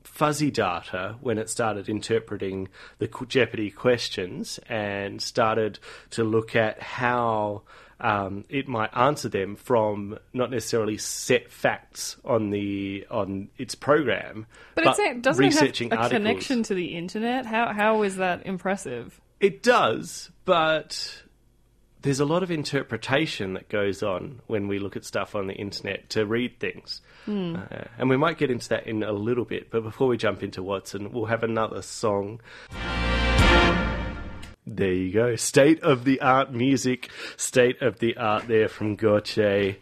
fuzzy 0.04 0.50
data 0.50 1.16
when 1.20 1.38
it 1.38 1.50
started 1.50 1.88
interpreting 1.88 2.68
the 2.98 3.08
Jeopardy 3.28 3.70
questions 3.70 4.58
and 4.68 5.20
started 5.20 5.78
to 6.10 6.24
look 6.24 6.56
at 6.56 6.82
how 6.82 7.62
um, 8.00 8.44
it 8.48 8.68
might 8.68 8.90
answer 8.96 9.28
them 9.28 9.56
from 9.56 10.18
not 10.32 10.50
necessarily 10.50 10.98
set 10.98 11.50
facts 11.50 12.16
on 12.24 12.50
the 12.50 13.06
on 13.10 13.48
its 13.58 13.74
program, 13.74 14.46
But, 14.74 14.86
it's, 14.98 15.20
doesn't 15.22 15.44
it 15.44 15.52
have 15.54 15.62
a 15.62 15.96
articles. 15.96 16.08
connection 16.10 16.62
to 16.64 16.74
the 16.74 16.96
internet. 16.96 17.46
How 17.46 17.72
how 17.72 18.02
is 18.02 18.16
that 18.16 18.46
impressive? 18.46 19.20
It 19.40 19.62
does, 19.62 20.30
but 20.44 21.22
there's 22.02 22.20
a 22.20 22.24
lot 22.24 22.42
of 22.42 22.50
interpretation 22.50 23.54
that 23.54 23.68
goes 23.68 24.02
on 24.02 24.40
when 24.46 24.66
we 24.68 24.78
look 24.78 24.96
at 24.96 25.04
stuff 25.04 25.34
on 25.34 25.46
the 25.46 25.54
internet 25.54 26.08
to 26.10 26.26
read 26.26 26.58
things. 26.58 27.00
Uh, 27.56 27.84
and 27.98 28.08
we 28.08 28.16
might 28.16 28.38
get 28.38 28.50
into 28.50 28.68
that 28.70 28.86
in 28.86 29.02
a 29.02 29.12
little 29.12 29.44
bit, 29.44 29.70
but 29.70 29.82
before 29.82 30.08
we 30.08 30.16
jump 30.16 30.42
into 30.42 30.62
Watson, 30.62 31.12
we'll 31.12 31.26
have 31.26 31.42
another 31.42 31.82
song. 31.82 32.40
There 34.66 34.92
you 34.92 35.12
go. 35.12 35.36
State 35.36 35.82
of 35.82 36.04
the 36.04 36.20
art 36.20 36.52
music, 36.52 37.10
state 37.36 37.80
of 37.80 37.98
the 38.00 38.16
art 38.16 38.48
there 38.48 38.68
from 38.68 38.96
Gotye. 38.96 39.76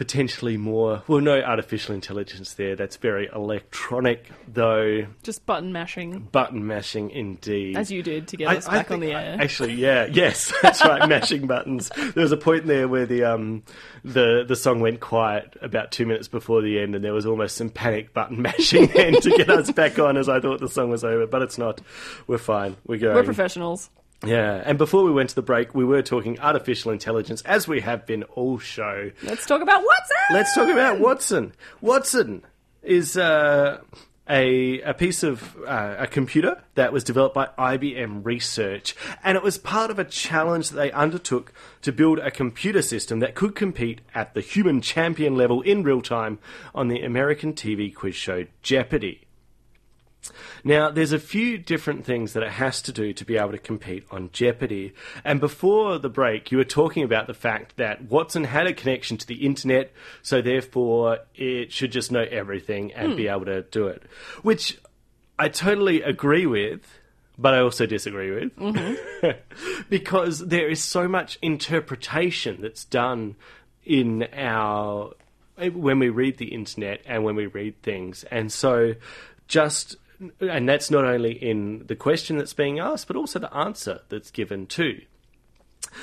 Potentially 0.00 0.56
more, 0.56 1.02
well, 1.08 1.20
no 1.20 1.42
artificial 1.42 1.94
intelligence 1.94 2.54
there. 2.54 2.74
That's 2.74 2.96
very 2.96 3.28
electronic, 3.34 4.30
though. 4.48 5.06
Just 5.22 5.44
button 5.44 5.74
mashing, 5.74 6.20
Button 6.32 6.66
mashing 6.66 7.10
indeed. 7.10 7.76
as 7.76 7.92
you 7.92 8.02
did 8.02 8.26
to 8.28 8.38
get 8.38 8.48
us 8.48 8.66
back 8.66 8.90
on 8.90 9.00
the 9.00 9.12
air. 9.12 9.36
Actually, 9.38 9.74
yeah, 9.74 10.06
yes, 10.10 10.54
that's 10.62 10.82
right. 10.82 11.06
mashing 11.06 11.46
buttons. 11.46 11.90
There 11.90 12.22
was 12.22 12.32
a 12.32 12.38
point 12.38 12.64
there 12.64 12.88
where 12.88 13.04
the 13.04 13.24
um 13.24 13.62
the 14.02 14.42
the 14.48 14.56
song 14.56 14.80
went 14.80 15.00
quiet 15.00 15.54
about 15.60 15.92
two 15.92 16.06
minutes 16.06 16.28
before 16.28 16.62
the 16.62 16.80
end, 16.80 16.94
and 16.94 17.04
there 17.04 17.12
was 17.12 17.26
almost 17.26 17.58
some 17.58 17.68
panic 17.68 18.14
button 18.14 18.40
mashing 18.50 18.86
then 18.94 19.20
to 19.20 19.28
get 19.36 19.50
us 19.50 19.70
back 19.70 19.98
on, 19.98 20.16
as 20.16 20.30
I 20.30 20.40
thought 20.40 20.60
the 20.60 20.68
song 20.70 20.88
was 20.88 21.04
over. 21.04 21.26
But 21.26 21.42
it's 21.42 21.58
not. 21.58 21.82
We're 22.26 22.38
fine. 22.38 22.78
We're 22.86 22.96
going. 22.96 23.16
We're 23.16 23.24
professionals. 23.24 23.90
Yeah. 24.24 24.62
And 24.64 24.78
before 24.78 25.04
we 25.04 25.10
went 25.10 25.30
to 25.30 25.34
the 25.34 25.42
break, 25.42 25.74
we 25.74 25.84
were 25.84 26.02
talking 26.02 26.38
artificial 26.40 26.92
intelligence, 26.92 27.42
as 27.42 27.66
we 27.66 27.80
have 27.80 28.06
been 28.06 28.24
all 28.24 28.58
show. 28.58 29.10
Let's 29.22 29.46
talk 29.46 29.62
about 29.62 29.82
Watson. 29.82 30.16
Let's 30.32 30.54
talk 30.54 30.68
about 30.68 31.00
Watson. 31.00 31.52
Watson 31.80 32.42
is 32.82 33.16
uh, 33.16 33.80
a 34.28 34.80
a 34.82 34.94
piece 34.94 35.22
of 35.22 35.56
uh, 35.66 35.96
a 35.98 36.06
computer 36.06 36.62
that 36.74 36.92
was 36.92 37.02
developed 37.02 37.34
by 37.34 37.48
IBM 37.58 38.24
Research, 38.24 38.94
and 39.24 39.36
it 39.36 39.42
was 39.42 39.58
part 39.58 39.90
of 39.90 39.98
a 39.98 40.04
challenge 40.04 40.70
that 40.70 40.76
they 40.76 40.92
undertook 40.92 41.52
to 41.82 41.92
build 41.92 42.18
a 42.18 42.30
computer 42.30 42.82
system 42.82 43.18
that 43.20 43.34
could 43.34 43.54
compete 43.54 44.00
at 44.14 44.34
the 44.34 44.40
human 44.40 44.80
champion 44.80 45.34
level 45.34 45.62
in 45.62 45.82
real 45.82 46.00
time 46.00 46.38
on 46.74 46.88
the 46.88 47.02
American 47.02 47.52
TV 47.52 47.94
quiz 47.94 48.14
show 48.14 48.46
Jeopardy! 48.62 49.22
Now, 50.64 50.90
there's 50.90 51.12
a 51.12 51.18
few 51.18 51.58
different 51.58 52.04
things 52.04 52.34
that 52.34 52.42
it 52.42 52.52
has 52.52 52.82
to 52.82 52.92
do 52.92 53.12
to 53.14 53.24
be 53.24 53.36
able 53.36 53.52
to 53.52 53.58
compete 53.58 54.04
on 54.10 54.30
Jeopardy. 54.32 54.92
And 55.24 55.40
before 55.40 55.98
the 55.98 56.08
break, 56.08 56.52
you 56.52 56.58
were 56.58 56.64
talking 56.64 57.02
about 57.02 57.26
the 57.26 57.34
fact 57.34 57.76
that 57.76 58.02
Watson 58.02 58.44
had 58.44 58.66
a 58.66 58.72
connection 58.72 59.16
to 59.18 59.26
the 59.26 59.46
internet, 59.46 59.92
so 60.22 60.42
therefore 60.42 61.20
it 61.34 61.72
should 61.72 61.92
just 61.92 62.12
know 62.12 62.26
everything 62.30 62.92
and 62.92 63.16
be 63.16 63.24
hmm. 63.24 63.34
able 63.34 63.46
to 63.46 63.62
do 63.62 63.86
it. 63.88 64.02
Which 64.42 64.78
I 65.38 65.48
totally 65.48 66.02
agree 66.02 66.46
with, 66.46 66.82
but 67.38 67.54
I 67.54 67.60
also 67.60 67.86
disagree 67.86 68.30
with. 68.30 68.56
Mm-hmm. 68.56 69.30
because 69.88 70.40
there 70.40 70.68
is 70.68 70.82
so 70.82 71.08
much 71.08 71.38
interpretation 71.40 72.60
that's 72.60 72.84
done 72.84 73.36
in 73.84 74.28
our 74.34 75.14
when 75.74 75.98
we 75.98 76.08
read 76.08 76.38
the 76.38 76.54
internet 76.54 77.02
and 77.06 77.24
when 77.24 77.36
we 77.36 77.46
read 77.46 77.82
things. 77.82 78.24
And 78.24 78.50
so 78.52 78.94
just 79.48 79.96
and 80.40 80.68
that's 80.68 80.90
not 80.90 81.04
only 81.04 81.32
in 81.32 81.86
the 81.86 81.96
question 81.96 82.38
that's 82.38 82.52
being 82.52 82.78
asked, 82.78 83.06
but 83.06 83.16
also 83.16 83.38
the 83.38 83.54
answer 83.54 84.00
that's 84.08 84.30
given 84.30 84.66
too. 84.66 85.00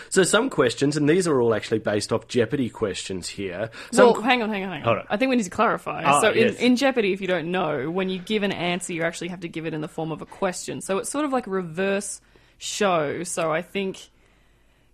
So 0.09 0.23
some 0.23 0.49
questions, 0.49 0.97
and 0.97 1.07
these 1.07 1.27
are 1.27 1.39
all 1.39 1.53
actually 1.53 1.79
based 1.79 2.11
off 2.11 2.27
Jeopardy 2.27 2.69
questions 2.69 3.29
here. 3.29 3.69
Some 3.91 4.13
well, 4.13 4.21
hang 4.21 4.41
on, 4.41 4.49
hang 4.49 4.63
on, 4.63 4.71
hang 4.71 4.85
on. 4.85 5.05
I 5.09 5.17
think 5.17 5.29
we 5.29 5.35
need 5.35 5.43
to 5.43 5.49
clarify. 5.49 6.03
Ah, 6.03 6.19
so, 6.19 6.31
in, 6.31 6.47
yes. 6.47 6.55
in 6.59 6.75
Jeopardy, 6.75 7.13
if 7.13 7.21
you 7.21 7.27
don't 7.27 7.51
know, 7.51 7.89
when 7.89 8.09
you 8.09 8.19
give 8.19 8.43
an 8.43 8.51
answer, 8.51 8.93
you 8.93 9.03
actually 9.03 9.29
have 9.29 9.41
to 9.41 9.47
give 9.47 9.65
it 9.65 9.73
in 9.73 9.81
the 9.81 9.87
form 9.87 10.11
of 10.11 10.21
a 10.21 10.25
question. 10.25 10.81
So 10.81 10.97
it's 10.97 11.09
sort 11.09 11.25
of 11.25 11.31
like 11.31 11.47
a 11.47 11.51
reverse 11.51 12.21
show. 12.57 13.23
So 13.23 13.51
I 13.51 13.61
think, 13.61 14.09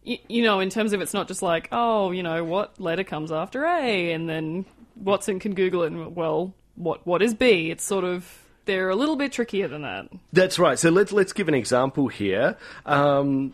you, 0.04 0.18
you 0.28 0.44
know, 0.44 0.60
in 0.60 0.70
terms 0.70 0.94
of 0.94 1.02
it's 1.02 1.14
not 1.14 1.28
just 1.28 1.42
like, 1.42 1.70
oh, 1.72 2.12
you 2.12 2.22
know, 2.22 2.44
what 2.44 2.80
letter 2.80 3.04
comes 3.04 3.32
after 3.32 3.66
A, 3.66 4.12
and 4.12 4.30
then 4.30 4.66
Watson 4.96 5.40
can 5.40 5.56
Google 5.56 5.84
it, 5.84 5.88
and 5.88 6.16
well, 6.16 6.54
what 6.76 7.06
what 7.08 7.22
is 7.22 7.34
B? 7.34 7.72
It's 7.72 7.84
sort 7.84 8.04
of 8.04 8.43
they're 8.66 8.90
a 8.90 8.96
little 8.96 9.16
bit 9.16 9.32
trickier 9.32 9.68
than 9.68 9.82
that. 9.82 10.10
That's 10.32 10.60
right. 10.60 10.80
So 10.80 10.90
let's 10.90 11.12
let's 11.12 11.34
give 11.34 11.48
an 11.48 11.54
example 11.54 12.08
here. 12.08 12.58
Um, 12.86 13.54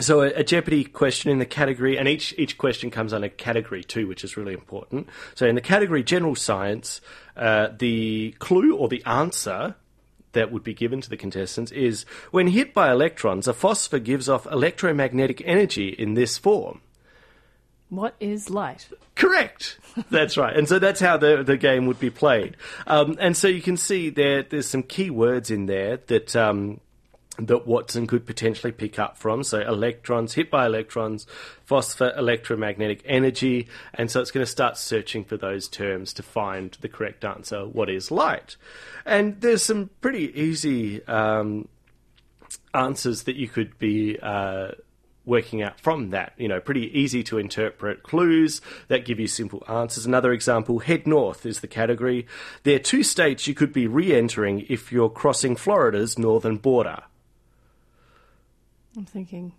so 0.00 0.22
a, 0.22 0.26
a 0.26 0.44
Jeopardy 0.44 0.84
question 0.84 1.30
in 1.30 1.38
the 1.38 1.46
category, 1.46 1.98
and 1.98 2.08
each 2.08 2.34
each 2.36 2.58
question 2.58 2.90
comes 2.90 3.12
under 3.12 3.28
category 3.28 3.84
too, 3.84 4.06
which 4.06 4.24
is 4.24 4.36
really 4.36 4.54
important. 4.54 5.08
So 5.34 5.46
in 5.46 5.54
the 5.54 5.60
category 5.60 6.02
general 6.02 6.34
science, 6.34 7.00
uh, 7.36 7.68
the 7.78 8.34
clue 8.38 8.76
or 8.76 8.88
the 8.88 9.04
answer 9.04 9.76
that 10.32 10.50
would 10.50 10.64
be 10.64 10.74
given 10.74 11.00
to 11.00 11.08
the 11.08 11.16
contestants 11.16 11.70
is 11.70 12.04
when 12.32 12.48
hit 12.48 12.74
by 12.74 12.90
electrons, 12.90 13.46
a 13.46 13.54
phosphor 13.54 14.00
gives 14.00 14.28
off 14.28 14.46
electromagnetic 14.46 15.40
energy 15.44 15.88
in 15.88 16.14
this 16.14 16.38
form. 16.38 16.80
What 17.96 18.14
is 18.20 18.50
light? 18.50 18.88
Correct. 19.14 19.78
That's 20.10 20.36
right. 20.36 20.56
And 20.56 20.68
so 20.68 20.78
that's 20.78 21.00
how 21.00 21.16
the 21.16 21.42
the 21.42 21.56
game 21.56 21.86
would 21.86 22.00
be 22.00 22.10
played. 22.10 22.56
Um, 22.86 23.16
and 23.20 23.36
so 23.36 23.48
you 23.48 23.62
can 23.62 23.76
see 23.76 24.10
there 24.10 24.42
there's 24.42 24.66
some 24.66 24.82
key 24.82 25.10
words 25.10 25.50
in 25.50 25.66
there 25.66 25.98
that 26.08 26.34
um, 26.34 26.80
that 27.38 27.66
Watson 27.66 28.06
could 28.06 28.26
potentially 28.26 28.72
pick 28.72 28.98
up 28.98 29.16
from. 29.16 29.42
So 29.42 29.60
electrons, 29.60 30.34
hit 30.34 30.50
by 30.50 30.66
electrons, 30.66 31.26
phosphor, 31.64 32.12
electromagnetic 32.16 33.02
energy, 33.04 33.68
and 33.94 34.10
so 34.10 34.20
it's 34.20 34.30
going 34.30 34.44
to 34.44 34.50
start 34.50 34.76
searching 34.76 35.24
for 35.24 35.36
those 35.36 35.68
terms 35.68 36.12
to 36.14 36.22
find 36.22 36.76
the 36.80 36.88
correct 36.88 37.24
answer. 37.24 37.66
What 37.66 37.90
is 37.90 38.10
light? 38.10 38.56
And 39.04 39.40
there's 39.40 39.62
some 39.62 39.90
pretty 40.00 40.38
easy 40.40 41.04
um, 41.06 41.68
answers 42.72 43.24
that 43.24 43.36
you 43.36 43.48
could 43.48 43.78
be 43.78 44.18
uh, 44.20 44.72
working 45.26 45.62
out 45.62 45.80
from 45.80 46.10
that. 46.10 46.32
You 46.36 46.48
know, 46.48 46.60
pretty 46.60 46.98
easy 46.98 47.22
to 47.24 47.38
interpret 47.38 48.02
clues 48.02 48.60
that 48.88 49.04
give 49.04 49.18
you 49.18 49.26
simple 49.26 49.62
answers. 49.68 50.06
Another 50.06 50.32
example, 50.32 50.80
head 50.80 51.06
north 51.06 51.46
is 51.46 51.60
the 51.60 51.66
category. 51.66 52.26
There 52.62 52.76
are 52.76 52.80
two 52.80 53.02
states 53.02 53.46
you 53.46 53.54
could 53.54 53.72
be 53.72 53.86
re 53.86 54.14
entering 54.14 54.66
if 54.68 54.92
you're 54.92 55.10
crossing 55.10 55.56
Florida's 55.56 56.18
northern 56.18 56.56
border. 56.56 57.02
I'm 58.96 59.04
thinking. 59.04 59.52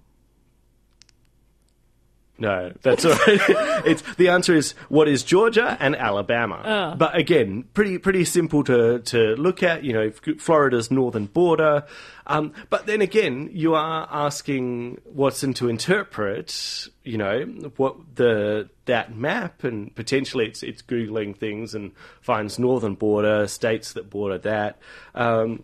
No, 2.38 2.74
that's 2.82 3.06
all 3.06 3.14
right. 3.14 3.40
it's 3.86 4.02
the 4.16 4.28
answer 4.28 4.54
is 4.54 4.74
what 4.90 5.08
is 5.08 5.24
Georgia 5.24 5.78
and 5.80 5.96
Alabama. 5.96 6.62
But 6.98 7.16
again, 7.16 7.64
pretty 7.74 7.98
pretty 7.98 8.26
simple 8.26 8.64
to 8.66 9.00
to 9.00 9.36
look 9.36 9.64
at. 9.64 9.84
You 9.84 9.94
know, 9.94 10.12
Florida's 10.38 10.92
northern 10.92 11.28
border. 11.28 11.86
Um, 12.28 12.54
but 12.70 12.88
then 12.88 13.02
again, 13.02 13.50
you 13.54 13.76
are 13.76 14.08
asking 14.12 15.00
Watson 15.06 15.54
to 15.56 15.70
interpret. 15.70 16.90
You 17.04 17.18
know 17.18 17.44
what 17.78 17.96
the 18.16 18.70
that 18.86 19.16
map, 19.16 19.64
and 19.64 19.96
potentially 19.96 20.48
it's 20.48 20.62
it's 20.62 20.82
googling 20.82 21.38
things 21.38 21.74
and 21.74 21.94
finds 22.22 22.60
northern 22.60 22.96
border 22.96 23.48
states 23.48 23.94
that 23.94 24.10
border 24.10 24.40
that. 24.40 24.80
Um, 25.14 25.64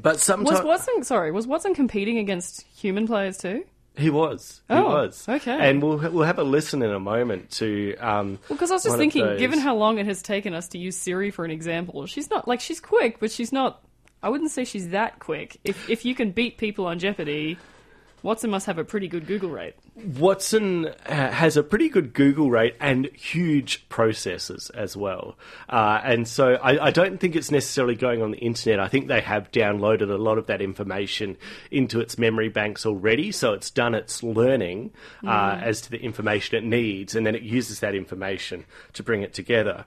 but 0.00 0.20
sometimes 0.20 0.58
Was 0.58 0.64
Watson 0.64 1.02
sorry? 1.04 1.30
Was 1.30 1.46
Watson 1.46 1.74
competing 1.74 2.18
against 2.18 2.62
human 2.76 3.06
players 3.06 3.38
too? 3.38 3.64
He 3.96 4.10
was. 4.10 4.62
He 4.68 4.74
Oh, 4.74 4.84
was. 4.84 5.28
okay. 5.28 5.56
And 5.70 5.82
we'll 5.82 5.98
we'll 5.98 6.24
have 6.24 6.38
a 6.38 6.44
listen 6.44 6.82
in 6.82 6.90
a 6.90 6.98
moment 7.00 7.50
to. 7.52 7.94
Um, 7.96 8.38
Well, 8.48 8.56
because 8.56 8.70
I 8.70 8.74
was 8.74 8.82
just 8.84 8.96
thinking, 8.96 9.36
given 9.38 9.58
how 9.58 9.76
long 9.76 9.98
it 9.98 10.06
has 10.06 10.20
taken 10.22 10.54
us 10.54 10.68
to 10.68 10.78
use 10.78 10.96
Siri 10.96 11.30
for 11.30 11.44
an 11.44 11.50
example, 11.50 12.06
she's 12.06 12.30
not 12.30 12.48
like 12.48 12.60
she's 12.60 12.80
quick, 12.80 13.20
but 13.20 13.30
she's 13.30 13.52
not. 13.52 13.82
I 14.22 14.30
wouldn't 14.30 14.50
say 14.50 14.64
she's 14.64 14.88
that 14.90 15.18
quick. 15.18 15.58
If 15.64 15.88
if 15.90 16.04
you 16.04 16.14
can 16.14 16.30
beat 16.32 16.58
people 16.58 16.86
on 16.86 16.98
Jeopardy, 16.98 17.58
Watson 18.24 18.48
must 18.48 18.64
have 18.64 18.78
a 18.78 18.84
pretty 18.84 19.06
good 19.06 19.26
Google 19.26 19.50
rate. 19.50 19.74
Watson 20.18 20.86
uh, 20.86 21.30
has 21.30 21.58
a 21.58 21.62
pretty 21.62 21.90
good 21.90 22.14
Google 22.14 22.50
rate 22.50 22.74
and 22.80 23.04
huge 23.14 23.86
processors 23.90 24.70
as 24.74 24.96
well. 24.96 25.36
Uh, 25.68 26.00
and 26.02 26.26
so 26.26 26.54
I, 26.54 26.86
I, 26.86 26.90
don't 26.90 27.20
think 27.20 27.36
it's 27.36 27.50
necessarily 27.50 27.94
going 27.94 28.22
on 28.22 28.30
the 28.30 28.38
internet. 28.38 28.80
I 28.80 28.88
think 28.88 29.08
they 29.08 29.20
have 29.20 29.52
downloaded 29.52 30.10
a 30.10 30.16
lot 30.16 30.38
of 30.38 30.46
that 30.46 30.62
information 30.62 31.36
into 31.70 32.00
its 32.00 32.16
memory 32.16 32.48
banks 32.48 32.86
already. 32.86 33.30
So 33.30 33.52
it's 33.52 33.68
done 33.68 33.94
its 33.94 34.22
learning 34.22 34.92
uh, 35.22 35.56
mm. 35.56 35.62
as 35.62 35.82
to 35.82 35.90
the 35.90 35.98
information 36.00 36.56
it 36.56 36.64
needs, 36.64 37.14
and 37.14 37.26
then 37.26 37.34
it 37.34 37.42
uses 37.42 37.80
that 37.80 37.94
information 37.94 38.64
to 38.94 39.02
bring 39.02 39.20
it 39.20 39.34
together. 39.34 39.84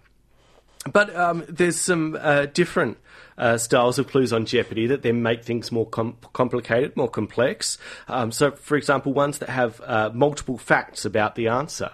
But 0.91 1.15
um, 1.15 1.43
there's 1.47 1.79
some 1.79 2.17
uh, 2.19 2.45
different 2.47 2.97
uh, 3.37 3.57
styles 3.57 3.99
of 3.99 4.07
clues 4.07 4.33
on 4.33 4.45
Jeopardy 4.45 4.87
that 4.87 5.03
then 5.03 5.21
make 5.21 5.43
things 5.43 5.71
more 5.71 5.85
com- 5.85 6.17
complicated, 6.33 6.95
more 6.95 7.09
complex. 7.09 7.77
Um, 8.07 8.31
so, 8.31 8.51
for 8.51 8.77
example, 8.77 9.13
ones 9.13 9.39
that 9.39 9.49
have 9.49 9.81
uh, 9.81 10.09
multiple 10.13 10.57
facts 10.57 11.05
about 11.05 11.35
the 11.35 11.47
answer. 11.47 11.91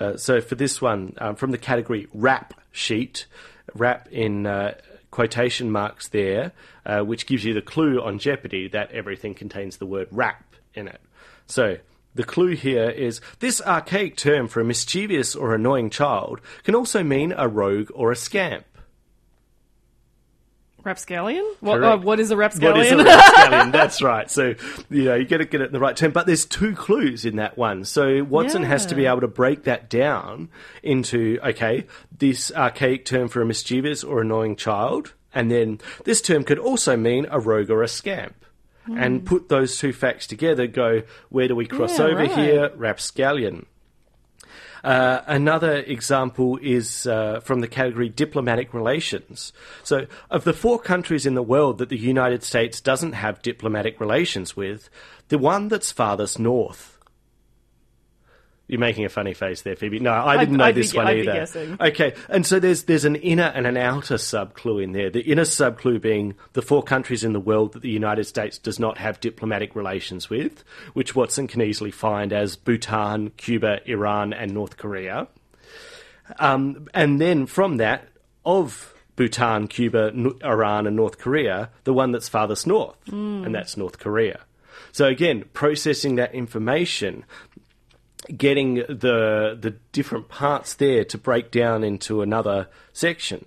Uh, 0.00 0.16
so, 0.16 0.40
for 0.40 0.54
this 0.54 0.80
one, 0.80 1.14
um, 1.18 1.36
from 1.36 1.50
the 1.50 1.58
category 1.58 2.08
rap 2.14 2.54
sheet, 2.72 3.26
rap 3.74 4.08
in 4.10 4.46
uh, 4.46 4.74
quotation 5.10 5.70
marks 5.70 6.08
there, 6.08 6.52
uh, 6.86 7.00
which 7.00 7.26
gives 7.26 7.44
you 7.44 7.52
the 7.52 7.62
clue 7.62 8.00
on 8.00 8.18
Jeopardy 8.18 8.68
that 8.68 8.90
everything 8.92 9.34
contains 9.34 9.76
the 9.78 9.86
word 9.86 10.08
rap 10.10 10.54
in 10.74 10.88
it. 10.88 11.00
So, 11.46 11.78
the 12.18 12.24
clue 12.24 12.56
here 12.56 12.90
is 12.90 13.20
this 13.38 13.62
archaic 13.62 14.16
term 14.16 14.48
for 14.48 14.60
a 14.60 14.64
mischievous 14.64 15.36
or 15.36 15.54
annoying 15.54 15.88
child 15.88 16.40
can 16.64 16.74
also 16.74 17.04
mean 17.04 17.32
a 17.36 17.46
rogue 17.46 17.92
or 17.94 18.10
a 18.10 18.16
scamp. 18.16 18.64
Rapscallion? 20.82 21.44
What, 21.60 21.84
uh, 21.84 21.96
what 21.98 22.18
is 22.18 22.32
a 22.32 22.36
rapscallion? 22.36 22.76
What 22.76 22.86
is 22.86 22.92
a 22.92 22.96
rapscallion? 23.04 23.70
That's 23.72 24.02
right. 24.02 24.28
So, 24.28 24.56
you 24.90 25.04
know, 25.04 25.14
you 25.14 25.26
got 25.26 25.36
to 25.36 25.44
get 25.44 25.60
it 25.60 25.66
in 25.66 25.72
the 25.72 25.78
right 25.78 25.96
term. 25.96 26.10
But 26.10 26.26
there's 26.26 26.44
two 26.44 26.74
clues 26.74 27.24
in 27.24 27.36
that 27.36 27.56
one. 27.56 27.84
So 27.84 28.24
Watson 28.24 28.62
yeah. 28.62 28.68
has 28.68 28.86
to 28.86 28.96
be 28.96 29.06
able 29.06 29.20
to 29.20 29.28
break 29.28 29.62
that 29.64 29.88
down 29.88 30.48
into, 30.82 31.38
okay, 31.44 31.86
this 32.16 32.50
archaic 32.50 33.04
term 33.04 33.28
for 33.28 33.42
a 33.42 33.46
mischievous 33.46 34.02
or 34.02 34.22
annoying 34.22 34.56
child. 34.56 35.14
And 35.32 35.52
then 35.52 35.78
this 36.02 36.20
term 36.20 36.42
could 36.42 36.58
also 36.58 36.96
mean 36.96 37.28
a 37.30 37.38
rogue 37.38 37.70
or 37.70 37.84
a 37.84 37.88
scamp. 37.88 38.44
Mm. 38.88 39.04
And 39.04 39.26
put 39.26 39.48
those 39.48 39.76
two 39.76 39.92
facts 39.92 40.26
together, 40.26 40.66
go, 40.66 41.02
where 41.28 41.46
do 41.46 41.54
we 41.54 41.66
cross 41.66 41.98
yeah, 41.98 42.06
over 42.06 42.16
right. 42.16 42.32
here? 42.32 42.72
Rapscallion. 42.74 43.66
Uh, 44.84 45.22
another 45.26 45.76
example 45.76 46.58
is 46.62 47.06
uh, 47.06 47.40
from 47.40 47.60
the 47.60 47.68
category 47.68 48.08
diplomatic 48.08 48.72
relations. 48.72 49.52
So, 49.82 50.06
of 50.30 50.44
the 50.44 50.52
four 50.52 50.78
countries 50.78 51.26
in 51.26 51.34
the 51.34 51.42
world 51.42 51.78
that 51.78 51.88
the 51.88 51.98
United 51.98 52.42
States 52.42 52.80
doesn't 52.80 53.12
have 53.12 53.42
diplomatic 53.42 54.00
relations 54.00 54.56
with, 54.56 54.88
the 55.28 55.38
one 55.38 55.68
that's 55.68 55.92
farthest 55.92 56.38
north 56.38 56.97
you're 58.68 58.78
making 58.78 59.06
a 59.06 59.08
funny 59.08 59.32
face 59.32 59.62
there, 59.62 59.74
Phoebe. 59.74 59.98
No, 59.98 60.12
I 60.12 60.36
didn't 60.36 60.54
I'd, 60.54 60.58
know 60.58 60.64
I'd 60.66 60.74
this 60.74 60.92
be, 60.92 60.98
one 60.98 61.06
I'd 61.06 61.26
either. 61.26 61.76
Okay, 61.80 62.14
and 62.28 62.46
so 62.46 62.60
there's 62.60 62.84
there's 62.84 63.06
an 63.06 63.16
inner 63.16 63.50
and 63.54 63.66
an 63.66 63.76
outer 63.76 64.18
sub 64.18 64.54
clue 64.54 64.78
in 64.78 64.92
there. 64.92 65.10
The 65.10 65.22
inner 65.22 65.46
sub 65.46 65.78
clue 65.78 65.98
being 65.98 66.34
the 66.52 66.62
four 66.62 66.82
countries 66.82 67.24
in 67.24 67.32
the 67.32 67.40
world 67.40 67.72
that 67.72 67.82
the 67.82 67.90
United 67.90 68.24
States 68.24 68.58
does 68.58 68.78
not 68.78 68.98
have 68.98 69.20
diplomatic 69.20 69.74
relations 69.74 70.28
with, 70.28 70.62
which 70.92 71.14
Watson 71.14 71.48
can 71.48 71.62
easily 71.62 71.90
find 71.90 72.32
as 72.32 72.56
Bhutan, 72.56 73.30
Cuba, 73.30 73.80
Iran, 73.86 74.32
and 74.32 74.52
North 74.52 74.76
Korea. 74.76 75.28
Um, 76.38 76.88
and 76.92 77.18
then 77.18 77.46
from 77.46 77.78
that, 77.78 78.08
of 78.44 78.94
Bhutan, 79.16 79.66
Cuba, 79.68 80.12
Iran, 80.44 80.86
and 80.86 80.94
North 80.94 81.18
Korea, 81.18 81.70
the 81.84 81.92
one 81.92 82.12
that's 82.12 82.28
farthest 82.28 82.66
north, 82.66 82.96
mm. 83.06 83.44
and 83.44 83.54
that's 83.54 83.76
North 83.76 83.98
Korea. 83.98 84.40
So 84.92 85.06
again, 85.06 85.44
processing 85.52 86.16
that 86.16 86.34
information 86.34 87.24
getting 88.36 88.74
the 88.74 89.56
the 89.60 89.76
different 89.92 90.28
parts 90.28 90.74
there 90.74 91.04
to 91.04 91.18
break 91.18 91.50
down 91.50 91.84
into 91.84 92.22
another 92.22 92.68
section. 92.92 93.44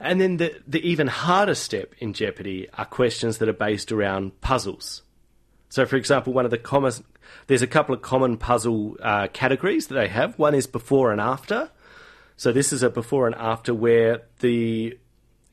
And 0.00 0.20
then 0.20 0.36
the 0.36 0.60
the 0.66 0.86
even 0.86 1.08
harder 1.08 1.54
step 1.54 1.94
in 1.98 2.12
Jeopardy 2.12 2.68
are 2.74 2.84
questions 2.84 3.38
that 3.38 3.48
are 3.48 3.52
based 3.52 3.92
around 3.92 4.40
puzzles. 4.40 5.02
So, 5.70 5.84
for 5.84 5.96
example, 5.96 6.32
one 6.32 6.44
of 6.44 6.50
the 6.50 6.58
common 6.58 6.92
there's 7.46 7.62
a 7.62 7.66
couple 7.66 7.94
of 7.94 8.02
common 8.02 8.36
puzzle 8.36 8.96
uh, 9.02 9.28
categories 9.32 9.88
that 9.88 9.94
they 9.94 10.08
have. 10.08 10.38
One 10.38 10.54
is 10.54 10.66
before 10.66 11.12
and 11.12 11.20
after. 11.20 11.70
So 12.36 12.52
this 12.52 12.72
is 12.72 12.82
a 12.82 12.90
before 12.90 13.26
and 13.26 13.34
after 13.34 13.74
where 13.74 14.22
the 14.40 14.98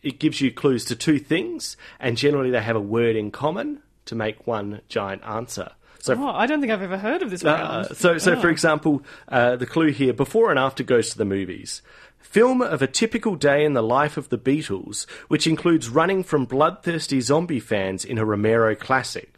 it 0.04 0.20
gives 0.20 0.40
you 0.40 0.52
clues 0.52 0.86
to 0.86 0.96
two 0.96 1.18
things, 1.18 1.78
and 2.00 2.16
generally 2.16 2.52
they 2.52 2.62
have 2.62 2.76
a 2.76 2.82
word 2.82 3.16
in 3.16 3.32
common 3.32 3.82
to 4.06 4.14
make 4.14 4.46
one 4.46 4.82
giant 4.88 5.24
answer. 5.24 5.72
So, 6.06 6.14
oh, 6.16 6.28
I 6.28 6.46
don't 6.46 6.62
think 6.62 6.72
I've 6.72 6.84
ever 6.84 7.00
heard 7.00 7.24
of 7.24 7.32
this 7.32 7.44
uh, 7.44 7.92
so, 7.96 8.20
so 8.20 8.34
oh. 8.34 8.40
for 8.40 8.48
example, 8.48 9.02
uh, 9.28 9.56
the 9.56 9.66
clue 9.66 9.92
here: 9.92 10.14
before 10.14 10.52
and 10.52 10.60
after 10.60 10.84
goes 10.84 11.10
to 11.10 11.18
the 11.18 11.26
movies. 11.26 11.82
Film 12.20 12.62
of 12.62 12.84
a 12.84 12.88
typical 12.88 13.36
day 13.36 13.66
in 13.66 13.74
the 13.74 13.82
life 13.82 14.16
of 14.16 14.30
the 14.30 14.38
Beatles, 14.38 15.10
which 15.30 15.48
includes 15.48 15.90
running 15.90 16.24
from 16.24 16.46
bloodthirsty 16.46 17.22
zombie 17.22 17.60
fans 17.60 18.06
in 18.06 18.20
a 18.20 18.26
Romero 18.26 18.76
classic. 18.76 19.34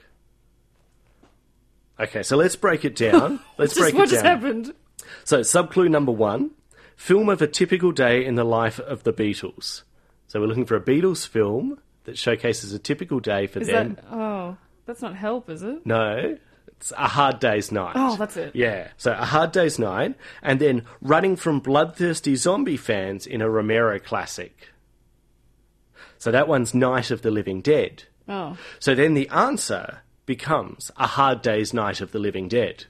Okay, 1.97 2.22
so 2.22 2.36
let's 2.36 2.57
break 2.57 2.84
it 2.84 2.97
down. 2.97 3.39
Let's 3.57 3.74
break 3.74 3.93
it 3.93 3.93
down. 3.93 3.99
What 4.01 4.09
just 4.09 4.26
happened? 4.26 4.74
So, 5.24 5.39
subclue 5.39 5.89
number 5.89 6.11
one: 6.11 6.51
film 6.97 7.30
of 7.30 7.41
a 7.41 7.47
typical 7.47 7.93
day 7.93 8.26
in 8.26 8.36
the 8.36 8.43
life 8.43 8.78
of 8.78 9.03
the 9.03 9.13
Beatles. 9.13 9.84
So, 10.28 10.41
we're 10.41 10.47
looking 10.47 10.65
for 10.65 10.76
a 10.76 10.82
Beatles 10.82 11.26
film 11.26 11.80
that 12.03 12.18
showcases 12.18 12.74
a 12.74 12.80
typical 12.80 13.22
day 13.22 13.47
for 13.47 13.59
is 13.59 13.68
them. 13.68 13.93
That, 13.93 14.03
oh, 14.11 14.57
that's 14.86 15.01
not 15.01 15.15
help, 15.15 15.49
is 15.49 15.63
it? 15.63 15.86
No. 15.86 16.38
It's 16.78 16.93
a 16.95 17.07
hard 17.07 17.39
day's 17.39 17.71
night. 17.71 17.93
Oh, 17.95 18.15
that's 18.15 18.38
it. 18.38 18.55
Yeah. 18.55 18.89
So 18.97 19.11
a 19.11 19.25
hard 19.25 19.51
day's 19.51 19.80
night, 19.80 20.15
and 20.41 20.59
then 20.59 20.84
running 21.01 21.36
from 21.36 21.59
bloodthirsty 21.59 22.36
zombie 22.36 22.78
fans 22.78 23.25
in 23.25 23.41
a 23.41 23.49
Romero 23.49 23.99
classic. 23.99 24.69
So 26.19 26.32
that 26.32 26.47
one's 26.47 26.73
Night 26.73 27.11
of 27.11 27.21
the 27.21 27.32
Living 27.32 27.61
Dead. 27.61 28.03
Oh. 28.28 28.57
So 28.80 28.95
then 28.95 29.13
the 29.13 29.30
answer 29.30 29.99
becomes 30.25 30.91
A 30.97 31.07
Hard 31.07 31.41
Day's 31.41 31.73
Night 31.73 32.01
of 32.01 32.11
the 32.11 32.19
Living 32.19 32.47
Dead. 32.47 32.86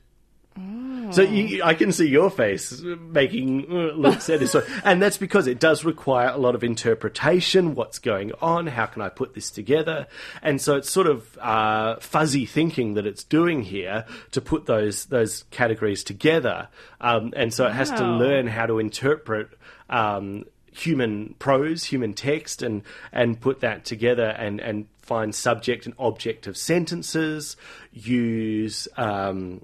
So 1.12 1.22
you, 1.22 1.64
I 1.64 1.74
can 1.74 1.92
see 1.92 2.08
your 2.08 2.30
face 2.30 2.82
making 2.82 3.66
uh, 3.70 3.94
look 3.94 4.20
this 4.20 4.56
and 4.84 5.02
that's 5.02 5.18
because 5.18 5.48
it 5.48 5.60
does 5.60 5.86
require 5.86 6.30
a 6.30 6.38
lot 6.38 6.56
of 6.56 6.64
interpretation. 6.64 7.76
What's 7.76 8.00
going 8.00 8.34
on? 8.42 8.68
How 8.68 8.88
can 8.88 9.02
I 9.02 9.10
put 9.10 9.34
this 9.34 9.50
together? 9.50 10.08
And 10.42 10.62
so 10.62 10.76
it's 10.76 10.90
sort 10.90 11.08
of 11.08 11.38
uh, 11.38 11.98
fuzzy 11.98 12.46
thinking 12.46 12.96
that 12.96 13.06
it's 13.06 13.24
doing 13.24 13.64
here 13.64 14.06
to 14.32 14.42
put 14.42 14.66
those 14.66 15.06
those 15.06 15.44
categories 15.52 16.04
together. 16.04 16.68
Um, 17.00 17.34
and 17.36 17.54
so 17.54 17.68
it 17.68 17.74
has 17.74 17.90
wow. 17.92 17.98
to 17.98 18.06
learn 18.06 18.48
how 18.48 18.66
to 18.66 18.80
interpret. 18.80 19.50
Um, 19.90 20.46
human 20.74 21.34
prose, 21.40 21.86
human 21.86 22.14
text, 22.14 22.62
and 22.62 22.84
and 23.12 23.40
put 23.40 23.62
that 23.62 23.86
together 23.86 24.28
and 24.38 24.60
and 24.60 24.88
find 25.02 25.34
subject 25.34 25.86
and 25.86 25.96
object 25.98 26.48
of 26.48 26.58
sentences. 26.58 27.56
Use 27.94 28.88
um, 28.98 29.62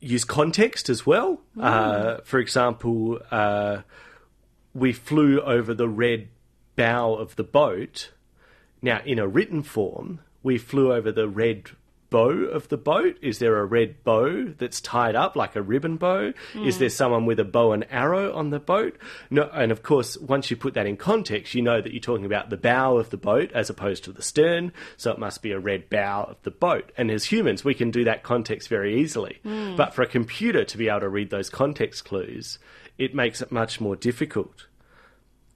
use 0.00 0.24
context 0.24 0.88
as 0.88 1.06
well. 1.06 1.40
Mm. 1.56 1.64
Uh, 1.64 2.20
for 2.24 2.38
example, 2.38 3.18
uh, 3.30 3.78
we 4.74 4.92
flew 4.92 5.40
over 5.40 5.74
the 5.74 5.88
red 5.88 6.28
bow 6.76 7.14
of 7.14 7.36
the 7.36 7.44
boat. 7.44 8.12
Now, 8.80 9.00
in 9.04 9.18
a 9.18 9.26
written 9.26 9.62
form, 9.62 10.20
we 10.42 10.58
flew 10.58 10.92
over 10.92 11.10
the 11.10 11.28
red 11.28 11.70
bow 12.10 12.30
of 12.30 12.68
the 12.68 12.76
boat? 12.76 13.18
Is 13.22 13.38
there 13.38 13.58
a 13.58 13.64
red 13.64 14.02
bow 14.04 14.52
that's 14.56 14.80
tied 14.80 15.14
up 15.14 15.36
like 15.36 15.56
a 15.56 15.62
ribbon 15.62 15.96
bow? 15.96 16.32
Mm. 16.52 16.66
Is 16.66 16.78
there 16.78 16.88
someone 16.88 17.26
with 17.26 17.38
a 17.38 17.44
bow 17.44 17.72
and 17.72 17.86
arrow 17.90 18.32
on 18.34 18.50
the 18.50 18.58
boat? 18.58 18.96
No, 19.30 19.48
and 19.52 19.70
of 19.72 19.82
course, 19.82 20.16
once 20.18 20.50
you 20.50 20.56
put 20.56 20.74
that 20.74 20.86
in 20.86 20.96
context, 20.96 21.54
you 21.54 21.62
know 21.62 21.80
that 21.80 21.92
you're 21.92 22.00
talking 22.00 22.24
about 22.24 22.50
the 22.50 22.56
bow 22.56 22.96
of 22.96 23.10
the 23.10 23.16
boat 23.16 23.52
as 23.52 23.70
opposed 23.70 24.04
to 24.04 24.12
the 24.12 24.22
stern. 24.22 24.72
So 24.96 25.12
it 25.12 25.18
must 25.18 25.42
be 25.42 25.52
a 25.52 25.58
red 25.58 25.90
bow 25.90 26.24
of 26.30 26.42
the 26.42 26.50
boat. 26.50 26.92
And 26.96 27.10
as 27.10 27.24
humans, 27.24 27.64
we 27.64 27.74
can 27.74 27.90
do 27.90 28.04
that 28.04 28.22
context 28.22 28.68
very 28.68 29.00
easily. 29.00 29.40
Mm. 29.44 29.76
But 29.76 29.94
for 29.94 30.02
a 30.02 30.06
computer 30.06 30.64
to 30.64 30.78
be 30.78 30.88
able 30.88 31.00
to 31.00 31.08
read 31.08 31.30
those 31.30 31.50
context 31.50 32.04
clues, 32.04 32.58
it 32.96 33.14
makes 33.14 33.40
it 33.42 33.52
much 33.52 33.80
more 33.80 33.96
difficult. 33.96 34.66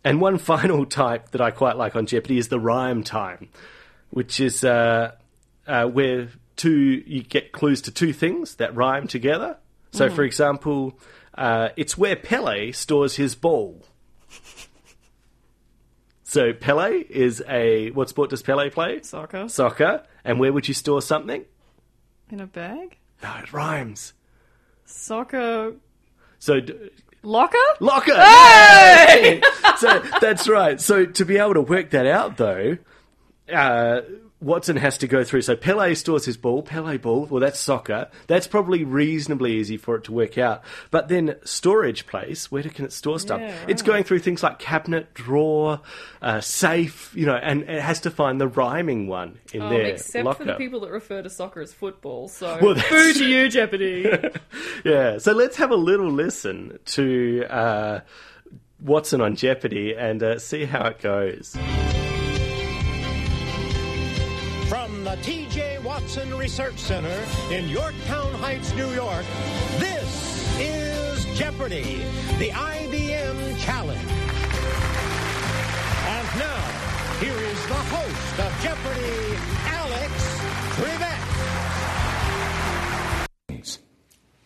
And 0.04 0.20
one 0.20 0.38
final 0.52 0.84
type 0.86 1.30
that 1.30 1.40
I 1.40 1.50
quite 1.50 1.76
like 1.76 1.96
on 1.96 2.06
Jeopardy 2.06 2.38
is 2.38 2.48
the 2.48 2.60
rhyme 2.60 3.02
time, 3.02 3.48
which 4.10 4.40
is 4.40 4.64
uh, 4.64 5.12
uh, 5.66 5.86
where 5.86 6.28
two 6.56 7.02
you 7.06 7.22
get 7.22 7.52
clues 7.52 7.80
to 7.82 7.90
two 7.90 8.12
things 8.12 8.56
that 8.56 8.74
rhyme 8.74 9.06
together. 9.06 9.58
So, 9.92 10.08
mm. 10.08 10.14
for 10.14 10.24
example, 10.24 10.98
uh, 11.36 11.70
it's 11.76 11.98
where 11.98 12.16
Pele 12.16 12.72
stores 12.72 13.16
his 13.16 13.34
ball. 13.34 13.84
So 16.32 16.54
Pele 16.54 17.04
is 17.10 17.44
a 17.46 17.90
what 17.90 18.08
sport 18.08 18.30
does 18.30 18.40
Pele 18.40 18.70
play? 18.70 19.02
Soccer. 19.02 19.50
Soccer. 19.50 20.02
And 20.24 20.40
where 20.40 20.50
would 20.50 20.66
you 20.66 20.72
store 20.72 21.02
something? 21.02 21.44
In 22.30 22.40
a 22.40 22.46
bag. 22.46 22.96
No, 23.22 23.36
it 23.36 23.52
rhymes. 23.52 24.14
Soccer. 24.86 25.74
So. 26.38 26.60
Locker? 27.22 27.58
Locker! 27.80 28.14
Hey! 28.14 29.42
so 29.76 30.02
that's 30.22 30.48
right. 30.48 30.80
So 30.80 31.04
to 31.04 31.24
be 31.26 31.36
able 31.36 31.52
to 31.52 31.60
work 31.60 31.90
that 31.90 32.06
out, 32.06 32.38
though, 32.38 32.78
uh, 33.52 34.00
Watson 34.42 34.76
has 34.76 34.98
to 34.98 35.06
go 35.06 35.22
through. 35.22 35.42
So 35.42 35.54
Pele 35.56 35.94
stores 35.94 36.24
his 36.24 36.36
ball. 36.36 36.62
Pele 36.62 36.96
ball. 36.98 37.26
Well, 37.26 37.40
that's 37.40 37.60
soccer. 37.60 38.08
That's 38.26 38.46
probably 38.48 38.82
reasonably 38.84 39.52
easy 39.52 39.76
for 39.76 39.94
it 39.96 40.04
to 40.04 40.12
work 40.12 40.36
out. 40.36 40.62
But 40.90 41.08
then 41.08 41.36
storage 41.44 42.06
place. 42.06 42.50
Where 42.50 42.62
can 42.64 42.84
it 42.84 42.92
store 42.92 43.18
stuff? 43.20 43.40
Yeah, 43.40 43.54
It's 43.68 43.82
going 43.82 44.04
through 44.04 44.18
things 44.18 44.42
like 44.42 44.58
cabinet, 44.58 45.14
drawer, 45.14 45.80
uh, 46.20 46.40
safe. 46.40 47.12
You 47.14 47.26
know, 47.26 47.36
and 47.36 47.62
it 47.62 47.80
has 47.80 48.00
to 48.00 48.10
find 48.10 48.40
the 48.40 48.48
rhyming 48.48 49.06
one 49.06 49.38
in 49.52 49.62
Um, 49.62 49.70
their 49.70 49.82
except 49.82 50.24
locker. 50.24 50.38
for 50.38 50.44
the 50.44 50.54
people 50.54 50.80
that 50.80 50.90
refer 50.90 51.22
to 51.22 51.30
soccer 51.30 51.60
as 51.60 51.72
football. 51.72 52.26
So, 52.28 52.58
Well, 52.62 52.74
boo 52.74 53.12
to 53.12 53.24
you, 53.24 53.48
Jeopardy. 53.48 54.10
Yeah. 54.84 55.18
So 55.18 55.32
let's 55.32 55.56
have 55.58 55.70
a 55.70 55.76
little 55.76 56.10
listen 56.10 56.78
to 56.86 57.44
uh, 57.48 58.00
Watson 58.80 59.20
on 59.20 59.36
Jeopardy 59.36 59.94
and 59.96 60.20
uh, 60.22 60.38
see 60.40 60.64
how 60.64 60.86
it 60.88 61.00
goes. 61.00 61.56
The 65.12 65.18
TJ 65.18 65.82
Watson 65.82 66.34
Research 66.38 66.78
Center 66.78 67.22
in 67.50 67.68
Yorktown 67.68 68.32
Heights, 68.32 68.72
New 68.74 68.94
York, 68.94 69.26
this 69.76 70.58
is 70.58 71.26
Jeopardy, 71.38 72.02
the 72.38 72.48
IBM 72.48 73.58
Challenge. 73.58 74.00
And 76.08 76.28
now, 76.38 76.64
here 77.20 77.36
is 77.36 77.66
the 77.66 77.74
host 77.74 78.40
of 78.40 78.58
Jeopardy, 78.62 79.36
Alex 79.66 80.12
Trebek. 80.76 81.18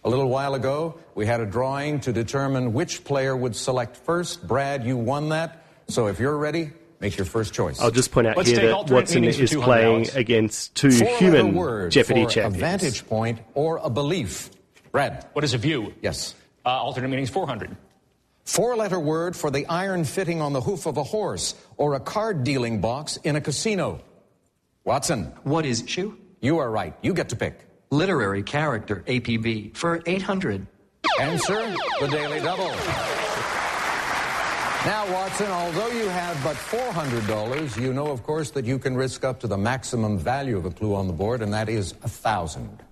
A 0.02 0.08
little 0.08 0.28
while 0.28 0.54
ago, 0.54 0.98
we 1.14 1.26
had 1.26 1.40
a 1.40 1.46
drawing 1.46 2.00
to 2.00 2.12
determine 2.12 2.72
which 2.72 3.04
player 3.04 3.36
would 3.36 3.54
select 3.54 3.96
first. 3.98 4.44
Brad, 4.44 4.84
you 4.84 4.96
won 4.96 5.28
that. 5.28 5.64
So 5.86 6.08
if 6.08 6.18
you're 6.18 6.36
ready, 6.36 6.72
make 7.00 7.16
your 7.16 7.24
first 7.26 7.52
choice. 7.54 7.80
I'll 7.80 7.90
just 7.90 8.10
point 8.12 8.26
out 8.26 8.36
Let's 8.36 8.48
here 8.50 8.68
that 8.68 8.90
Watson 8.90 9.24
is 9.24 9.54
playing 9.54 9.94
Alex. 9.96 10.16
against 10.16 10.74
two 10.74 10.90
Four-letter 10.90 11.18
human 11.18 11.54
word 11.54 11.92
Jeopardy 11.92 12.24
for 12.24 12.30
champions. 12.30 12.56
a 12.56 12.58
vantage 12.58 13.06
point 13.06 13.38
or 13.54 13.78
a 13.82 13.90
belief. 13.90 14.50
Brad, 14.92 15.26
What 15.32 15.44
is 15.44 15.54
a 15.54 15.58
view? 15.58 15.92
yes. 16.02 16.34
Uh, 16.64 16.70
alternate 16.70 17.08
meanings 17.08 17.30
400. 17.30 17.76
Four-letter 18.44 18.98
word 19.00 19.36
for 19.36 19.50
the 19.50 19.66
iron 19.66 20.04
fitting 20.04 20.40
on 20.40 20.52
the 20.52 20.60
hoof 20.60 20.86
of 20.86 20.96
a 20.96 21.02
horse 21.02 21.54
or 21.76 21.94
a 21.94 22.00
card 22.00 22.44
dealing 22.44 22.80
box 22.80 23.16
in 23.18 23.36
a 23.36 23.40
casino. 23.40 24.00
Watson, 24.84 25.32
What 25.42 25.66
is 25.66 25.84
shoe? 25.86 26.16
you 26.40 26.58
are 26.58 26.70
right. 26.70 26.94
You 27.02 27.12
get 27.12 27.28
to 27.30 27.36
pick. 27.36 27.60
Literary 27.90 28.42
character, 28.42 29.02
APB, 29.06 29.76
for 29.76 30.02
800. 30.06 30.66
Answer 31.20 31.74
the 32.00 32.08
Daily 32.08 32.40
Double. 32.40 32.70
Now, 34.86 35.12
Watson, 35.12 35.50
although 35.50 35.88
you 35.88 36.08
have 36.08 36.40
but 36.44 36.54
$400, 36.54 37.82
you 37.82 37.92
know, 37.92 38.06
of 38.06 38.22
course, 38.22 38.52
that 38.52 38.64
you 38.64 38.78
can 38.78 38.96
risk 38.96 39.24
up 39.24 39.40
to 39.40 39.48
the 39.48 39.58
maximum 39.58 40.16
value 40.16 40.56
of 40.56 40.64
a 40.64 40.70
clue 40.70 40.94
on 40.94 41.08
the 41.08 41.12
board, 41.12 41.42
and 41.42 41.52
that 41.52 41.68
is 41.68 41.90
a 42.04 42.08
1000 42.08 42.84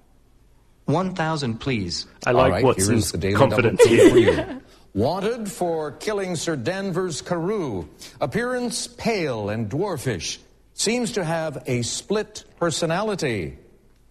1,000, 0.86 1.60
please. 1.60 2.06
I 2.26 2.32
like 2.32 2.50
right, 2.50 2.64
Watson's 2.64 3.12
the 3.12 3.18
Daily 3.18 3.36
confidence 3.36 3.84
here. 3.84 4.10
for 4.10 4.18
you. 4.18 4.62
Wanted 4.92 5.48
for 5.48 5.92
killing 5.92 6.34
Sir 6.34 6.56
Danvers 6.56 7.22
Carew. 7.22 7.86
Appearance 8.20 8.88
pale 8.88 9.48
and 9.48 9.70
dwarfish. 9.70 10.38
Seems 10.72 11.12
to 11.12 11.22
have 11.22 11.62
a 11.66 11.82
split 11.82 12.42
personality. 12.58 13.56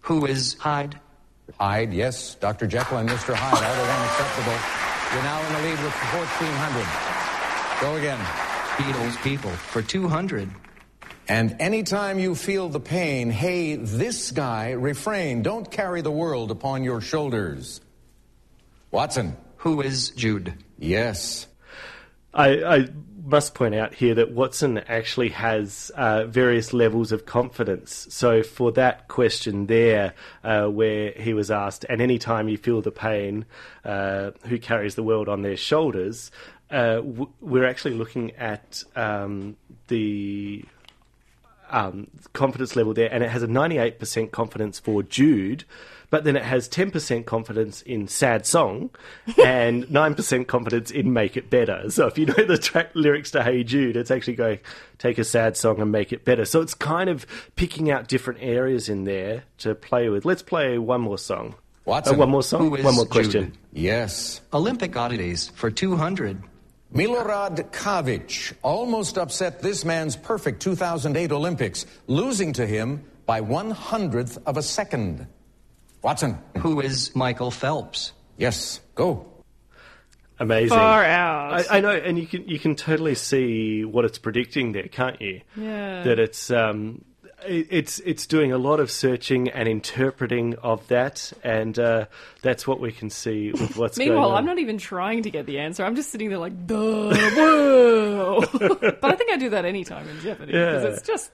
Who 0.00 0.24
is 0.24 0.54
Hyde? 0.54 0.98
Hyde, 1.60 1.92
yes, 1.92 2.34
Dr. 2.36 2.66
Jekyll 2.66 2.96
and 2.96 3.10
Mr. 3.10 3.34
Hyde, 3.34 3.62
either 3.62 3.82
one 3.82 4.02
acceptable. 4.08 4.56
You're 5.12 5.22
now 5.22 5.46
in 5.46 5.52
the 5.52 5.68
lead 5.68 5.84
with 5.84 5.94
1400. 6.16 7.03
Go 7.84 7.96
again. 7.96 8.18
Beatles 8.78 9.22
people, 9.22 9.50
for 9.50 9.82
200. 9.82 10.48
And 11.28 11.54
anytime 11.60 12.18
you 12.18 12.34
feel 12.34 12.70
the 12.70 12.80
pain, 12.80 13.28
hey, 13.28 13.76
this 13.76 14.30
guy, 14.30 14.70
refrain. 14.70 15.42
Don't 15.42 15.70
carry 15.70 16.00
the 16.00 16.10
world 16.10 16.50
upon 16.50 16.82
your 16.82 17.02
shoulders. 17.02 17.82
Watson. 18.90 19.36
Who 19.58 19.82
is 19.82 20.08
Jude? 20.08 20.54
Yes. 20.78 21.46
I, 22.32 22.64
I 22.64 22.88
must 23.22 23.54
point 23.54 23.74
out 23.74 23.94
here 23.94 24.14
that 24.14 24.32
Watson 24.32 24.78
actually 24.78 25.30
has 25.30 25.90
uh, 25.94 26.24
various 26.24 26.72
levels 26.72 27.12
of 27.12 27.26
confidence. 27.26 28.06
So 28.10 28.42
for 28.42 28.72
that 28.72 29.08
question 29.08 29.66
there, 29.66 30.14
uh, 30.42 30.68
where 30.68 31.12
he 31.12 31.34
was 31.34 31.50
asked, 31.50 31.84
"And 31.88 32.00
any 32.00 32.18
time 32.18 32.48
you 32.48 32.56
feel 32.58 32.82
the 32.82 32.90
pain, 32.90 33.46
uh, 33.84 34.32
who 34.46 34.58
carries 34.58 34.94
the 34.94 35.02
world 35.02 35.28
on 35.28 35.42
their 35.42 35.56
shoulders?" 35.56 36.30
Uh, 36.74 36.96
w- 36.96 37.30
we're 37.40 37.64
actually 37.66 37.94
looking 37.94 38.32
at 38.32 38.82
um, 38.96 39.56
the 39.88 40.64
um, 41.70 42.08
confidence 42.32 42.74
level 42.76 42.94
there, 42.94 43.12
and 43.12 43.22
it 43.22 43.30
has 43.30 43.42
a 43.42 43.46
98% 43.46 44.30
confidence 44.30 44.78
for 44.78 45.02
Jude, 45.02 45.64
but 46.10 46.24
then 46.24 46.36
it 46.36 46.42
has 46.44 46.68
10% 46.68 47.24
confidence 47.26 47.82
in 47.82 48.08
Sad 48.08 48.46
Song 48.46 48.90
and 49.44 49.84
9% 49.84 50.46
confidence 50.46 50.90
in 50.90 51.12
Make 51.12 51.36
It 51.36 51.50
Better. 51.50 51.90
So 51.90 52.06
if 52.06 52.18
you 52.18 52.26
know 52.26 52.44
the 52.44 52.58
track 52.58 52.90
lyrics 52.94 53.30
to 53.32 53.42
Hey 53.42 53.64
Jude, 53.64 53.96
it's 53.96 54.10
actually 54.10 54.34
going 54.36 54.58
take 54.98 55.18
a 55.18 55.24
sad 55.24 55.56
song 55.56 55.80
and 55.80 55.90
make 55.90 56.12
it 56.12 56.24
better. 56.24 56.44
So 56.44 56.60
it's 56.60 56.74
kind 56.74 57.10
of 57.10 57.26
picking 57.56 57.90
out 57.90 58.08
different 58.08 58.40
areas 58.42 58.88
in 58.88 59.04
there 59.04 59.44
to 59.58 59.74
play 59.74 60.08
with. 60.08 60.24
Let's 60.24 60.42
play 60.42 60.78
one 60.78 61.00
more 61.00 61.18
song. 61.18 61.54
Watson. 61.84 62.14
Uh, 62.14 62.18
one 62.18 62.30
more 62.30 62.42
song. 62.42 62.70
One 62.70 62.82
more 62.82 63.04
Jude? 63.04 63.10
question. 63.10 63.52
Yes. 63.72 64.40
Olympic 64.52 64.96
oddities, 64.96 65.48
for 65.50 65.70
200. 65.70 66.42
Milorad 66.94 67.72
Cavic 67.72 68.52
almost 68.62 69.18
upset 69.18 69.60
this 69.60 69.84
man's 69.84 70.14
perfect 70.14 70.62
2008 70.62 71.32
Olympics, 71.32 71.86
losing 72.06 72.52
to 72.52 72.64
him 72.64 73.02
by 73.26 73.40
one 73.40 73.72
hundredth 73.72 74.38
of 74.46 74.56
a 74.56 74.62
second. 74.62 75.26
Watson. 76.02 76.38
Who 76.58 76.80
is 76.80 77.14
Michael 77.16 77.50
Phelps? 77.50 78.12
Yes. 78.36 78.80
Go. 78.94 79.26
Amazing. 80.38 80.78
Far 80.78 81.04
out. 81.04 81.68
I, 81.68 81.78
I 81.78 81.80
know, 81.80 81.90
and 81.90 82.16
you 82.16 82.28
can 82.28 82.48
you 82.48 82.60
can 82.60 82.76
totally 82.76 83.16
see 83.16 83.84
what 83.84 84.04
it's 84.04 84.18
predicting 84.18 84.70
there, 84.70 84.86
can't 84.86 85.20
you? 85.20 85.40
Yeah. 85.56 86.04
That 86.04 86.20
it's 86.20 86.48
um, 86.52 87.04
it, 87.06 87.13
it's 87.46 87.98
it's 88.00 88.26
doing 88.26 88.52
a 88.52 88.58
lot 88.58 88.80
of 88.80 88.90
searching 88.90 89.48
and 89.48 89.68
interpreting 89.68 90.54
of 90.56 90.86
that, 90.88 91.32
and 91.42 91.78
uh, 91.78 92.06
that's 92.42 92.66
what 92.66 92.80
we 92.80 92.92
can 92.92 93.10
see 93.10 93.52
with 93.52 93.76
what's 93.76 93.98
going 93.98 94.10
Meanwhile, 94.10 94.30
on. 94.32 94.36
I'm 94.38 94.46
not 94.46 94.58
even 94.58 94.78
trying 94.78 95.22
to 95.24 95.30
get 95.30 95.46
the 95.46 95.58
answer. 95.58 95.84
I'm 95.84 95.96
just 95.96 96.10
sitting 96.10 96.28
there 96.28 96.38
like, 96.38 96.66
duh, 96.66 97.14
whoa. 97.14 98.40
but 98.52 99.04
I 99.04 99.14
think 99.16 99.30
I 99.30 99.36
do 99.36 99.50
that 99.50 99.64
anytime 99.64 100.08
in 100.08 100.20
Jeopardy 100.20 100.52
because 100.52 100.82
Yeah. 100.84 100.88
it's 100.90 101.02
just, 101.06 101.30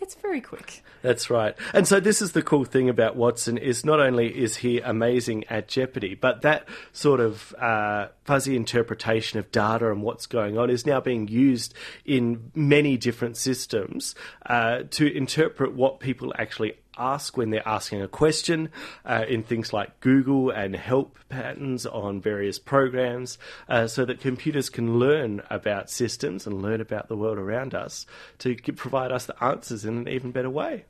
it's 0.00 0.14
very 0.14 0.40
quick. 0.40 0.82
That's 1.02 1.30
right. 1.30 1.54
And 1.72 1.86
so 1.86 2.00
this 2.00 2.20
is 2.20 2.32
the 2.32 2.42
cool 2.42 2.64
thing 2.64 2.88
about 2.88 3.16
Watson 3.16 3.58
is 3.58 3.84
not 3.84 4.00
only 4.00 4.26
is 4.26 4.56
he 4.56 4.80
amazing 4.80 5.44
at 5.48 5.68
Jeopardy, 5.68 6.14
but 6.14 6.42
that 6.42 6.68
sort 6.92 7.20
of 7.20 7.54
uh, 7.54 8.08
fuzzy 8.24 8.56
interpretation 8.56 9.38
of 9.38 9.50
data 9.52 9.90
and 9.90 10.02
what's 10.02 10.26
going 10.26 10.58
on 10.58 10.70
is 10.70 10.86
now 10.86 11.00
being 11.00 11.28
used 11.28 11.74
in 12.04 12.50
many 12.54 12.96
different 12.96 13.36
systems 13.36 14.14
uh, 14.46 14.82
to 14.90 15.06
interpret 15.16 15.72
what 15.72 16.00
people 16.00 16.32
actually 16.38 16.74
ask 17.00 17.36
when 17.36 17.50
they're 17.50 17.66
asking 17.66 18.02
a 18.02 18.08
question 18.08 18.68
uh, 19.04 19.24
in 19.28 19.42
things 19.42 19.72
like 19.72 20.00
Google 20.00 20.50
and 20.50 20.76
help 20.76 21.18
patterns 21.28 21.86
on 21.86 22.20
various 22.20 22.58
programs 22.58 23.38
uh, 23.68 23.86
so 23.86 24.04
that 24.04 24.20
computers 24.20 24.68
can 24.68 24.98
learn 24.98 25.42
about 25.50 25.90
systems 25.90 26.46
and 26.46 26.62
learn 26.62 26.80
about 26.80 27.08
the 27.08 27.16
world 27.16 27.38
around 27.38 27.74
us 27.74 28.06
to 28.38 28.54
provide 28.54 29.12
us 29.12 29.26
the 29.26 29.42
answers 29.42 29.84
in 29.84 29.98
an 29.98 30.08
even 30.08 30.30
better 30.30 30.50
way 30.50 30.84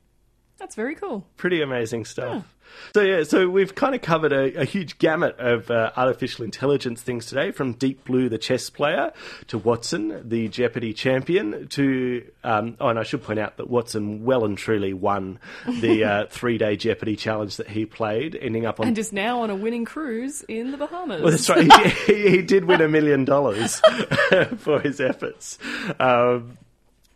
That's 0.61 0.75
very 0.75 0.93
cool. 0.93 1.25
pretty 1.37 1.61
amazing 1.63 2.05
stuff. 2.05 2.45
So 2.93 3.01
yeah, 3.01 3.23
so 3.23 3.49
we've 3.49 3.73
kind 3.73 3.95
of 3.95 4.01
covered 4.01 4.31
a, 4.31 4.61
a 4.61 4.63
huge 4.63 4.97
gamut 4.99 5.37
of 5.39 5.71
uh, 5.71 5.91
artificial 5.97 6.45
intelligence 6.45 7.01
things 7.01 7.25
today, 7.25 7.51
from 7.51 7.73
Deep 7.73 8.05
Blue, 8.05 8.29
the 8.29 8.37
chess 8.37 8.69
player, 8.69 9.11
to 9.47 9.57
Watson, 9.57 10.21
the 10.29 10.47
Jeopardy 10.47 10.93
champion, 10.93 11.67
to 11.69 12.23
um, 12.43 12.77
oh, 12.79 12.89
and 12.89 12.99
I 12.99 13.03
should 13.03 13.23
point 13.23 13.39
out 13.39 13.57
that 13.57 13.69
Watson 13.69 14.23
well 14.23 14.45
and 14.45 14.57
truly 14.57 14.93
won 14.93 15.39
the 15.67 16.03
uh, 16.05 16.25
three-day 16.27 16.75
Jeopardy 16.77 17.15
challenge 17.15 17.57
that 17.57 17.67
he 17.67 17.85
played, 17.85 18.37
ending 18.39 18.65
up 18.65 18.79
on. 18.79 18.87
And 18.87 18.97
is 18.97 19.11
now 19.11 19.41
on 19.41 19.49
a 19.49 19.55
winning 19.55 19.83
cruise 19.83 20.43
in 20.43 20.71
the 20.71 20.77
Bahamas. 20.77 21.23
well, 21.23 21.31
that's 21.31 21.49
right. 21.49 21.71
He, 22.05 22.13
he, 22.13 22.29
he 22.29 22.41
did 22.43 22.65
win 22.65 22.81
a 22.81 22.87
million 22.87 23.25
dollars 23.25 23.79
for 24.57 24.79
his 24.79 25.01
efforts. 25.01 25.57
Um, 25.99 26.57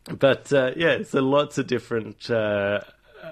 but 0.06 0.52
uh, 0.52 0.72
yeah, 0.76 1.04
so 1.04 1.22
lots 1.22 1.58
of 1.58 1.68
different 1.68 2.30
uh, 2.30 2.82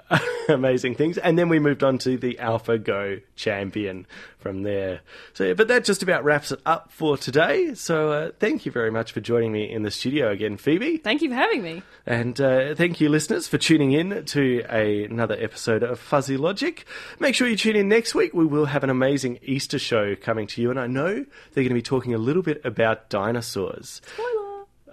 amazing 0.49 0.95
things. 0.95 1.17
And 1.17 1.37
then 1.37 1.49
we 1.49 1.59
moved 1.59 1.83
on 1.83 1.97
to 1.99 2.17
the 2.17 2.35
AlphaGo 2.35 3.21
champion 3.35 4.05
from 4.39 4.63
there. 4.63 5.01
So, 5.33 5.45
yeah, 5.45 5.53
but 5.53 5.67
that 5.69 5.85
just 5.85 6.03
about 6.03 6.23
wraps 6.23 6.51
it 6.51 6.59
up 6.65 6.91
for 6.91 7.17
today. 7.17 7.73
So, 7.75 8.11
uh, 8.11 8.31
thank 8.39 8.65
you 8.65 8.71
very 8.71 8.91
much 8.91 9.11
for 9.11 9.21
joining 9.21 9.51
me 9.51 9.71
in 9.71 9.83
the 9.83 9.91
studio 9.91 10.31
again, 10.31 10.57
Phoebe. 10.57 10.97
Thank 10.97 11.21
you 11.21 11.29
for 11.29 11.35
having 11.35 11.63
me. 11.63 11.81
And 12.05 12.39
uh, 12.39 12.75
thank 12.75 12.99
you, 12.99 13.09
listeners, 13.09 13.47
for 13.47 13.57
tuning 13.57 13.93
in 13.93 14.25
to 14.25 14.65
a, 14.69 15.05
another 15.05 15.37
episode 15.39 15.83
of 15.83 15.99
Fuzzy 15.99 16.37
Logic. 16.37 16.85
Make 17.19 17.35
sure 17.35 17.47
you 17.47 17.55
tune 17.55 17.75
in 17.75 17.87
next 17.87 18.13
week. 18.13 18.33
We 18.33 18.45
will 18.45 18.65
have 18.65 18.83
an 18.83 18.89
amazing 18.89 19.39
Easter 19.41 19.79
show 19.79 20.15
coming 20.15 20.47
to 20.47 20.61
you, 20.61 20.69
and 20.69 20.79
I 20.79 20.87
know 20.87 21.25
they're 21.53 21.63
going 21.63 21.69
to 21.69 21.73
be 21.73 21.81
talking 21.81 22.13
a 22.13 22.17
little 22.17 22.43
bit 22.43 22.61
about 22.65 23.09
dinosaurs. 23.09 24.01
Spoiler. 24.05 24.42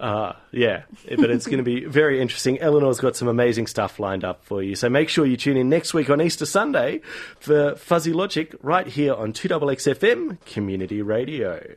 Uh, 0.01 0.33
yeah, 0.51 0.81
but 1.15 1.29
it's 1.29 1.45
going 1.45 1.59
to 1.59 1.63
be 1.63 1.85
very 1.85 2.19
interesting. 2.19 2.59
Eleanor's 2.59 2.99
got 2.99 3.15
some 3.15 3.27
amazing 3.27 3.67
stuff 3.67 3.99
lined 3.99 4.23
up 4.25 4.43
for 4.43 4.63
you. 4.63 4.75
So 4.75 4.89
make 4.89 5.09
sure 5.09 5.27
you 5.27 5.37
tune 5.37 5.57
in 5.57 5.69
next 5.69 5.93
week 5.93 6.09
on 6.09 6.19
Easter 6.19 6.47
Sunday 6.47 7.01
for 7.39 7.75
Fuzzy 7.75 8.11
Logic 8.11 8.55
right 8.63 8.87
here 8.87 9.13
on 9.13 9.31
2XXFM 9.31 10.43
Community 10.45 11.03
Radio. 11.03 11.75